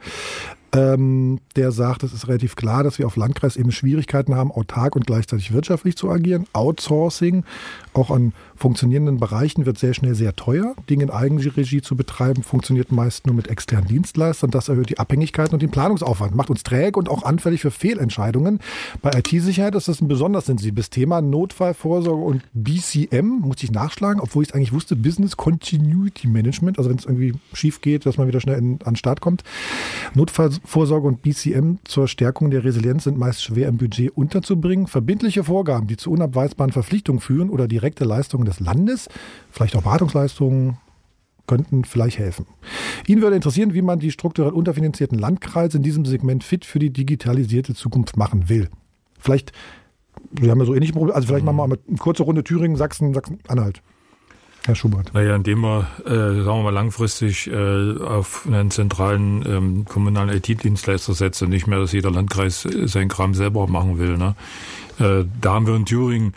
Ähm, 0.75 1.39
der 1.55 1.71
sagt, 1.71 2.03
es 2.03 2.11
ist 2.11 2.27
relativ 2.27 2.57
klar, 2.57 2.83
dass 2.83 2.99
wir 2.99 3.07
auf 3.07 3.15
Landkreis 3.15 3.55
eben 3.55 3.71
Schwierigkeiten 3.71 4.35
haben, 4.35 4.51
autark 4.51 4.95
und 4.95 5.07
gleichzeitig 5.07 5.53
wirtschaftlich 5.53 5.95
zu 5.95 6.09
agieren. 6.09 6.47
Outsourcing, 6.51 7.45
auch 7.93 8.11
an 8.11 8.33
funktionierenden 8.55 9.17
Bereichen, 9.17 9.65
wird 9.65 9.77
sehr 9.77 9.93
schnell 9.93 10.15
sehr 10.15 10.35
teuer. 10.35 10.75
Dinge 10.89 11.03
in 11.03 11.09
Eigenregie 11.09 11.81
zu 11.81 11.95
betreiben, 11.95 12.43
funktioniert 12.43 12.91
meist 12.91 13.25
nur 13.27 13.35
mit 13.35 13.49
externen 13.49 13.87
Dienstleistern. 13.87 14.51
Das 14.51 14.69
erhöht 14.69 14.89
die 14.89 14.97
Abhängigkeiten 14.97 15.53
und 15.53 15.61
den 15.61 15.71
Planungsaufwand, 15.71 16.35
macht 16.35 16.49
uns 16.49 16.63
träge 16.63 16.97
und 16.97 17.09
auch 17.09 17.23
anfällig 17.23 17.61
für 17.61 17.71
Fehlentscheidungen. 17.71 18.59
Bei 19.01 19.11
IT-Sicherheit 19.11 19.75
ist 19.75 19.87
das 19.87 20.01
ein 20.01 20.07
besonders 20.07 20.45
sensibles 20.45 20.89
Thema. 20.89 21.21
Notfallvorsorge 21.21 22.23
und 22.23 22.43
BCM, 22.53 23.39
muss 23.41 23.61
ich 23.61 23.71
nachschlagen, 23.71 24.21
obwohl 24.21 24.43
ich 24.43 24.49
es 24.49 24.55
eigentlich 24.55 24.73
wusste, 24.73 24.95
Business 24.95 25.37
Continuity 25.37 26.27
Management, 26.27 26.77
also 26.77 26.89
wenn 26.89 26.97
es 26.97 27.05
irgendwie 27.05 27.33
schief 27.53 27.81
geht, 27.81 28.05
dass 28.05 28.17
man 28.17 28.27
wieder 28.27 28.39
schnell 28.39 28.57
in, 28.57 28.79
an 28.83 28.93
den 28.93 28.95
Start 28.95 29.21
kommt. 29.21 29.43
Notfallvorsorge 30.13 31.07
und 31.07 31.21
BCM 31.21 31.75
zur 31.83 32.07
Stärkung 32.07 32.51
der 32.51 32.63
Resilienz 32.63 33.03
sind 33.03 33.17
meist 33.17 33.43
schwer 33.43 33.67
im 33.67 33.77
Budget 33.77 34.15
unterzubringen. 34.15 34.87
Verbindliche 34.87 35.43
Vorgaben, 35.43 35.87
die 35.87 35.97
zu 35.97 36.11
unabweisbaren 36.11 36.71
Verpflichtungen 36.71 37.19
führen 37.19 37.49
oder 37.49 37.67
direkte 37.67 38.05
Leistungen 38.05 38.44
des 38.45 38.59
Landes, 38.59 39.09
vielleicht 39.51 39.75
auch 39.75 39.83
Beratungsleistungen, 39.83 40.77
könnten 41.47 41.85
vielleicht 41.85 42.17
helfen. 42.17 42.45
Ihnen 43.07 43.21
würde 43.21 43.35
interessieren, 43.35 43.73
wie 43.73 43.81
man 43.81 43.99
die 43.99 44.11
strukturell 44.11 44.51
unterfinanzierten 44.51 45.17
Landkreise 45.17 45.77
in 45.77 45.83
diesem 45.83 46.05
Segment 46.05 46.43
fit 46.43 46.65
für 46.65 46.79
die 46.79 46.91
digitalisierte 46.91 47.75
Zukunft 47.75 48.17
machen 48.17 48.49
will. 48.49 48.69
Vielleicht, 49.19 49.51
wir 50.31 50.51
haben 50.51 50.59
ja 50.59 50.65
so 50.65 50.73
ähnliche 50.73 50.93
Probleme, 50.93 51.15
also 51.15 51.27
vielleicht 51.27 51.45
machen 51.45 51.57
wir 51.57 51.67
mal 51.67 51.77
eine 51.87 51.97
kurze 51.97 52.23
Runde 52.23 52.43
Thüringen, 52.43 52.77
Sachsen, 52.77 53.13
Sachsen-Anhalt. 53.13 53.81
Herr 54.65 54.73
Schubert. 54.73 55.13
Naja, 55.13 55.35
indem 55.35 55.61
wir, 55.61 55.87
äh, 56.05 56.09
sagen 56.09 56.45
wir 56.45 56.63
mal, 56.63 56.73
langfristig 56.73 57.45
äh, 57.45 57.99
auf 57.99 58.47
einen 58.47 58.71
zentralen 58.71 59.45
ähm, 59.47 59.85
kommunalen 59.85 60.29
IT-Dienstleister 60.29 61.13
setzen, 61.13 61.49
nicht 61.49 61.67
mehr, 61.67 61.79
dass 61.79 61.91
jeder 61.91 62.09
Landkreis 62.09 62.65
äh, 62.65 62.87
seinen 62.87 63.09
Kram 63.09 63.35
selber 63.35 63.67
machen 63.67 63.99
will. 63.99 64.17
Ne? 64.17 64.35
Äh, 64.97 65.25
da 65.39 65.53
haben 65.53 65.67
wir 65.67 65.75
in 65.75 65.85
Thüringen 65.85 66.33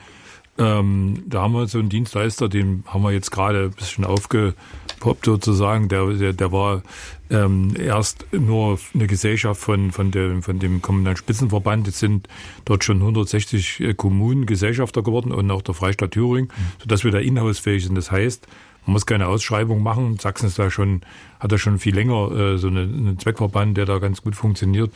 ähm, 0.59 1.23
da 1.27 1.42
haben 1.42 1.53
wir 1.53 1.66
so 1.68 1.79
einen 1.79 1.88
Dienstleister, 1.88 2.49
den 2.49 2.85
haben 2.87 3.03
wir 3.03 3.12
jetzt 3.12 3.31
gerade 3.31 3.64
ein 3.64 3.71
bisschen 3.71 4.05
aufgepoppt 4.05 5.25
sozusagen. 5.25 5.88
Der, 5.88 6.07
der, 6.07 6.33
der 6.33 6.53
war 6.53 6.83
ähm, 7.31 7.75
erst 7.79 8.27
nur 8.33 8.79
eine 8.94 9.07
Gesellschaft 9.07 9.61
von, 9.61 9.92
von, 9.92 10.11
dem, 10.11 10.42
von 10.42 10.59
dem 10.59 10.83
kommunalen 10.83 11.16
Spitzenverband. 11.16 11.87
Jetzt 11.87 12.01
sind 12.01 12.29
dort 12.64 12.83
schon 12.83 12.99
160 12.99 13.81
äh, 13.81 13.94
Kommunen 13.94 14.47
Gesellschafter 14.47 15.03
geworden 15.03 15.33
und 15.33 15.51
auch 15.51 15.62
der 15.62 15.75
Freistaat 15.75 16.12
Thüringen, 16.12 16.49
mhm. 16.49 16.83
sodass 16.83 17.05
wir 17.05 17.12
da 17.12 17.18
inhausfähig 17.18 17.85
sind. 17.85 17.94
Das 17.94 18.11
heißt, 18.11 18.49
man 18.88 18.94
muss 18.94 19.05
keine 19.05 19.27
Ausschreibung 19.27 19.83
machen. 19.83 20.18
Sachsen 20.18 20.46
ist 20.46 20.59
da 20.59 20.70
schon, 20.70 21.03
hat 21.40 21.53
da 21.53 21.59
schon 21.59 21.79
viel 21.79 21.94
länger 21.94 22.33
äh, 22.33 22.57
so 22.57 22.68
eine, 22.68 22.81
einen 22.81 23.18
Zweckverband, 23.18 23.77
der 23.77 23.85
da 23.85 23.98
ganz 23.98 24.22
gut 24.22 24.35
funktioniert. 24.35 24.90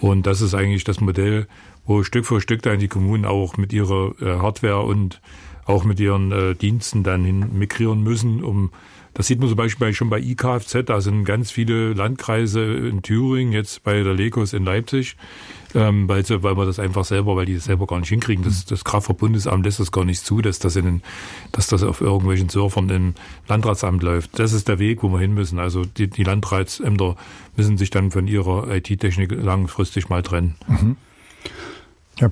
Und 0.00 0.26
das 0.26 0.42
ist 0.42 0.52
eigentlich 0.52 0.84
das 0.84 1.00
Modell, 1.00 1.46
wo 1.86 2.02
Stück 2.02 2.26
für 2.26 2.42
Stück 2.42 2.60
dann 2.60 2.78
die 2.78 2.88
Kommunen 2.88 3.24
auch 3.24 3.56
mit 3.56 3.72
ihrer 3.72 4.12
äh, 4.20 4.38
Hardware 4.38 4.82
und 4.82 5.22
auch 5.64 5.84
mit 5.84 5.98
ihren 5.98 6.30
äh, 6.30 6.54
Diensten 6.54 7.04
dann 7.04 7.24
hin 7.24 7.58
migrieren 7.58 8.02
müssen, 8.02 8.44
um 8.44 8.70
das 9.14 9.26
sieht 9.26 9.40
man 9.40 9.48
zum 9.48 9.56
Beispiel 9.56 9.92
schon 9.92 10.10
bei 10.10 10.20
IKFZ, 10.20 10.84
da 10.86 11.00
sind 11.00 11.24
ganz 11.24 11.50
viele 11.50 11.92
Landkreise 11.92 12.62
in 12.62 13.02
Thüringen, 13.02 13.52
jetzt 13.52 13.82
bei 13.82 14.02
der 14.02 14.14
Lekos 14.14 14.54
in 14.54 14.64
Leipzig, 14.64 15.16
ähm, 15.74 16.08
weil, 16.08 16.24
sie, 16.24 16.42
weil 16.42 16.56
wir 16.56 16.64
das 16.64 16.78
einfach 16.78 17.04
selber, 17.04 17.36
weil 17.36 17.46
die 17.46 17.54
das 17.54 17.64
selber 17.64 17.86
gar 17.86 17.98
nicht 17.98 18.08
hinkriegen. 18.08 18.44
Das, 18.44 18.64
das 18.64 18.84
Kraftverbundesamt 18.84 19.64
lässt 19.64 19.80
das 19.80 19.92
gar 19.92 20.04
nicht 20.04 20.24
zu, 20.24 20.40
dass 20.40 20.58
das, 20.58 20.76
in 20.76 20.84
den, 20.84 21.02
dass 21.52 21.66
das 21.66 21.82
auf 21.82 22.00
irgendwelchen 22.00 22.48
Surfern 22.48 22.88
im 22.88 23.14
Landratsamt 23.48 24.02
läuft. 24.02 24.38
Das 24.38 24.52
ist 24.52 24.68
der 24.68 24.78
Weg, 24.78 25.02
wo 25.02 25.08
wir 25.08 25.18
hin 25.18 25.34
müssen. 25.34 25.58
Also 25.58 25.84
die, 25.84 26.08
die 26.08 26.24
Landratsämter 26.24 27.16
müssen 27.56 27.76
sich 27.76 27.90
dann 27.90 28.10
von 28.10 28.26
ihrer 28.26 28.68
IT-Technik 28.68 29.32
langfristig 29.32 30.08
mal 30.08 30.22
trennen. 30.22 30.54
Mhm. 30.68 30.96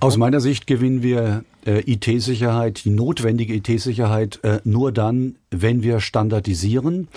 Aus 0.00 0.16
meiner 0.16 0.40
Sicht 0.40 0.66
gewinnen 0.66 1.02
wir 1.02 1.44
äh, 1.66 1.82
IT-Sicherheit, 1.90 2.84
die 2.84 2.90
notwendige 2.90 3.54
IT-Sicherheit 3.54 4.40
äh, 4.42 4.60
nur 4.64 4.92
dann, 4.92 5.36
wenn 5.50 5.82
wir 5.82 6.00
standardisieren 6.00 7.08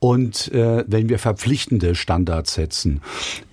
und 0.00 0.50
äh, 0.52 0.82
wenn 0.86 1.08
wir 1.08 1.18
verpflichtende 1.18 1.94
Standards 1.94 2.54
setzen. 2.54 3.02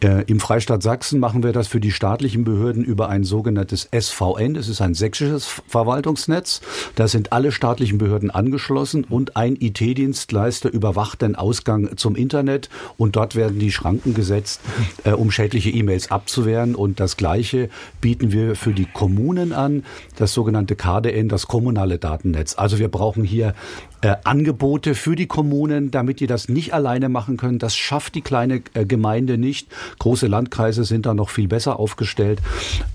Äh, 0.01 0.23
Im 0.27 0.39
Freistaat 0.39 0.81
Sachsen 0.81 1.19
machen 1.19 1.43
wir 1.43 1.51
das 1.51 1.67
für 1.67 1.81
die 1.81 1.91
staatlichen 1.91 2.45
Behörden 2.45 2.85
über 2.85 3.09
ein 3.09 3.25
sogenanntes 3.25 3.89
SVN. 3.91 4.53
Das 4.53 4.69
ist 4.69 4.79
ein 4.79 4.93
sächsisches 4.93 5.45
Verwaltungsnetz. 5.67 6.61
Da 6.95 7.09
sind 7.09 7.33
alle 7.33 7.51
staatlichen 7.51 7.97
Behörden 7.97 8.31
angeschlossen 8.31 9.03
und 9.03 9.35
ein 9.35 9.57
IT-Dienstleister 9.59 10.71
überwacht 10.71 11.21
den 11.21 11.35
Ausgang 11.35 11.97
zum 11.97 12.15
Internet 12.15 12.69
und 12.97 13.17
dort 13.17 13.35
werden 13.35 13.59
die 13.59 13.71
Schranken 13.71 14.13
gesetzt, 14.13 14.61
äh, 15.03 15.11
um 15.11 15.31
schädliche 15.31 15.69
E-Mails 15.69 16.11
abzuwehren. 16.11 16.75
Und 16.75 17.01
das 17.01 17.17
Gleiche 17.17 17.69
bieten 17.99 18.31
wir 18.31 18.55
für 18.55 18.71
die 18.71 18.85
Kommunen 18.85 19.51
an, 19.51 19.83
das 20.15 20.33
sogenannte 20.37 20.75
KDN, 20.75 21.29
das 21.29 21.47
kommunale 21.47 21.97
Datennetz. 21.97 22.59
Also 22.59 22.77
wir 22.77 22.89
brauchen 22.89 23.23
hier 23.23 23.55
äh, 24.01 24.17
Angebote 24.23 24.93
für 24.93 25.15
die 25.15 25.25
Kommunen, 25.25 25.89
damit 25.89 26.19
die 26.19 26.27
das 26.27 26.47
nicht 26.47 26.75
alleine 26.75 27.09
machen 27.09 27.37
können. 27.37 27.57
Das 27.57 27.75
schafft 27.75 28.13
die 28.13 28.21
kleine 28.21 28.61
äh, 28.75 28.85
Gemeinde 28.85 29.39
nicht. 29.39 29.67
Große 29.97 30.27
Landkreise 30.27 30.83
sind 30.83 31.07
da 31.07 31.15
noch 31.15 31.31
viel 31.31 31.47
besser 31.47 31.79
aufgestellt. 31.79 32.39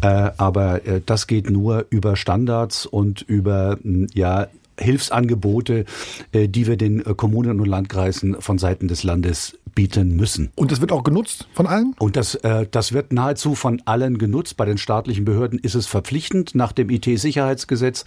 Äh, 0.02 0.30
aber 0.36 0.86
äh, 0.86 1.00
das 1.04 1.26
geht 1.26 1.50
nur 1.50 1.86
über 1.90 2.14
Standards 2.14 2.86
und 2.86 3.22
über 3.22 3.76
ja 4.14 4.46
Hilfsangebote, 4.82 5.84
äh, 6.32 6.48
die 6.48 6.66
wir 6.66 6.76
den 6.76 7.04
äh, 7.04 7.14
Kommunen 7.14 7.60
und 7.60 7.66
Landkreisen 7.66 8.40
von 8.40 8.58
Seiten 8.58 8.88
des 8.88 9.02
Landes 9.02 9.58
bieten 9.74 10.16
müssen. 10.16 10.50
Und 10.54 10.70
das 10.70 10.80
wird 10.80 10.92
auch 10.92 11.02
genutzt 11.02 11.48
von 11.54 11.66
allen? 11.66 11.94
Und 11.98 12.16
das, 12.16 12.34
äh, 12.36 12.66
das 12.70 12.92
wird 12.92 13.12
nahezu 13.12 13.54
von 13.54 13.82
allen 13.86 14.18
genutzt. 14.18 14.56
Bei 14.56 14.64
den 14.64 14.78
staatlichen 14.78 15.24
Behörden 15.24 15.58
ist 15.58 15.74
es 15.74 15.86
verpflichtend 15.86 16.54
nach 16.54 16.72
dem 16.72 16.90
IT-Sicherheitsgesetz 16.90 18.04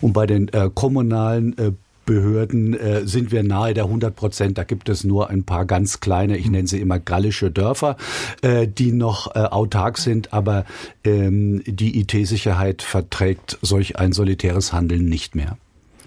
und 0.00 0.12
bei 0.12 0.26
den 0.26 0.48
äh, 0.48 0.70
kommunalen 0.72 1.58
äh, 1.58 1.72
Behörden 2.08 2.72
äh, 2.72 3.06
sind 3.06 3.32
wir 3.32 3.42
nahe 3.42 3.74
der 3.74 3.84
100 3.84 4.16
Prozent. 4.16 4.56
Da 4.56 4.64
gibt 4.64 4.88
es 4.88 5.04
nur 5.04 5.28
ein 5.28 5.44
paar 5.44 5.66
ganz 5.66 6.00
kleine, 6.00 6.38
ich 6.38 6.48
nenne 6.48 6.66
sie 6.66 6.80
immer 6.80 6.98
gallische 6.98 7.50
Dörfer, 7.50 7.98
äh, 8.40 8.66
die 8.66 8.92
noch 8.92 9.36
äh, 9.36 9.40
autark 9.40 9.98
sind. 9.98 10.32
Aber 10.32 10.64
ähm, 11.04 11.62
die 11.66 12.00
IT-Sicherheit 12.00 12.80
verträgt 12.80 13.58
solch 13.60 13.98
ein 13.98 14.12
solitäres 14.12 14.72
Handeln 14.72 15.04
nicht 15.04 15.34
mehr. 15.34 15.58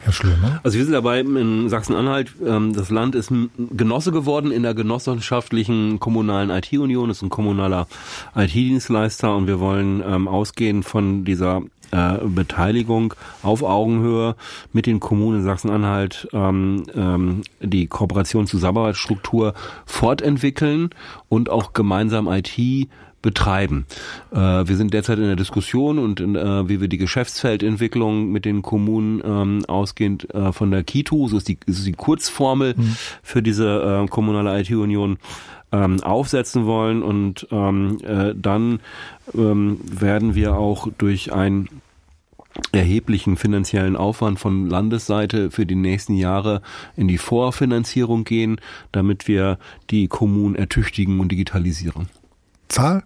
Herr 0.04 0.14
Schlömer? 0.14 0.60
Also 0.64 0.78
wir 0.78 0.86
sind 0.86 0.94
dabei 0.94 1.20
in 1.20 1.70
Sachsen-Anhalt. 1.70 2.34
Ähm, 2.46 2.74
das 2.74 2.90
Land 2.90 3.16
ist 3.16 3.32
Genosse 3.58 4.12
geworden 4.12 4.52
in 4.52 4.64
der 4.64 4.74
genossenschaftlichen 4.74 6.00
kommunalen 6.00 6.50
IT-Union, 6.50 7.10
ist 7.10 7.22
ein 7.22 7.30
kommunaler 7.30 7.88
IT-Dienstleister 8.36 9.36
und 9.36 9.48
wir 9.48 9.60
wollen 9.60 10.04
ähm, 10.06 10.28
ausgehen 10.28 10.84
von 10.84 11.24
dieser 11.24 11.62
äh, 11.92 12.18
Beteiligung 12.24 13.14
auf 13.44 13.64
Augenhöhe 13.64 14.36
mit 14.74 14.86
den 14.86 15.00
Kommunen 15.00 15.44
Sachsen-Anhalt 15.44 16.28
ähm, 16.34 16.84
ähm, 16.96 17.42
die 17.60 17.88
Kooperationszusammenarbeitsstruktur 17.88 19.54
fortentwickeln 19.86 20.92
und 21.30 21.50
auch 21.50 21.74
gemeinsam 21.74 22.28
IT 22.28 22.88
betreiben. 23.22 23.86
Äh, 24.32 24.38
wir 24.38 24.76
sind 24.76 24.94
derzeit 24.94 25.20
in 25.20 25.26
der 25.26 25.36
Diskussion 25.36 26.00
und 26.00 26.20
in, 26.20 26.36
äh, 26.36 26.68
wie 26.68 26.82
wir 26.82 26.88
die 26.88 26.98
Geschäftsfeldentwicklung 26.98 28.32
mit 28.32 28.46
den 28.46 28.62
Kommunen 28.62 29.22
ähm, 29.24 29.66
ausgehend 29.68 30.34
äh, 30.34 30.52
von 30.52 30.72
der 30.72 30.84
KITU, 30.84 31.28
so 31.28 31.38
ist 31.38 31.48
die, 31.48 31.58
ist 31.66 31.86
die 31.86 31.94
Kurzformel 31.94 32.76
mhm. 32.78 32.96
für 33.24 33.42
diese 33.42 34.04
äh, 34.04 34.08
kommunale 34.08 34.60
IT-Union, 34.62 35.18
ähm, 35.72 36.02
aufsetzen 36.04 36.66
wollen 36.66 37.02
und 37.02 37.48
ähm, 37.52 37.98
äh, 38.04 38.34
dann 38.36 38.80
ähm, 39.34 39.80
werden 39.84 40.36
wir 40.36 40.58
auch 40.58 40.90
durch 40.98 41.32
ein 41.32 41.70
erheblichen 42.74 43.38
finanziellen 43.38 43.96
Aufwand 43.96 44.40
von 44.40 44.70
Landesseite 44.70 45.52
für 45.52 45.66
die 45.66 45.76
nächsten 45.76 46.16
Jahre 46.16 46.62
in 46.98 47.08
die 47.08 47.18
Vorfinanzierung 47.18 48.24
gehen, 48.24 48.60
damit 48.92 49.28
wir 49.28 49.58
die 49.90 50.08
Kommunen 50.08 50.56
ertüchtigen 50.56 51.20
und 51.20 51.32
digitalisieren. 51.32 52.10
Zahl? 52.68 53.04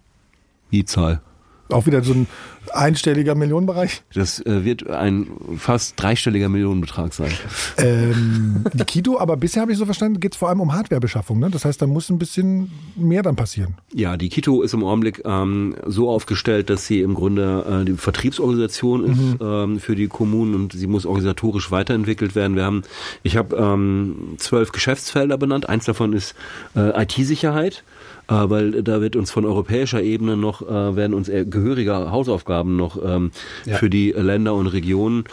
Wie 0.70 0.84
Zahl? 0.84 1.20
Auch 1.68 1.86
wieder 1.86 2.02
so 2.02 2.12
ein 2.12 2.28
einstelliger 2.72 3.34
Millionenbereich? 3.34 4.02
Das 4.14 4.44
äh, 4.44 4.64
wird 4.64 4.88
ein 4.88 5.26
fast 5.58 6.00
dreistelliger 6.00 6.48
Millionenbetrag 6.48 7.12
sein. 7.12 7.32
Ähm, 7.78 8.64
die 8.72 8.84
Kito, 8.84 9.18
aber 9.18 9.36
bisher 9.36 9.62
habe 9.62 9.72
ich 9.72 9.78
so 9.78 9.84
verstanden, 9.84 10.20
geht 10.20 10.32
es 10.32 10.38
vor 10.38 10.48
allem 10.48 10.60
um 10.60 10.72
Hardwarebeschaffung. 10.72 11.38
Ne? 11.38 11.50
Das 11.50 11.64
heißt, 11.64 11.82
da 11.82 11.86
muss 11.86 12.08
ein 12.08 12.18
bisschen 12.18 12.70
mehr 12.94 13.22
dann 13.22 13.36
passieren. 13.36 13.74
Ja, 13.92 14.16
die 14.16 14.28
Kito 14.28 14.62
ist 14.62 14.74
im 14.74 14.84
Augenblick 14.84 15.22
ähm, 15.24 15.76
so 15.86 16.08
aufgestellt, 16.08 16.70
dass 16.70 16.86
sie 16.86 17.00
im 17.00 17.14
Grunde 17.14 17.82
äh, 17.82 17.84
die 17.84 17.94
Vertriebsorganisation 17.94 19.04
ist 19.04 19.18
mhm. 19.18 19.38
ähm, 19.40 19.80
für 19.80 19.96
die 19.96 20.08
Kommunen 20.08 20.54
und 20.54 20.72
sie 20.72 20.86
muss 20.86 21.04
organisatorisch 21.04 21.70
weiterentwickelt 21.70 22.34
werden. 22.34 22.56
Wir 22.56 22.64
haben, 22.64 22.82
ich 23.22 23.36
habe 23.36 23.56
ähm, 23.56 24.36
zwölf 24.38 24.72
Geschäftsfelder 24.72 25.36
benannt. 25.36 25.68
Eins 25.68 25.84
davon 25.84 26.12
ist 26.12 26.34
äh, 26.76 27.02
IT-Sicherheit 27.02 27.82
weil 28.28 28.82
da 28.82 29.00
wird 29.00 29.16
uns 29.16 29.30
von 29.30 29.44
europäischer 29.44 30.02
Ebene 30.02 30.36
noch, 30.36 30.62
äh, 30.62 30.96
werden 30.96 31.14
uns 31.14 31.28
gehörige 31.28 32.10
Hausaufgaben 32.10 32.76
noch 32.76 32.98
ähm, 33.02 33.30
ja. 33.64 33.76
für 33.76 33.90
die 33.90 34.12
Länder 34.12 34.54
und 34.54 34.66
Regionen 34.66 35.24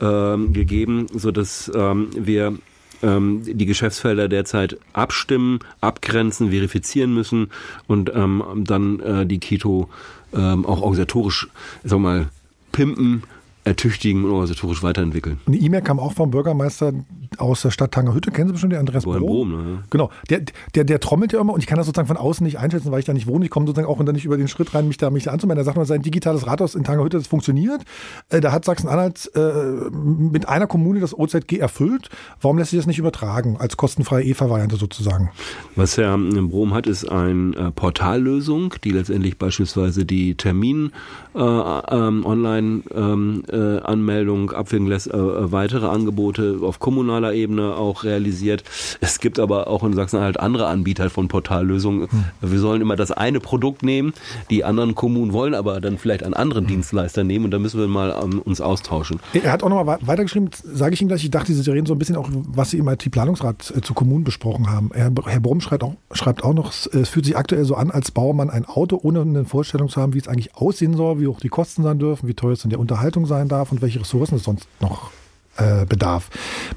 ähm, 0.00 0.52
gegeben, 0.52 1.06
so 1.14 1.30
dass 1.30 1.70
ähm, 1.74 2.08
wir 2.14 2.54
ähm, 3.02 3.42
die 3.44 3.66
Geschäftsfelder 3.66 4.28
derzeit 4.28 4.78
abstimmen, 4.92 5.60
abgrenzen, 5.80 6.50
verifizieren 6.50 7.14
müssen 7.14 7.50
und 7.86 8.12
ähm, 8.14 8.42
dann 8.56 9.00
äh, 9.00 9.26
die 9.26 9.38
Keto 9.38 9.88
ähm, 10.34 10.64
auch 10.64 10.80
organisatorisch, 10.80 11.48
sag 11.84 11.98
mal, 11.98 12.28
pimpen, 12.70 13.24
ertüchtigen 13.64 14.24
und 14.24 14.30
organisatorisch 14.30 14.82
weiterentwickeln. 14.82 15.40
Eine 15.46 15.56
E-Mail 15.56 15.82
kam 15.82 16.00
auch 16.00 16.12
vom 16.12 16.30
Bürgermeister 16.30 16.92
aus 17.38 17.62
der 17.62 17.70
Stadt 17.70 17.92
Tangerhütte. 17.92 18.30
Kennen 18.30 18.48
Sie 18.48 18.52
bestimmt 18.52 18.72
den 18.72 18.80
Andreas 18.80 19.04
Brom? 19.04 19.18
Brom? 19.18 19.50
ne? 19.50 19.84
Genau. 19.90 20.10
Der, 20.30 20.42
der, 20.74 20.84
der 20.84 21.00
trommelt 21.00 21.32
ja 21.32 21.40
immer 21.40 21.52
und 21.52 21.60
ich 21.60 21.66
kann 21.66 21.78
das 21.78 21.86
sozusagen 21.86 22.08
von 22.08 22.16
außen 22.16 22.44
nicht 22.44 22.58
einschätzen, 22.58 22.90
weil 22.90 22.98
ich 22.98 23.04
da 23.04 23.12
nicht 23.12 23.26
wohne. 23.26 23.44
Ich 23.44 23.50
komme 23.50 23.66
sozusagen 23.66 23.88
auch 23.88 24.02
dann 24.04 24.14
nicht 24.14 24.24
über 24.24 24.36
den 24.36 24.48
Schritt 24.48 24.74
rein, 24.74 24.88
mich 24.88 24.96
da, 24.96 25.10
mich 25.10 25.24
da 25.24 25.30
anzumelden. 25.30 25.62
Er 25.62 25.64
sagt 25.64 25.76
mal, 25.76 25.86
sein 25.86 26.02
digitales 26.02 26.46
Rathaus 26.46 26.74
in 26.74 26.82
Tangerhütte, 26.82 27.18
das 27.18 27.28
funktioniert. 27.28 27.82
Äh, 28.30 28.40
da 28.40 28.50
hat 28.50 28.64
Sachsen-Anhalt 28.64 29.30
äh, 29.34 29.90
mit 29.92 30.48
einer 30.48 30.66
Kommune 30.66 31.00
das 31.00 31.16
OZG 31.16 31.58
erfüllt. 31.58 32.10
Warum 32.40 32.58
lässt 32.58 32.70
sich 32.70 32.80
das 32.80 32.86
nicht 32.86 32.98
übertragen 32.98 33.56
als 33.58 33.76
kostenfreie 33.76 34.24
E-Variante 34.24 34.76
sozusagen? 34.76 35.30
Was 35.76 35.96
Herr 35.96 36.18
Brom 36.18 36.74
hat, 36.74 36.86
ist 36.86 37.08
eine 37.08 37.56
äh, 37.56 37.70
Portallösung, 37.70 38.74
die 38.82 38.90
letztendlich 38.90 39.38
beispielsweise 39.38 40.04
die 40.04 40.34
Termin 40.34 40.90
äh, 41.34 41.38
ähm, 41.38 42.26
online 42.26 42.82
ähm, 42.94 43.42
äh, 43.50 43.78
abwickeln 43.78 44.86
lässt, 44.86 45.08
äh, 45.08 45.52
weitere 45.52 45.86
Angebote 45.86 46.58
auf 46.62 46.78
kommunaler 46.78 47.34
Ebene 47.34 47.74
auch 47.74 48.04
realisiert. 48.04 48.64
Es 49.00 49.18
gibt 49.18 49.38
aber 49.38 49.68
auch 49.68 49.82
in 49.84 49.94
Sachsen-Anhalt 49.94 50.38
andere 50.38 50.66
Anbieter 50.66 51.10
von 51.10 51.28
Portallösungen. 51.28 52.08
Hm. 52.10 52.24
Wir 52.40 52.58
sollen 52.58 52.80
immer 52.80 52.96
das 52.96 53.12
eine 53.12 53.40
Produkt 53.40 53.82
nehmen, 53.82 54.12
die 54.50 54.64
anderen 54.64 54.94
Kommunen 54.94 55.32
wollen 55.32 55.54
aber 55.54 55.80
dann 55.80 55.98
vielleicht 55.98 56.22
einen 56.22 56.34
anderen 56.34 56.66
Dienstleister 56.66 57.24
nehmen 57.24 57.46
und 57.46 57.50
da 57.50 57.58
müssen 57.58 57.80
wir 57.80 57.88
mal 57.88 58.14
ähm, 58.22 58.40
uns 58.40 58.60
austauschen. 58.60 59.20
Er 59.32 59.52
hat 59.52 59.62
auch 59.62 59.68
nochmal 59.68 59.98
weitergeschrieben, 60.02 60.50
sage 60.62 60.94
ich 60.94 61.02
ihm 61.02 61.08
gleich, 61.08 61.24
ich 61.24 61.30
dachte, 61.30 61.52
Sie 61.54 61.70
reden 61.70 61.86
so 61.86 61.94
ein 61.94 61.98
bisschen 61.98 62.16
auch, 62.16 62.28
was 62.30 62.70
Sie 62.70 62.78
im 62.78 62.88
IT-Planungsrat 62.88 63.72
äh, 63.76 63.80
zu 63.80 63.94
Kommunen 63.94 64.24
besprochen 64.24 64.70
haben. 64.70 64.90
Herr, 64.92 65.10
Herr 65.26 65.40
Brumm 65.40 65.60
schreibt 65.60 65.84
auch, 65.84 65.94
schreibt 66.12 66.44
auch 66.44 66.54
noch, 66.54 66.72
es 66.72 67.08
fühlt 67.08 67.24
sich 67.24 67.36
aktuell 67.36 67.64
so 67.64 67.74
an, 67.74 67.90
als 67.90 68.10
baue 68.10 68.34
man 68.34 68.50
ein 68.50 68.64
Auto, 68.64 68.98
ohne 69.02 69.22
eine 69.22 69.44
Vorstellung 69.44 69.88
zu 69.88 70.00
haben, 70.00 70.14
wie 70.14 70.18
es 70.18 70.28
eigentlich 70.28 70.54
aussehen 70.54 70.96
soll, 70.96 71.18
wie 71.22 71.28
hoch 71.28 71.40
die 71.40 71.48
Kosten 71.48 71.82
sein 71.82 71.98
dürfen, 71.98 72.28
wie 72.28 72.34
teuer 72.34 72.52
es 72.52 72.64
in 72.64 72.70
der 72.70 72.80
Unterhaltung 72.80 73.26
sein 73.26 73.48
darf 73.48 73.72
und 73.72 73.80
welche 73.80 74.00
Ressourcen 74.00 74.36
es 74.36 74.44
sonst 74.44 74.68
noch 74.80 75.10
äh, 75.56 75.84
bedarf. 75.86 76.30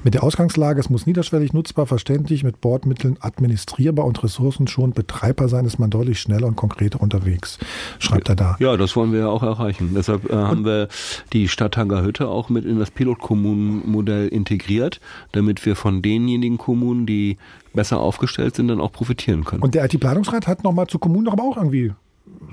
Mit 0.04 0.14
der 0.14 0.22
Ausgangslage, 0.22 0.78
es 0.78 0.90
muss 0.90 1.06
niederschwellig, 1.06 1.52
nutzbar, 1.52 1.86
verständlich, 1.86 2.44
mit 2.44 2.60
Bordmitteln 2.60 3.16
administrierbar 3.20 4.04
und 4.04 4.22
Ressourcen 4.22 4.66
schon 4.66 4.92
betreibbar 4.92 5.48
sein, 5.48 5.64
ist 5.64 5.78
man 5.78 5.90
deutlich 5.90 6.20
schneller 6.20 6.46
und 6.46 6.56
konkreter 6.56 7.00
unterwegs, 7.00 7.58
schreibt 7.98 8.28
er 8.28 8.36
da. 8.36 8.56
Ja, 8.58 8.76
das 8.76 8.94
wollen 8.94 9.12
wir 9.12 9.20
ja 9.20 9.28
auch 9.28 9.42
erreichen. 9.42 9.92
Deshalb 9.94 10.30
äh, 10.30 10.34
haben 10.34 10.64
wir 10.64 10.88
die 11.32 11.48
Stadt 11.48 11.72
Tangerhütte 11.72 12.28
auch 12.28 12.50
mit 12.50 12.64
in 12.64 12.78
das 12.78 12.90
Pilotkommunenmodell 12.90 14.28
integriert, 14.28 15.00
damit 15.32 15.64
wir 15.64 15.74
von 15.74 16.02
denjenigen 16.02 16.58
Kommunen, 16.58 17.06
die 17.06 17.38
besser 17.72 18.00
aufgestellt 18.00 18.56
sind, 18.56 18.68
dann 18.68 18.80
auch 18.80 18.92
profitieren 18.92 19.44
können. 19.44 19.62
Und 19.62 19.74
der 19.74 19.84
IT-Planungsrat 19.86 20.46
hat 20.46 20.64
nochmal 20.64 20.86
zu 20.86 20.98
Kommunen 20.98 21.24
doch 21.24 21.32
aber 21.32 21.44
auch 21.44 21.56
irgendwie 21.56 21.92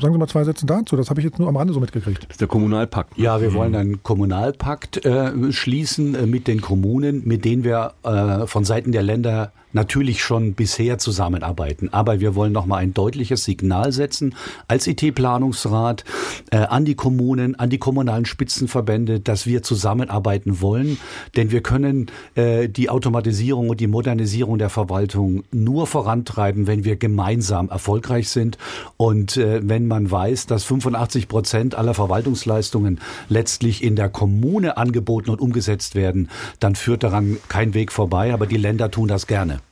sagen 0.02 0.14
Sie 0.14 0.20
mal 0.20 0.28
zwei 0.28 0.44
Sätze 0.44 0.66
dazu. 0.66 0.96
Das 0.96 1.10
habe 1.10 1.20
ich 1.20 1.26
jetzt 1.26 1.40
nur 1.40 1.48
am 1.48 1.58
Rande 1.58 1.74
so 1.74 1.80
mitgekriegt. 1.80 2.24
Das 2.24 2.32
ist 2.32 2.42
der 2.42 2.48
Kommunalpakt. 2.48 3.18
Ja, 3.18 3.42
wir 3.42 3.54
wollen 3.54 3.76
einen 3.76 4.04
Kommunalpakt 4.04 5.06
äh, 5.06 5.52
schließen 5.52 6.16
äh, 6.16 6.26
mit 6.26 6.48
den 6.48 6.62
Kommunen, 6.62 7.24
mit 7.26 7.46
denen 7.46 7.64
wir 7.64 7.94
äh, 8.04 8.48
von 8.48 8.66
Seiten 8.66 8.92
der 8.92 9.04
Länder 9.04 9.52
natürlich 9.74 10.24
schon 10.24 10.54
bisher 10.54 10.98
zusammenarbeiten. 10.98 11.90
Aber 11.92 12.20
wir 12.20 12.36
wollen 12.36 12.54
nochmal 12.54 12.84
ein 12.84 12.94
deutliches 12.94 13.44
Signal 13.44 13.92
setzen 13.92 14.36
als 14.68 14.88
IT-Planungsrat 14.88 16.04
äh, 16.52 16.58
an 16.58 16.86
die 16.86 16.96
Kommunen, 16.96 17.56
an 17.56 17.70
die 17.70 17.78
kommunalen 17.78 18.26
Spitzenverbände, 18.26 19.20
dass 19.20 19.46
wir 19.46 19.64
zusammenarbeiten 19.64 20.62
wollen. 20.62 20.98
Denn 21.36 21.52
wir 21.52 21.62
können 21.62 22.08
äh, 22.36 22.70
die 22.70 22.90
Automatisierung 22.90 23.70
und 23.70 23.80
die 23.80 23.88
Modernisierung 23.88 24.58
der 24.58 24.70
Verwaltung 24.70 25.44
nur 25.52 25.88
vorantreiben, 25.88 26.68
wenn 26.68 26.84
wir 26.84 26.96
gemeinsam 26.96 27.70
erfolgreich 27.70 28.30
sind. 28.30 28.58
Und 28.98 29.38
äh, 29.38 29.62
wenn 29.64 29.88
man 29.88 30.10
weiß, 30.10 30.46
dass 30.46 30.64
85 30.64 31.28
Prozent 31.28 31.76
aller 31.76 31.94
Verwaltungsleistungen 31.94 33.00
letztlich 33.30 33.84
in 33.84 33.96
der 33.96 34.10
Kommune 34.10 34.78
angeboten 34.78 35.32
und 35.32 35.42
umgesetzt 35.42 35.96
werden, 35.96 36.30
dann 36.60 36.76
führt 36.76 37.04
daran 37.04 37.38
kein 37.50 37.74
Weg 37.74 37.92
vorbei. 37.92 38.34
Aber 38.34 38.46
die 38.46 38.58
Länder 38.58 38.92
tun 38.92 39.08
das 39.08 39.28
gerne. 39.28 39.63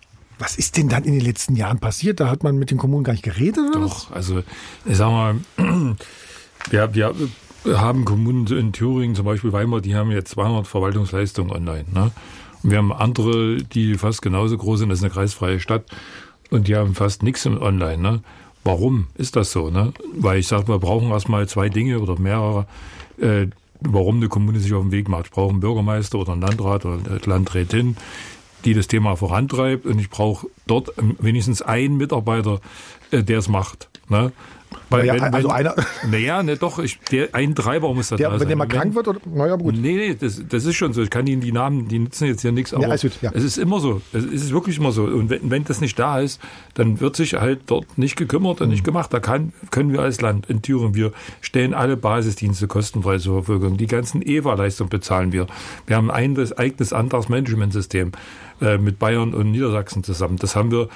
Was 0.42 0.56
ist 0.56 0.76
denn 0.76 0.90
dann 0.90 1.04
in 1.04 1.14
den 1.14 1.22
letzten 1.22 1.56
Jahren 1.56 1.80
passiert? 1.80 2.20
Da 2.20 2.28
hat 2.28 2.44
man 2.44 2.58
mit 2.58 2.72
den 2.72 2.80
Kommunen 2.80 3.04
gar 3.04 3.14
nicht 3.14 3.24
geredet, 3.24 3.60
oder? 3.70 3.82
Doch, 3.82 4.12
also 4.12 4.42
ich 4.86 4.98
sag 4.98 5.12
mal, 5.12 5.36
wir, 6.72 6.96
wir 6.96 7.14
haben 7.68 8.06
Kommunen 8.06 8.48
in 8.48 8.74
Thüringen, 8.74 9.14
zum 9.16 9.26
Beispiel 9.26 9.54
Weimar, 9.54 9.82
die 9.82 9.94
haben 9.94 10.10
jetzt 10.10 10.32
200 10.32 10.66
Verwaltungsleistungen 10.66 11.52
online. 11.52 11.86
Ne? 11.94 12.12
Und 12.64 12.72
wir 12.72 12.80
haben 12.80 12.92
andere, 12.92 13.58
die 13.58 13.96
fast 14.00 14.24
genauso 14.24 14.58
groß 14.58 14.80
sind, 14.80 14.90
das 14.90 14.98
ist 15.00 15.04
eine 15.04 15.14
kreisfreie 15.14 15.60
Stadt, 15.60 15.86
und 16.50 16.68
die 16.68 16.76
haben 16.76 16.96
fast 16.96 17.22
nichts 17.22 17.46
im 17.46 17.62
Online. 17.62 18.02
Ne? 18.02 18.24
Warum 18.64 19.08
ist 19.16 19.36
das 19.36 19.52
so? 19.52 19.70
Ne? 19.70 19.94
Weil 20.16 20.40
ich 20.40 20.48
sage, 20.48 20.68
wir 20.68 20.80
brauchen 20.80 21.12
erstmal 21.12 21.48
zwei 21.48 21.70
Dinge 21.70 22.00
oder 22.00 22.20
mehrere, 22.20 22.66
äh, 23.20 23.46
warum 23.80 24.18
eine 24.18 24.28
Kommune 24.28 24.60
sich 24.60 24.74
auf 24.74 24.82
den 24.82 24.92
Weg 24.92 25.08
macht. 25.08 25.28
Ich 25.28 25.32
brauche 25.32 25.52
einen 25.52 25.60
Bürgermeister 25.60 26.18
oder 26.18 26.34
einen 26.34 26.42
Landrat 26.42 26.86
oder 26.86 26.98
eine 26.98 27.20
Landrätin, 27.26 27.96
die 28.66 28.74
das 28.74 28.88
Thema 28.88 29.16
vorantreibt 29.16 29.86
und 29.86 30.00
ich 30.00 30.10
brauche 30.10 30.48
dort 30.68 30.92
wenigstens 31.20 31.62
einen 31.62 31.98
Mitarbeiter, 31.98 32.60
äh, 33.12 33.24
der 33.24 33.40
es 33.40 33.48
macht. 33.50 33.90
Ne? 34.10 34.32
Weil 34.90 35.06
Naja, 35.06 35.22
wenn, 35.26 35.34
also 35.34 35.50
wenn, 35.50 35.56
einer- 35.56 35.76
Naja, 36.10 36.44
ne, 36.44 36.56
doch, 36.56 36.80
ich, 36.80 36.98
der, 37.12 37.34
ein 37.36 37.56
Treiber 37.56 37.94
muss 37.94 38.08
da 38.10 38.16
Der, 38.16 38.28
da 38.28 38.34
wenn 38.34 38.40
sein. 38.40 38.48
der 38.50 38.58
mal 38.58 38.68
krank 38.68 38.96
wird, 38.96 39.08
oder, 39.08 39.20
naja, 39.26 39.56
gut. 39.58 39.76
Nee, 39.76 39.96
nee, 39.96 40.16
das, 40.20 40.42
das 40.48 40.64
ist 40.66 40.76
schon 40.76 40.94
so. 40.94 41.02
Ich 41.02 41.10
kann 41.10 41.28
Ihnen 41.28 41.42
die 41.42 41.52
Namen, 41.52 41.88
die 41.90 42.00
nutzen 42.00 42.26
jetzt 42.28 42.42
hier 42.42 42.52
nichts, 42.54 42.74
aber 42.74 42.86
alles 42.86 43.02
gut, 43.02 43.12
ja. 43.22 43.32
es 43.34 43.44
ist 43.44 43.58
immer 43.58 43.80
so. 43.82 44.02
Es 44.14 44.24
ist 44.24 44.52
wirklich 44.52 44.78
immer 44.78 44.92
so. 44.94 45.04
Und 45.04 45.30
wenn, 45.30 45.50
wenn 45.52 45.64
das 45.66 45.82
nicht 45.82 46.00
da 46.00 46.20
ist, 46.20 46.40
dann 46.74 47.02
wird 47.02 47.18
sich 47.18 47.34
halt 47.34 47.62
dort 47.68 47.98
nicht 47.98 48.16
gekümmert 48.16 48.62
und 48.62 48.68
Mhm. 48.68 48.72
nicht 48.74 48.84
gemacht. 48.86 49.14
Da 49.14 49.20
kann, 49.20 49.52
können 49.72 49.92
wir 49.92 50.02
als 50.02 50.22
Land 50.22 50.50
in 50.50 50.62
Thüringen, 50.62 50.96
wir 50.96 51.12
stellen 51.42 51.74
alle 51.74 51.98
Basisdienste 51.98 52.68
kostenfrei 52.68 53.18
zur 53.18 53.44
Verfügung. 53.44 53.76
Die 53.78 53.88
ganzen 53.88 54.22
EVA-Leistungen 54.22 54.90
bezahlen 54.90 55.32
wir. 55.34 55.48
Wir 55.88 55.98
haben 55.98 56.10
ein 56.12 56.52
eigenes 56.58 56.94
Antragsmanagementsystem 56.94 58.12
äh, 58.62 58.78
mit 58.78 59.00
Bayern 59.00 59.34
und 59.34 59.52
Niedersachsen 59.52 60.04
zusammen. 60.04 60.38
Das 60.38 60.56
haben 60.56 60.72
wir, 60.72 60.88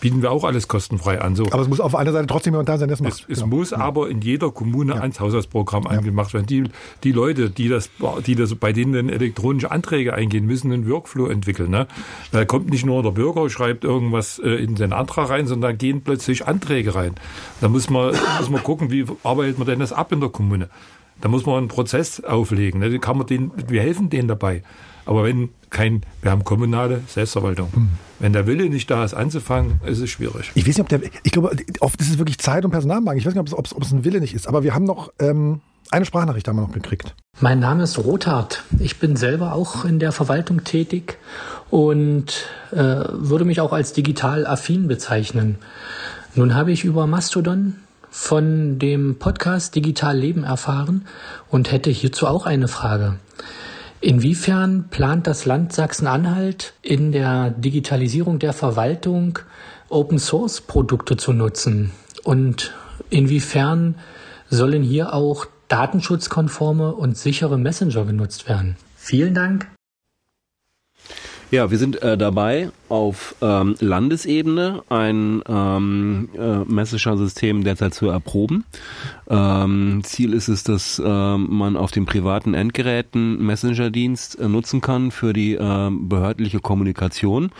bieten 0.00 0.20
wir 0.20 0.30
auch 0.30 0.44
alles 0.44 0.68
kostenfrei 0.68 1.20
an. 1.20 1.34
So. 1.34 1.46
Aber 1.50 1.62
es 1.62 1.68
muss 1.68 1.80
auf 1.80 1.94
einer 1.94 2.12
Seite 2.12 2.26
trotzdem 2.26 2.52
jemand 2.52 2.68
da 2.68 2.76
sein, 2.76 2.88
der 2.88 2.94
es 2.94 3.00
Es, 3.00 3.04
macht. 3.04 3.26
es 3.30 3.38
Genau. 3.40 3.56
muss 3.56 3.72
aber 3.72 4.10
in 4.10 4.20
jeder 4.20 4.50
Kommune 4.50 5.00
ans 5.00 5.18
Haushaltsprogramm 5.18 5.86
angemacht 5.86 6.34
werden. 6.34 6.46
Die, 6.46 6.64
die 7.04 7.12
Leute, 7.12 7.48
die 7.48 7.68
das, 7.68 7.88
die 8.26 8.34
das, 8.34 8.54
bei 8.54 8.72
denen 8.74 8.92
dann 8.92 9.08
elektronische 9.08 9.70
Anträge 9.70 10.12
eingehen, 10.12 10.44
müssen 10.44 10.70
einen 10.72 10.88
Workflow 10.90 11.26
entwickeln. 11.28 11.70
Ne? 11.70 11.86
Da 12.32 12.44
kommt 12.44 12.68
nicht 12.68 12.84
nur 12.84 13.02
der 13.02 13.12
Bürger, 13.12 13.48
schreibt 13.48 13.84
irgendwas 13.84 14.38
äh, 14.38 14.50
in 14.50 14.76
seinen 14.76 14.92
Antrag 14.92 15.30
rein, 15.30 15.46
sondern 15.46 15.70
da 15.70 15.76
gehen 15.76 16.02
plötzlich 16.02 16.46
Anträge 16.46 16.94
rein. 16.94 17.14
Da 17.62 17.68
muss 17.68 17.88
man, 17.88 18.14
muss 18.38 18.50
man 18.50 18.62
gucken, 18.62 18.90
wie 18.90 19.06
arbeitet 19.22 19.58
man 19.58 19.66
denn 19.66 19.78
das 19.78 19.92
ab 19.94 20.12
in 20.12 20.20
der 20.20 20.28
Kommune. 20.28 20.68
Da 21.22 21.28
muss 21.28 21.46
man 21.46 21.56
einen 21.56 21.68
Prozess 21.68 22.22
auflegen. 22.22 22.80
Ne? 22.80 22.98
Kann 22.98 23.16
man 23.16 23.26
denen, 23.26 23.52
wir 23.68 23.80
helfen 23.80 24.10
denen 24.10 24.28
dabei. 24.28 24.62
Aber 25.06 25.24
wenn 25.24 25.50
kein, 25.70 26.02
wir 26.22 26.30
haben 26.30 26.44
kommunale 26.44 27.02
Selbstverwaltung. 27.08 27.90
Wenn 28.20 28.32
der 28.32 28.46
Wille 28.46 28.68
nicht 28.68 28.90
da 28.90 29.04
ist, 29.04 29.12
anzufangen, 29.12 29.80
ist 29.84 30.00
es 30.00 30.08
schwierig. 30.08 30.50
Ich 30.54 30.66
weiß 30.66 30.78
nicht, 30.78 30.80
ob 30.80 30.88
der, 30.88 31.00
ich 31.22 31.32
glaube, 31.32 31.54
oft 31.80 32.00
ist 32.00 32.10
es 32.10 32.18
wirklich 32.18 32.38
Zeit 32.38 32.64
und 32.64 32.70
Personalmangel. 32.70 33.18
Ich 33.18 33.26
weiß 33.26 33.34
nicht, 33.34 33.40
ob 33.40 33.48
es, 33.48 33.54
ob 33.54 33.66
es, 33.66 33.74
ob 33.74 33.82
es 33.82 33.92
ein 33.92 34.04
Wille 34.04 34.20
nicht 34.20 34.34
ist. 34.34 34.46
Aber 34.46 34.62
wir 34.62 34.74
haben 34.74 34.84
noch 34.84 35.12
ähm, 35.18 35.60
eine 35.90 36.04
Sprachnachricht 36.04 36.48
haben 36.48 36.56
wir 36.56 36.62
noch 36.62 36.72
gekriegt. 36.72 37.14
Mein 37.40 37.60
Name 37.60 37.82
ist 37.82 37.98
Rothart. 37.98 38.62
Ich 38.78 38.98
bin 38.98 39.16
selber 39.16 39.52
auch 39.52 39.84
in 39.84 39.98
der 39.98 40.12
Verwaltung 40.12 40.64
tätig 40.64 41.18
und 41.70 42.46
äh, 42.72 42.76
würde 42.76 43.44
mich 43.44 43.60
auch 43.60 43.72
als 43.72 43.92
digital 43.92 44.46
affin 44.46 44.88
bezeichnen. 44.88 45.58
Nun 46.34 46.54
habe 46.54 46.72
ich 46.72 46.84
über 46.84 47.06
Mastodon 47.06 47.76
von 48.10 48.78
dem 48.78 49.18
Podcast 49.18 49.74
Digital 49.74 50.16
Leben 50.16 50.44
erfahren 50.44 51.06
und 51.50 51.72
hätte 51.72 51.90
hierzu 51.90 52.26
auch 52.26 52.46
eine 52.46 52.68
Frage. 52.68 53.18
Inwiefern 54.04 54.88
plant 54.90 55.26
das 55.26 55.46
Land 55.46 55.72
Sachsen-Anhalt 55.72 56.74
in 56.82 57.10
der 57.10 57.48
Digitalisierung 57.48 58.38
der 58.38 58.52
Verwaltung 58.52 59.38
Open 59.88 60.18
Source 60.18 60.60
Produkte 60.60 61.16
zu 61.16 61.32
nutzen? 61.32 61.90
Und 62.22 62.74
inwiefern 63.08 63.94
sollen 64.50 64.82
hier 64.82 65.14
auch 65.14 65.46
datenschutzkonforme 65.68 66.94
und 66.94 67.16
sichere 67.16 67.56
Messenger 67.56 68.04
genutzt 68.04 68.46
werden? 68.46 68.76
Vielen 68.94 69.32
Dank. 69.32 69.68
Ja, 71.50 71.70
wir 71.70 71.78
sind 71.78 72.02
äh, 72.02 72.16
dabei, 72.16 72.70
auf 72.88 73.36
ähm, 73.40 73.76
Landesebene 73.78 74.82
ein 74.88 75.42
ähm, 75.46 76.28
äh, 76.36 76.58
Messenger-System 76.64 77.64
derzeit 77.64 77.94
zu 77.94 78.08
erproben. 78.08 78.64
Ähm, 79.28 80.02
Ziel 80.04 80.32
ist 80.32 80.48
es, 80.48 80.64
dass 80.64 81.00
ähm, 81.04 81.46
man 81.50 81.76
auf 81.76 81.90
den 81.90 82.06
privaten 82.06 82.54
Endgeräten 82.54 83.44
Messenger-Dienst 83.44 84.38
äh, 84.40 84.48
nutzen 84.48 84.80
kann 84.80 85.10
für 85.10 85.32
die 85.32 85.54
ähm, 85.54 86.08
behördliche 86.08 86.60
Kommunikation. 86.60 87.50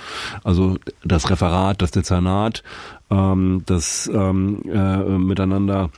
Also 0.43 0.77
das 1.05 1.31
Referat, 1.31 1.83
das 1.83 1.91
Dezernat, 1.91 2.63
ähm, 3.11 3.63
das 3.67 4.09
äh, 4.09 4.33
miteinander 4.33 5.91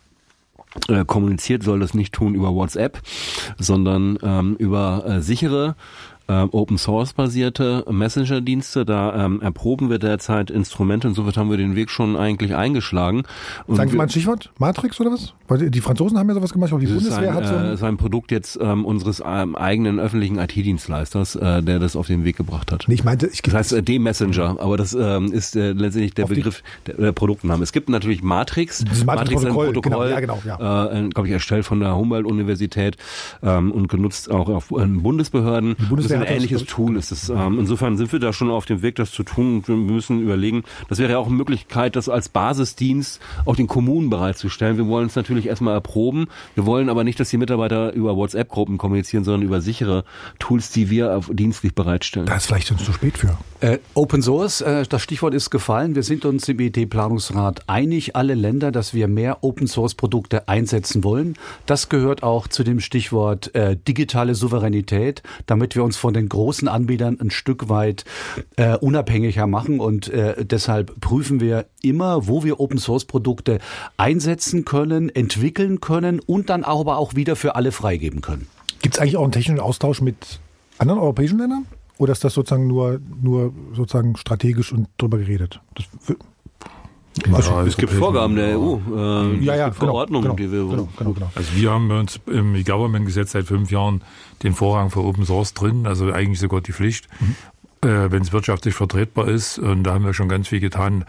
äh, 0.88 1.04
kommuniziert, 1.04 1.62
soll 1.62 1.80
das 1.80 1.94
nicht 1.94 2.12
tun 2.12 2.34
über 2.34 2.52
WhatsApp, 2.52 3.00
sondern 3.58 4.56
über 4.58 5.04
äh, 5.06 5.20
sichere 5.22 5.76
äh, 6.28 6.32
Open 6.50 6.78
Source 6.78 7.12
basierte 7.12 7.84
Messenger-Dienste. 7.90 8.84
Da 8.84 9.24
ähm, 9.24 9.40
erproben 9.40 9.90
wir 9.90 9.98
derzeit 9.98 10.50
Instrumente. 10.50 11.08
Insofern 11.08 11.34
haben 11.36 11.50
wir 11.50 11.56
den 11.56 11.76
Weg 11.76 11.90
schon 11.90 12.16
eigentlich 12.16 12.54
eingeschlagen. 12.54 13.22
Und 13.66 13.76
Sagen 13.76 13.90
Sie 13.90 13.96
mal 13.96 14.04
ein 14.04 14.08
Stichwort? 14.08 14.50
Matrix 14.58 15.00
oder 15.00 15.12
was? 15.12 15.34
Weil 15.48 15.70
die 15.70 15.80
Franzosen 15.80 16.18
haben 16.18 16.28
ja 16.28 16.34
sowas 16.34 16.52
gemacht, 16.52 16.72
aber 16.72 16.80
die 16.80 16.86
das 16.86 16.94
Bundeswehr 16.96 17.30
ein, 17.30 17.34
hat 17.34 17.46
so 17.46 17.54
äh, 17.54 17.58
ein, 17.58 17.66
ist 17.74 17.82
ein 17.82 17.96
Produkt 17.96 18.32
jetzt 18.32 18.58
ähm, 18.60 18.84
unseres 18.84 19.22
ähm, 19.24 19.54
eigenen 19.54 20.00
öffentlichen 20.00 20.38
IT-Dienstleisters, 20.38 21.36
äh, 21.36 21.62
der 21.62 21.78
das 21.78 21.96
auf 21.96 22.06
den 22.06 22.24
Weg 22.24 22.36
gebracht 22.36 22.72
hat. 22.72 22.84
Nee, 22.88 22.94
ich 22.94 23.04
meinte, 23.04 23.26
ich 23.28 23.42
Das 23.42 23.54
heißt 23.54 23.72
äh, 23.74 23.82
D-Messenger, 23.82 24.56
aber 24.60 24.76
das 24.76 24.94
ähm, 24.94 25.32
ist 25.32 25.56
äh, 25.56 25.72
letztendlich 25.72 26.14
der 26.14 26.24
Auf 26.24 26.30
die- 26.30 26.36
Begriff, 26.36 26.62
der, 26.86 26.94
der 26.96 27.12
Produktname. 27.12 27.62
Es 27.62 27.72
gibt 27.72 27.88
natürlich 27.88 28.22
Matrix. 28.22 28.84
Dieses 28.84 29.04
Matrix-Protokoll, 29.04 29.68
ist 29.68 29.76
ein 29.76 29.82
Protokoll, 29.82 29.82
genau, 29.82 30.04
ja, 30.04 30.20
genau, 30.20 30.42
ja. 30.44 30.86
Äh, 30.92 31.08
glaube 31.10 31.28
ich, 31.28 31.32
erstellt 31.34 31.64
von 31.64 31.80
der 31.80 31.96
Humboldt-Universität 31.96 32.96
ähm, 33.42 33.70
und 33.72 33.88
genutzt 33.88 34.30
auch 34.30 34.48
auf 34.48 34.70
äh, 34.72 34.84
Bundesbehörden. 34.86 35.76
Bundeswehr 35.88 35.96
das 35.96 36.04
ist 36.04 36.12
hat 36.15 36.15
ein 36.16 36.24
ähnliches 36.24 36.64
Tool. 36.64 36.96
Ist 36.96 37.28
ähm, 37.28 37.58
insofern 37.58 37.96
sind 37.96 38.12
wir 38.12 38.18
da 38.18 38.32
schon 38.32 38.50
auf 38.50 38.66
dem 38.66 38.82
Weg, 38.82 38.96
das 38.96 39.12
zu 39.12 39.22
tun. 39.22 39.56
Und 39.56 39.68
wir 39.68 39.76
müssen 39.76 40.20
überlegen, 40.20 40.64
das 40.88 40.98
wäre 40.98 41.12
ja 41.12 41.18
auch 41.18 41.26
eine 41.26 41.36
Möglichkeit, 41.36 41.96
das 41.96 42.08
als 42.08 42.28
Basisdienst 42.28 43.20
auch 43.44 43.56
den 43.56 43.66
Kommunen 43.66 44.10
bereitzustellen. 44.10 44.76
Wir 44.76 44.86
wollen 44.86 45.06
es 45.06 45.16
natürlich 45.16 45.46
erstmal 45.46 45.74
erproben. 45.74 46.26
Wir 46.54 46.66
wollen 46.66 46.88
aber 46.88 47.04
nicht, 47.04 47.20
dass 47.20 47.30
die 47.30 47.38
Mitarbeiter 47.38 47.92
über 47.92 48.16
WhatsApp-Gruppen 48.16 48.78
kommunizieren, 48.78 49.24
sondern 49.24 49.42
über 49.42 49.60
sichere 49.60 50.04
Tools, 50.38 50.70
die 50.70 50.90
wir 50.90 51.16
auf 51.16 51.30
dienstlich 51.32 51.74
bereitstellen. 51.74 52.26
da 52.26 52.36
ist 52.36 52.46
vielleicht 52.46 52.68
schon 52.68 52.78
zu 52.78 52.92
spät 52.92 53.18
für. 53.18 53.36
Äh, 53.60 53.78
Open 53.94 54.22
Source, 54.22 54.60
äh, 54.60 54.84
das 54.88 55.02
Stichwort 55.02 55.34
ist 55.34 55.50
gefallen. 55.50 55.94
Wir 55.94 56.02
sind 56.02 56.24
uns 56.24 56.48
im 56.48 56.60
IT-Planungsrat 56.60 57.68
einig, 57.68 58.16
alle 58.16 58.34
Länder, 58.34 58.72
dass 58.72 58.94
wir 58.94 59.08
mehr 59.08 59.42
Open 59.42 59.66
Source 59.66 59.94
Produkte 59.94 60.48
einsetzen 60.48 61.04
wollen. 61.04 61.36
Das 61.64 61.88
gehört 61.88 62.22
auch 62.22 62.48
zu 62.48 62.64
dem 62.64 62.80
Stichwort 62.80 63.54
äh, 63.54 63.76
digitale 63.76 64.34
Souveränität, 64.34 65.22
damit 65.46 65.74
wir 65.74 65.84
uns 65.84 65.96
von 66.06 66.14
den 66.14 66.28
großen 66.28 66.68
Anbietern 66.68 67.18
ein 67.20 67.30
Stück 67.30 67.68
weit 67.68 68.04
äh, 68.54 68.76
unabhängiger 68.76 69.48
machen. 69.48 69.80
Und 69.80 70.06
äh, 70.06 70.44
deshalb 70.44 71.00
prüfen 71.00 71.40
wir 71.40 71.66
immer, 71.82 72.28
wo 72.28 72.44
wir 72.44 72.60
Open 72.60 72.78
Source 72.78 73.06
Produkte 73.06 73.58
einsetzen 73.96 74.64
können, 74.64 75.08
entwickeln 75.08 75.80
können 75.80 76.20
und 76.20 76.48
dann 76.48 76.62
aber 76.62 76.98
auch 76.98 77.16
wieder 77.16 77.34
für 77.34 77.56
alle 77.56 77.72
freigeben 77.72 78.20
können. 78.20 78.46
Gibt 78.82 78.94
es 78.94 79.00
eigentlich 79.00 79.16
auch 79.16 79.24
einen 79.24 79.32
technischen 79.32 79.58
Austausch 79.58 80.00
mit 80.00 80.38
anderen 80.78 81.00
europäischen 81.00 81.40
Ländern? 81.40 81.66
Oder 81.98 82.12
ist 82.12 82.22
das 82.22 82.34
sozusagen 82.34 82.68
nur, 82.68 83.00
nur 83.20 83.52
sozusagen 83.74 84.16
strategisch 84.16 84.72
und 84.72 84.86
drüber 84.96 85.18
geredet? 85.18 85.60
Das, 85.74 85.86
Ja, 87.26 87.62
Es 87.62 87.76
gibt 87.76 87.92
Vorgaben 87.92 88.36
der 88.36 88.58
EU, 88.58 88.76
äh, 88.94 89.36
ja, 89.44 89.56
ja, 89.56 89.64
gibt 89.66 89.78
Verordnungen, 89.78 90.24
genau, 90.24 90.36
die 90.36 90.52
wir 90.52 90.64
genau, 90.68 90.88
genau, 90.98 91.12
genau. 91.12 91.30
Also 91.34 91.54
wir 91.54 91.70
haben 91.70 91.88
bei 91.88 91.98
uns 91.98 92.20
im 92.26 92.54
E-Government-Gesetz 92.54 93.32
seit 93.32 93.46
fünf 93.46 93.70
Jahren 93.70 94.02
den 94.42 94.54
Vorrang 94.54 94.90
für 94.90 95.02
Open 95.02 95.24
Source 95.24 95.54
drin, 95.54 95.86
also 95.86 96.12
eigentlich 96.12 96.40
sogar 96.40 96.60
die 96.60 96.72
Pflicht, 96.72 97.08
äh, 97.82 98.10
wenn 98.10 98.22
es 98.22 98.32
wirtschaftlich 98.32 98.74
vertretbar 98.74 99.28
ist. 99.28 99.58
Und 99.58 99.84
da 99.84 99.94
haben 99.94 100.04
wir 100.04 100.14
schon 100.14 100.28
ganz 100.28 100.48
viel 100.48 100.60
getan. 100.60 101.04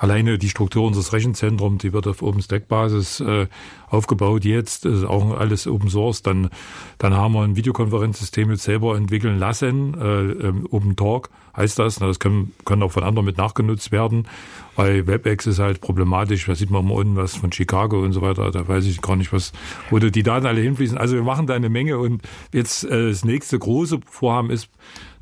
Alleine 0.00 0.38
die 0.38 0.48
Struktur 0.48 0.86
unseres 0.86 1.12
Rechenzentrums, 1.12 1.82
die 1.82 1.92
wird 1.92 2.06
auf 2.06 2.22
OpenStack-Basis 2.22 3.20
äh, 3.20 3.48
aufgebaut 3.90 4.46
jetzt, 4.46 4.86
ist 4.86 5.04
auch 5.04 5.38
alles 5.38 5.66
Open 5.66 5.90
Source. 5.90 6.22
Dann, 6.22 6.48
dann 6.96 7.12
haben 7.12 7.34
wir 7.34 7.42
ein 7.42 7.54
Videokonferenzsystem 7.54 8.50
jetzt 8.50 8.62
selber 8.62 8.96
entwickeln 8.96 9.38
lassen, 9.38 9.92
äh, 10.00 10.22
ähm, 10.48 10.66
Open 10.70 10.96
Talk 10.96 11.28
heißt 11.54 11.78
das. 11.78 12.00
Na, 12.00 12.06
Das 12.06 12.18
können, 12.18 12.54
können 12.64 12.82
auch 12.82 12.92
von 12.92 13.02
anderen 13.02 13.26
mit 13.26 13.36
nachgenutzt 13.36 13.92
werden. 13.92 14.26
Bei 14.74 15.06
WebEx 15.06 15.46
ist 15.46 15.58
halt 15.58 15.82
problematisch, 15.82 16.46
da 16.46 16.54
sieht 16.54 16.70
man 16.70 16.84
immer 16.84 16.94
unten 16.94 17.16
was 17.16 17.36
von 17.36 17.52
Chicago 17.52 18.02
und 18.02 18.12
so 18.12 18.22
weiter, 18.22 18.50
da 18.50 18.66
weiß 18.66 18.86
ich 18.86 19.02
gar 19.02 19.16
nicht, 19.16 19.34
was, 19.34 19.52
wo 19.90 19.98
die 19.98 20.22
Daten 20.22 20.46
alle 20.46 20.62
hinfließen. 20.62 20.96
Also 20.96 21.16
wir 21.16 21.22
machen 21.22 21.46
da 21.46 21.52
eine 21.52 21.68
Menge 21.68 21.98
und 21.98 22.22
jetzt 22.54 22.84
äh, 22.84 23.08
das 23.08 23.24
nächste 23.24 23.58
große 23.58 24.00
Vorhaben 24.06 24.48
ist, 24.48 24.70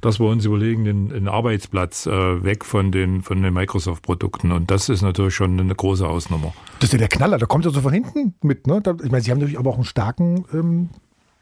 dass 0.01 0.21
wir 0.21 0.27
uns 0.27 0.45
überlegen, 0.45 0.85
den, 0.85 1.09
den 1.09 1.29
Arbeitsplatz 1.29 2.07
äh, 2.07 2.45
weg 2.45 2.65
von 2.65 2.93
den, 2.93 3.23
von 3.23 3.43
den 3.43 3.53
Microsoft-Produkten. 3.53 4.53
Und 4.53 4.71
das 4.71 4.89
ist 4.89 5.03
natürlich 5.03 5.35
schon 5.35 5.59
eine 5.59 5.75
große 5.75 6.07
Ausnummer. 6.07 6.53
Das 6.81 6.89
ist 6.89 6.93
ja 6.93 6.99
der 6.99 7.09
Knaller, 7.09 7.39
da 7.39 7.47
kommt 7.47 7.65
er 7.65 7.73
so 7.73 7.81
von 7.81 7.93
hinten 7.93 8.35
mit. 8.43 8.67
Ne? 8.67 8.81
Da, 8.81 8.95
ich 9.03 9.11
meine, 9.11 9.23
Sie 9.23 9.31
haben 9.31 9.39
natürlich 9.39 9.59
aber 9.59 9.71
auch 9.71 9.77
einen 9.77 9.85
starken, 9.85 10.45
ähm, 10.53 10.91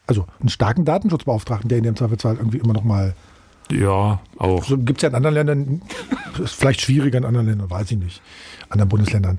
also 0.06 0.26
einen 0.40 0.48
starken 0.48 0.84
Datenschutzbeauftragten, 0.84 1.68
der 1.68 1.78
in 1.78 1.84
dem 1.84 1.96
Zweifelsfall 1.96 2.36
irgendwie 2.36 2.58
immer 2.58 2.72
noch 2.72 2.84
mal. 2.84 3.14
Ja, 3.70 4.20
auch. 4.38 4.64
So 4.64 4.78
gibt 4.78 4.98
es 4.98 5.02
ja 5.02 5.08
in 5.08 5.14
anderen 5.16 5.34
Ländern, 5.34 5.82
ist 6.42 6.54
vielleicht 6.58 6.80
schwieriger 6.80 7.18
in 7.18 7.24
anderen 7.24 7.46
Ländern, 7.46 7.68
weiß 7.68 7.90
ich 7.90 7.98
nicht. 7.98 8.22
Anderen 8.68 8.88
Bundesländern. 8.88 9.38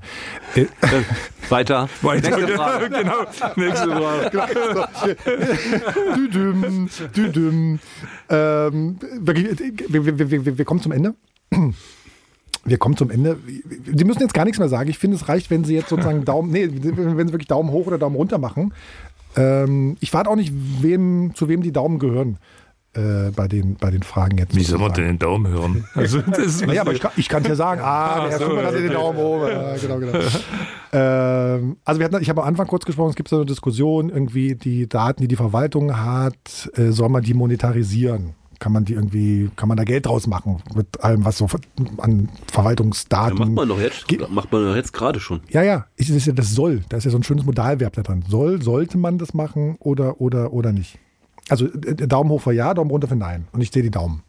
Äh, 0.55 0.65
Weiter. 1.49 1.89
Nächste 2.01 2.47
Frage. 2.47 2.89
genau. 3.01 3.25
Nächste 3.55 3.89
Frage. 3.89 5.17
Düdüm, 6.15 6.89
düdüm. 7.15 7.79
Ähm, 8.29 8.97
wir, 9.19 10.17
wir, 10.17 10.29
wir, 10.29 10.57
wir 10.57 10.65
kommen 10.65 10.81
zum 10.81 10.91
Ende. 10.91 11.15
Wir 12.65 12.77
kommen 12.77 12.97
zum 12.97 13.11
Ende. 13.11 13.37
Sie 13.85 14.03
müssen 14.03 14.21
jetzt 14.21 14.33
gar 14.33 14.45
nichts 14.45 14.59
mehr 14.59 14.69
sagen. 14.69 14.89
Ich 14.89 14.97
finde, 14.97 15.15
es 15.15 15.29
reicht, 15.29 15.49
wenn 15.49 15.63
Sie 15.63 15.75
jetzt 15.75 15.89
sozusagen 15.89 16.25
Daumen, 16.25 16.51
nee, 16.51 16.69
wenn 16.71 17.27
Sie 17.27 17.33
wirklich 17.33 17.47
Daumen 17.47 17.71
hoch 17.71 17.87
oder 17.87 17.97
Daumen 17.97 18.15
runter 18.15 18.37
machen. 18.37 18.73
Ähm, 19.35 19.97
ich 19.99 20.13
warte 20.13 20.29
auch 20.29 20.35
nicht, 20.35 20.53
wem, 20.81 21.31
zu 21.35 21.47
wem 21.47 21.61
die 21.61 21.71
Daumen 21.71 21.99
gehören 21.99 22.37
äh, 22.97 23.31
bei, 23.35 23.47
den, 23.47 23.75
bei 23.75 23.91
den 23.91 24.01
Fragen 24.03 24.37
jetzt. 24.39 24.55
Wie 24.55 24.63
soll 24.63 24.79
man 24.79 24.91
denn 24.93 25.05
den 25.05 25.19
Daumen 25.19 25.47
hören? 25.47 25.85
Also, 25.95 26.21
das 26.21 26.39
ist 26.39 26.65
Naja, 26.65 26.81
aber 26.81 26.93
ich 26.93 26.99
kann, 26.99 27.11
ich 27.15 27.29
kann 27.29 27.43
ja 27.43 27.55
sagen, 27.55 27.81
ah, 27.83 28.21
der 28.27 28.31
Herr 28.39 28.45
Schumann 28.47 28.65
hat 28.65 28.73
den 28.73 28.91
Daumen 28.91 29.17
hoch. 29.17 29.47
Ja, 29.47 29.75
genau, 29.77 29.99
genau. 29.99 30.13
ähm, 30.93 31.77
also 31.85 31.99
wir 31.99 32.05
hatten, 32.05 32.21
ich 32.21 32.29
habe 32.29 32.41
am 32.41 32.47
Anfang 32.47 32.67
kurz 32.67 32.85
gesprochen, 32.85 33.09
es 33.11 33.15
gibt 33.15 33.29
so 33.29 33.37
eine 33.37 33.45
Diskussion, 33.45 34.09
irgendwie 34.09 34.55
die 34.55 34.87
Daten, 34.87 35.21
die 35.21 35.27
die 35.27 35.35
Verwaltung 35.35 35.97
hat, 35.97 36.69
äh, 36.75 36.91
soll 36.91 37.09
man 37.09 37.23
die 37.23 37.33
monetarisieren? 37.33 38.33
Kann 38.59 38.71
man 38.71 38.85
die 38.85 38.93
irgendwie, 38.93 39.51
kann 39.55 39.69
man 39.69 39.77
da 39.77 39.83
Geld 39.83 40.07
draus 40.07 40.25
machen 40.25 40.63
mit 40.73 41.03
allem, 41.03 41.23
was 41.25 41.37
so 41.37 41.47
an 41.99 42.21
Ja, 42.21 42.29
Verwaltungsdaten. 42.51 43.37
macht 43.37 43.51
man 43.51 43.69
doch 43.69 43.79
jetzt, 43.79 44.07
Ge- 44.07 44.25
macht 44.31 44.51
man 44.51 44.63
doch 44.65 44.75
jetzt 44.75 44.93
gerade 44.93 45.19
schon. 45.19 45.41
Ja, 45.49 45.61
ja, 45.61 45.85
ich, 45.95 46.07
das 46.07 46.15
ist 46.17 46.25
ja 46.25 46.33
das 46.33 46.55
soll. 46.55 46.81
Da 46.89 46.97
ist 46.97 47.03
ja 47.03 47.11
so 47.11 47.17
ein 47.17 47.23
schönes 47.23 47.45
Modalverb 47.45 47.93
da 47.93 48.01
dran. 48.01 48.23
Soll, 48.27 48.61
sollte 48.63 48.97
man 48.97 49.19
das 49.19 49.35
machen 49.35 49.75
oder, 49.79 50.19
oder, 50.21 50.53
oder 50.53 50.71
nicht? 50.71 50.97
Also 51.49 51.65
äh, 51.65 52.07
Daumen 52.07 52.29
hoch 52.29 52.41
für 52.41 52.53
ja, 52.53 52.73
Daumen 52.73 52.91
runter 52.91 53.07
für 53.07 53.15
nein. 53.15 53.47
Und 53.51 53.61
ich 53.61 53.71
sehe 53.71 53.83
die 53.83 53.91
Daumen. 53.91 54.23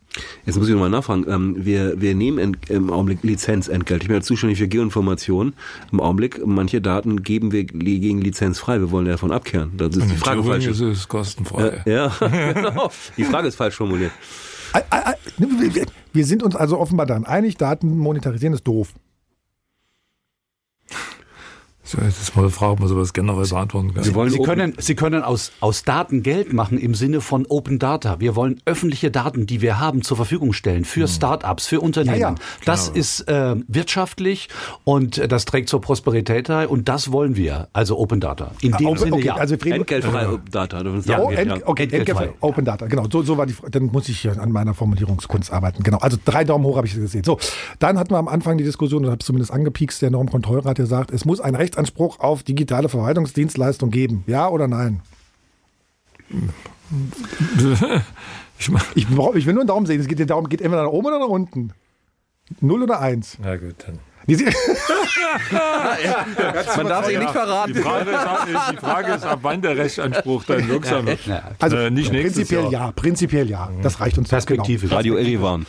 Jetzt 0.47 0.57
muss 0.57 0.69
ich 0.69 0.73
nochmal 0.73 0.91
nachfragen. 0.91 1.27
Ähm, 1.29 1.57
wir, 1.59 2.01
wir 2.01 2.15
nehmen 2.15 2.57
im 2.69 2.91
Augenblick 2.91 3.23
Lizenzentgelt. 3.23 4.03
Ich 4.03 4.09
bin 4.09 4.17
ja 4.17 4.23
zuständig 4.23 4.59
für 4.59 4.69
Geoinformation. 4.69 5.53
Im 5.93 6.01
Augenblick, 6.01 6.45
manche 6.47 6.81
Daten 6.81 7.23
geben 7.23 7.53
wir 7.53 7.65
gegen 7.65 8.21
Lizenz 8.21 8.59
frei. 8.59 8.81
Wir 8.81 8.91
wollen 8.91 9.07
ja 9.07 9.13
davon 9.13 9.33
abkehren. 9.33 9.73
Das 9.77 9.97
ist 9.97 10.11
die 10.11 10.17
Frage 10.17 10.43
falsch. 10.43 10.67
ist 10.67 10.81
es 10.81 11.09
kostenfrei. 11.09 11.83
Äh, 11.85 11.93
ja, 11.93 12.13
genau. 12.55 12.91
Die 13.17 13.25
Frage 13.25 13.49
ist 13.49 13.57
falsch 13.57 13.77
formuliert. 13.77 14.13
Wir 16.13 16.25
sind 16.25 16.43
uns 16.43 16.57
also 16.57 16.79
offenbar 16.79 17.07
daran 17.07 17.25
einig, 17.25 17.57
Daten 17.57 17.97
monetarisieren 17.99 18.55
ist 18.55 18.67
doof. 18.67 18.93
So, 21.91 21.97
das 22.03 22.21
ist 22.21 22.37
mal 22.37 22.43
eine 22.43 22.51
Frage, 22.51 22.73
ob 22.73 22.81
man 22.81 22.89
sowas 22.91 23.15
generell 23.15 23.47
beantworten 23.47 23.95
kann. 23.95 24.05
Wir 24.05 24.15
wollen 24.15 24.29
Sie 24.29 24.39
open- 24.39 24.47
können, 24.47 24.75
Sie 24.79 24.95
können 24.95 25.23
aus, 25.23 25.53
aus 25.61 25.85
Daten 25.85 26.23
Geld 26.23 26.53
machen 26.53 26.77
im 26.77 26.95
Sinne 26.95 27.23
von 27.23 27.47
Open 27.49 27.79
Data. 27.79 28.21
Wir 28.21 28.37
wollen 28.37 28.61
öffentliche 28.67 29.11
Daten, 29.11 29.47
die 29.47 29.63
wir 29.63 29.81
haben, 29.81 30.03
zur 30.03 30.19
Verfügung 30.19 30.53
stellen 30.53 30.85
für 30.85 31.09
Startups, 31.09 31.67
für 31.67 31.81
Unternehmen. 31.81 32.19
Ja, 32.21 32.29
ja, 32.31 32.35
das 32.67 32.89
ist 32.91 33.21
äh, 33.29 33.57
wirtschaftlich 33.69 34.49
und 34.85 35.17
äh, 35.17 35.29
das 35.29 35.47
trägt 35.47 35.71
zur 35.71 35.81
Prosperität 35.81 36.49
bei 36.49 36.69
und 36.69 36.89
das 36.91 37.11
wollen 37.11 37.37
wir. 37.37 37.69
Also 37.73 37.99
Open 37.99 38.21
Data. 38.21 38.51
In 38.61 38.73
dem 38.73 38.87
Open- 38.87 38.99
Sinne 38.99 39.13
okay, 39.15 39.25
ja. 39.25 39.37
also 39.37 39.55
wir 39.57 39.65
reden, 39.65 39.77
Entgeltfreie 39.77 40.39
Data. 40.51 40.83
das 40.83 40.95
ist 40.99 41.09
Ja, 41.09 41.21
oh, 41.21 41.31
ja. 41.31 41.39
okay, 41.65 41.85
Entgeltfrei. 41.85 41.97
Entgeltfrei. 41.99 42.29
Open 42.41 42.65
Data, 42.67 42.87
genau. 42.87 43.05
So, 43.11 43.23
so 43.23 43.39
war 43.39 43.47
die. 43.47 43.55
Dann 43.71 43.87
muss 43.87 44.11
ich 44.11 44.21
hier 44.21 44.39
an 44.39 44.53
meiner 44.53 44.75
Formulierungskunst 44.75 45.51
arbeiten. 45.51 45.83
Genau. 45.83 45.99
Also 45.99 46.19
drei 46.23 46.45
Daumen 46.45 46.65
hoch 46.65 46.77
habe 46.77 46.87
ich 46.87 46.95
gesehen. 46.95 47.25
So, 47.25 47.39
dann 47.79 47.99
hatten 47.99 48.11
wir 48.11 48.19
am 48.19 48.29
Anfang 48.29 48.59
die 48.59 48.65
Diskussion, 48.65 49.05
und 49.05 49.11
habe 49.11 49.21
es 49.21 49.27
zumindest 49.27 49.53
angepiekst, 49.53 50.03
der 50.03 50.11
Normkontrollrat, 50.11 50.77
der 50.77 50.87
sagt, 50.87 51.13
es 51.13 51.25
muss 51.25 51.41
einen 51.41 51.55
Rechtsanspruch 51.79 52.19
auf 52.19 52.43
digitale 52.43 52.89
Verwaltungsdienstleistung 52.89 53.91
geben. 53.91 54.25
Ja 54.27 54.49
oder 54.49 54.69
nein? 54.69 55.01
Ich 58.61 58.69
ich 58.69 59.09
will 59.47 59.53
nur 59.55 59.61
einen 59.61 59.69
Daumen 59.69 59.87
sehen. 59.87 60.01
Es 60.01 60.09
geht, 60.09 60.19
der 60.19 60.27
Daumen 60.27 60.49
geht 60.49 60.61
entweder 60.61 60.83
nach 60.83 60.91
oben 60.91 61.07
oder 61.07 61.21
nach 61.21 61.29
unten. 61.29 61.73
Null 62.61 62.83
oder 62.83 63.01
eins. 63.01 63.39
na 63.41 63.57
gut, 63.57 63.77
dann. 63.87 64.01
Sie- 64.37 64.45
Man 66.77 66.87
darf 66.89 67.07
sich 67.07 67.19
nicht 67.19 67.31
verraten. 67.31 67.73
Die 67.73 67.81
Frage, 67.81 68.11
ist, 68.11 68.19
die 68.73 68.77
Frage 68.77 69.13
ist, 69.15 69.25
ab 69.25 69.39
wann 69.43 69.63
der 69.63 69.75
Rechtsanspruch 69.77 70.45
dann 70.45 70.69
wirksam 70.69 71.07
wird. 71.07 71.21
Also 71.59 71.77
Äh, 71.77 71.91
nicht 71.91 72.13
nächstes 72.13 72.35
prinzipiell 72.49 72.65
Jahr. 72.65 72.73
ja, 72.89 72.93
prinzipiell 72.93 73.49
ja. 73.49 73.71
Das 73.83 74.01
reicht 74.01 74.19
uns. 74.19 74.29
Perspektive. 74.29 74.91
Radio 74.91 75.17
Erivan. 75.17 75.65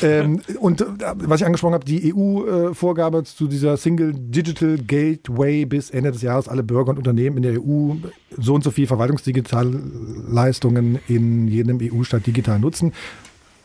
Genau. 0.00 0.12
Ähm, 0.12 0.40
und 0.58 0.80
äh, 0.80 0.86
was 1.14 1.40
ich 1.40 1.46
angesprochen 1.46 1.74
habe, 1.74 1.84
die 1.84 2.12
EU-Vorgabe 2.14 3.22
zu 3.24 3.46
dieser 3.46 3.76
Single 3.76 4.12
Digital 4.14 4.76
Gateway 4.78 5.64
bis 5.64 5.90
Ende 5.90 6.10
des 6.12 6.22
Jahres 6.22 6.48
alle 6.48 6.62
Bürger 6.64 6.90
und 6.90 6.98
Unternehmen 6.98 7.36
in 7.36 7.42
der 7.44 7.52
EU 7.60 7.94
so 8.36 8.54
und 8.54 8.64
so 8.64 8.70
viel 8.72 8.86
Verwaltungsdigitalleistungen 8.88 10.98
in 11.08 11.46
jedem 11.48 11.78
EU-Staat 11.80 12.26
digital 12.26 12.58
nutzen. 12.58 12.92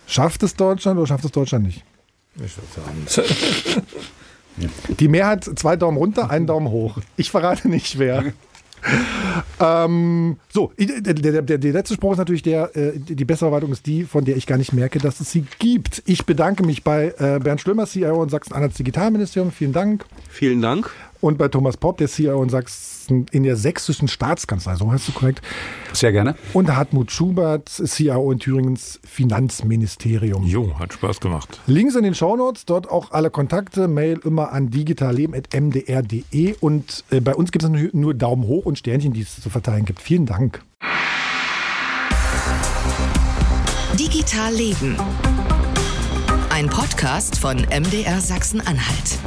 Schafft 0.08 0.44
es 0.44 0.56
Deutschland 0.56 0.98
oder 1.00 1.08
schafft 1.08 1.26
es 1.26 1.32
Deutschland 1.32 1.66
nicht? 1.66 1.84
Ich 2.36 2.56
würd 2.58 2.72
sagen, 2.74 3.08
Die 5.00 5.08
Mehrheit 5.08 5.44
zwei 5.44 5.76
Daumen 5.76 5.98
runter, 5.98 6.30
einen 6.30 6.48
Daumen 6.48 6.70
hoch. 6.70 6.98
Ich 7.18 7.32
verrate 7.32 7.68
nicht 7.68 8.00
wer. 8.00 8.34
Ähm, 9.60 10.38
so, 10.54 10.72
der, 10.78 11.14
der, 11.14 11.42
der, 11.42 11.58
der, 11.58 11.74
letzte 11.74 11.96
Spruch 11.96 12.12
ist 12.12 12.18
natürlich 12.18 12.44
der, 12.44 12.76
äh, 12.76 12.94
die 13.00 13.26
bessere 13.26 13.50
Verwaltung 13.50 13.72
ist 13.72 13.86
die, 13.86 14.04
von 14.04 14.26
der 14.26 14.38
ich 14.38 14.46
gar 14.46 14.58
nicht 14.58 14.74
merke, 14.74 15.00
dass 15.00 15.20
es 15.20 15.32
sie 15.32 15.46
gibt. 15.60 16.04
Ich 16.06 16.26
bedanke 16.26 16.64
mich 16.64 16.84
bei 16.84 17.14
äh, 17.18 17.40
Bernd 17.40 17.62
Schlömer, 17.62 17.88
CIO 17.88 18.22
und 18.22 18.30
Sachsen-Anhalts 18.30 18.78
Digitalministerium. 18.78 19.52
Vielen 19.52 19.74
Dank. 19.74 20.06
Vielen 20.30 20.62
Dank. 20.62 20.92
Und 21.22 21.38
bei 21.38 21.48
Thomas 21.48 21.78
Popp, 21.78 21.98
der 21.98 22.10
CIO 22.10 22.40
und 22.40 22.50
Sachsen 22.50 22.95
in 23.10 23.44
der 23.44 23.56
sächsischen 23.56 24.08
Staatskanzlei, 24.08 24.76
so 24.76 24.92
heißt 24.92 25.08
du 25.08 25.12
korrekt. 25.12 25.42
Sehr 25.94 26.12
gerne. 26.12 26.36
Und 26.54 26.76
Hartmut 26.76 27.12
Schubert, 27.12 27.70
CIO 27.70 28.32
in 28.32 28.40
Thüringens 28.40 29.00
Finanzministerium. 29.06 30.46
Jo, 30.46 30.78
hat 30.80 30.94
Spaß 30.94 31.20
gemacht. 31.20 31.60
Links 31.68 31.96
in 31.96 32.04
den 32.04 32.16
Shownotes, 32.16 32.66
dort 32.66 32.90
auch 32.90 33.12
alle 33.12 33.30
Kontakte, 33.30 33.88
Mail 33.88 34.20
immer 34.24 34.52
an 34.52 34.70
digitalleben.mdr.de 34.70 36.56
und 36.60 37.04
äh, 37.12 37.20
bei 37.20 37.36
uns 37.36 37.52
gibt 37.52 37.64
es 37.64 37.70
nur 37.94 38.14
Daumen 38.14 38.44
hoch 38.48 38.66
und 38.66 38.78
Sternchen, 38.78 39.14
die 39.14 39.22
es 39.22 39.42
zu 39.42 39.50
verteilen 39.50 39.86
gibt. 39.86 40.02
Vielen 40.02 40.26
Dank. 40.26 40.64
Digital 43.98 44.54
Leben. 44.54 44.98
Ein 46.50 46.68
Podcast 46.70 47.38
von 47.38 47.58
MDR 47.58 48.22
Sachsen-Anhalt. 48.22 49.20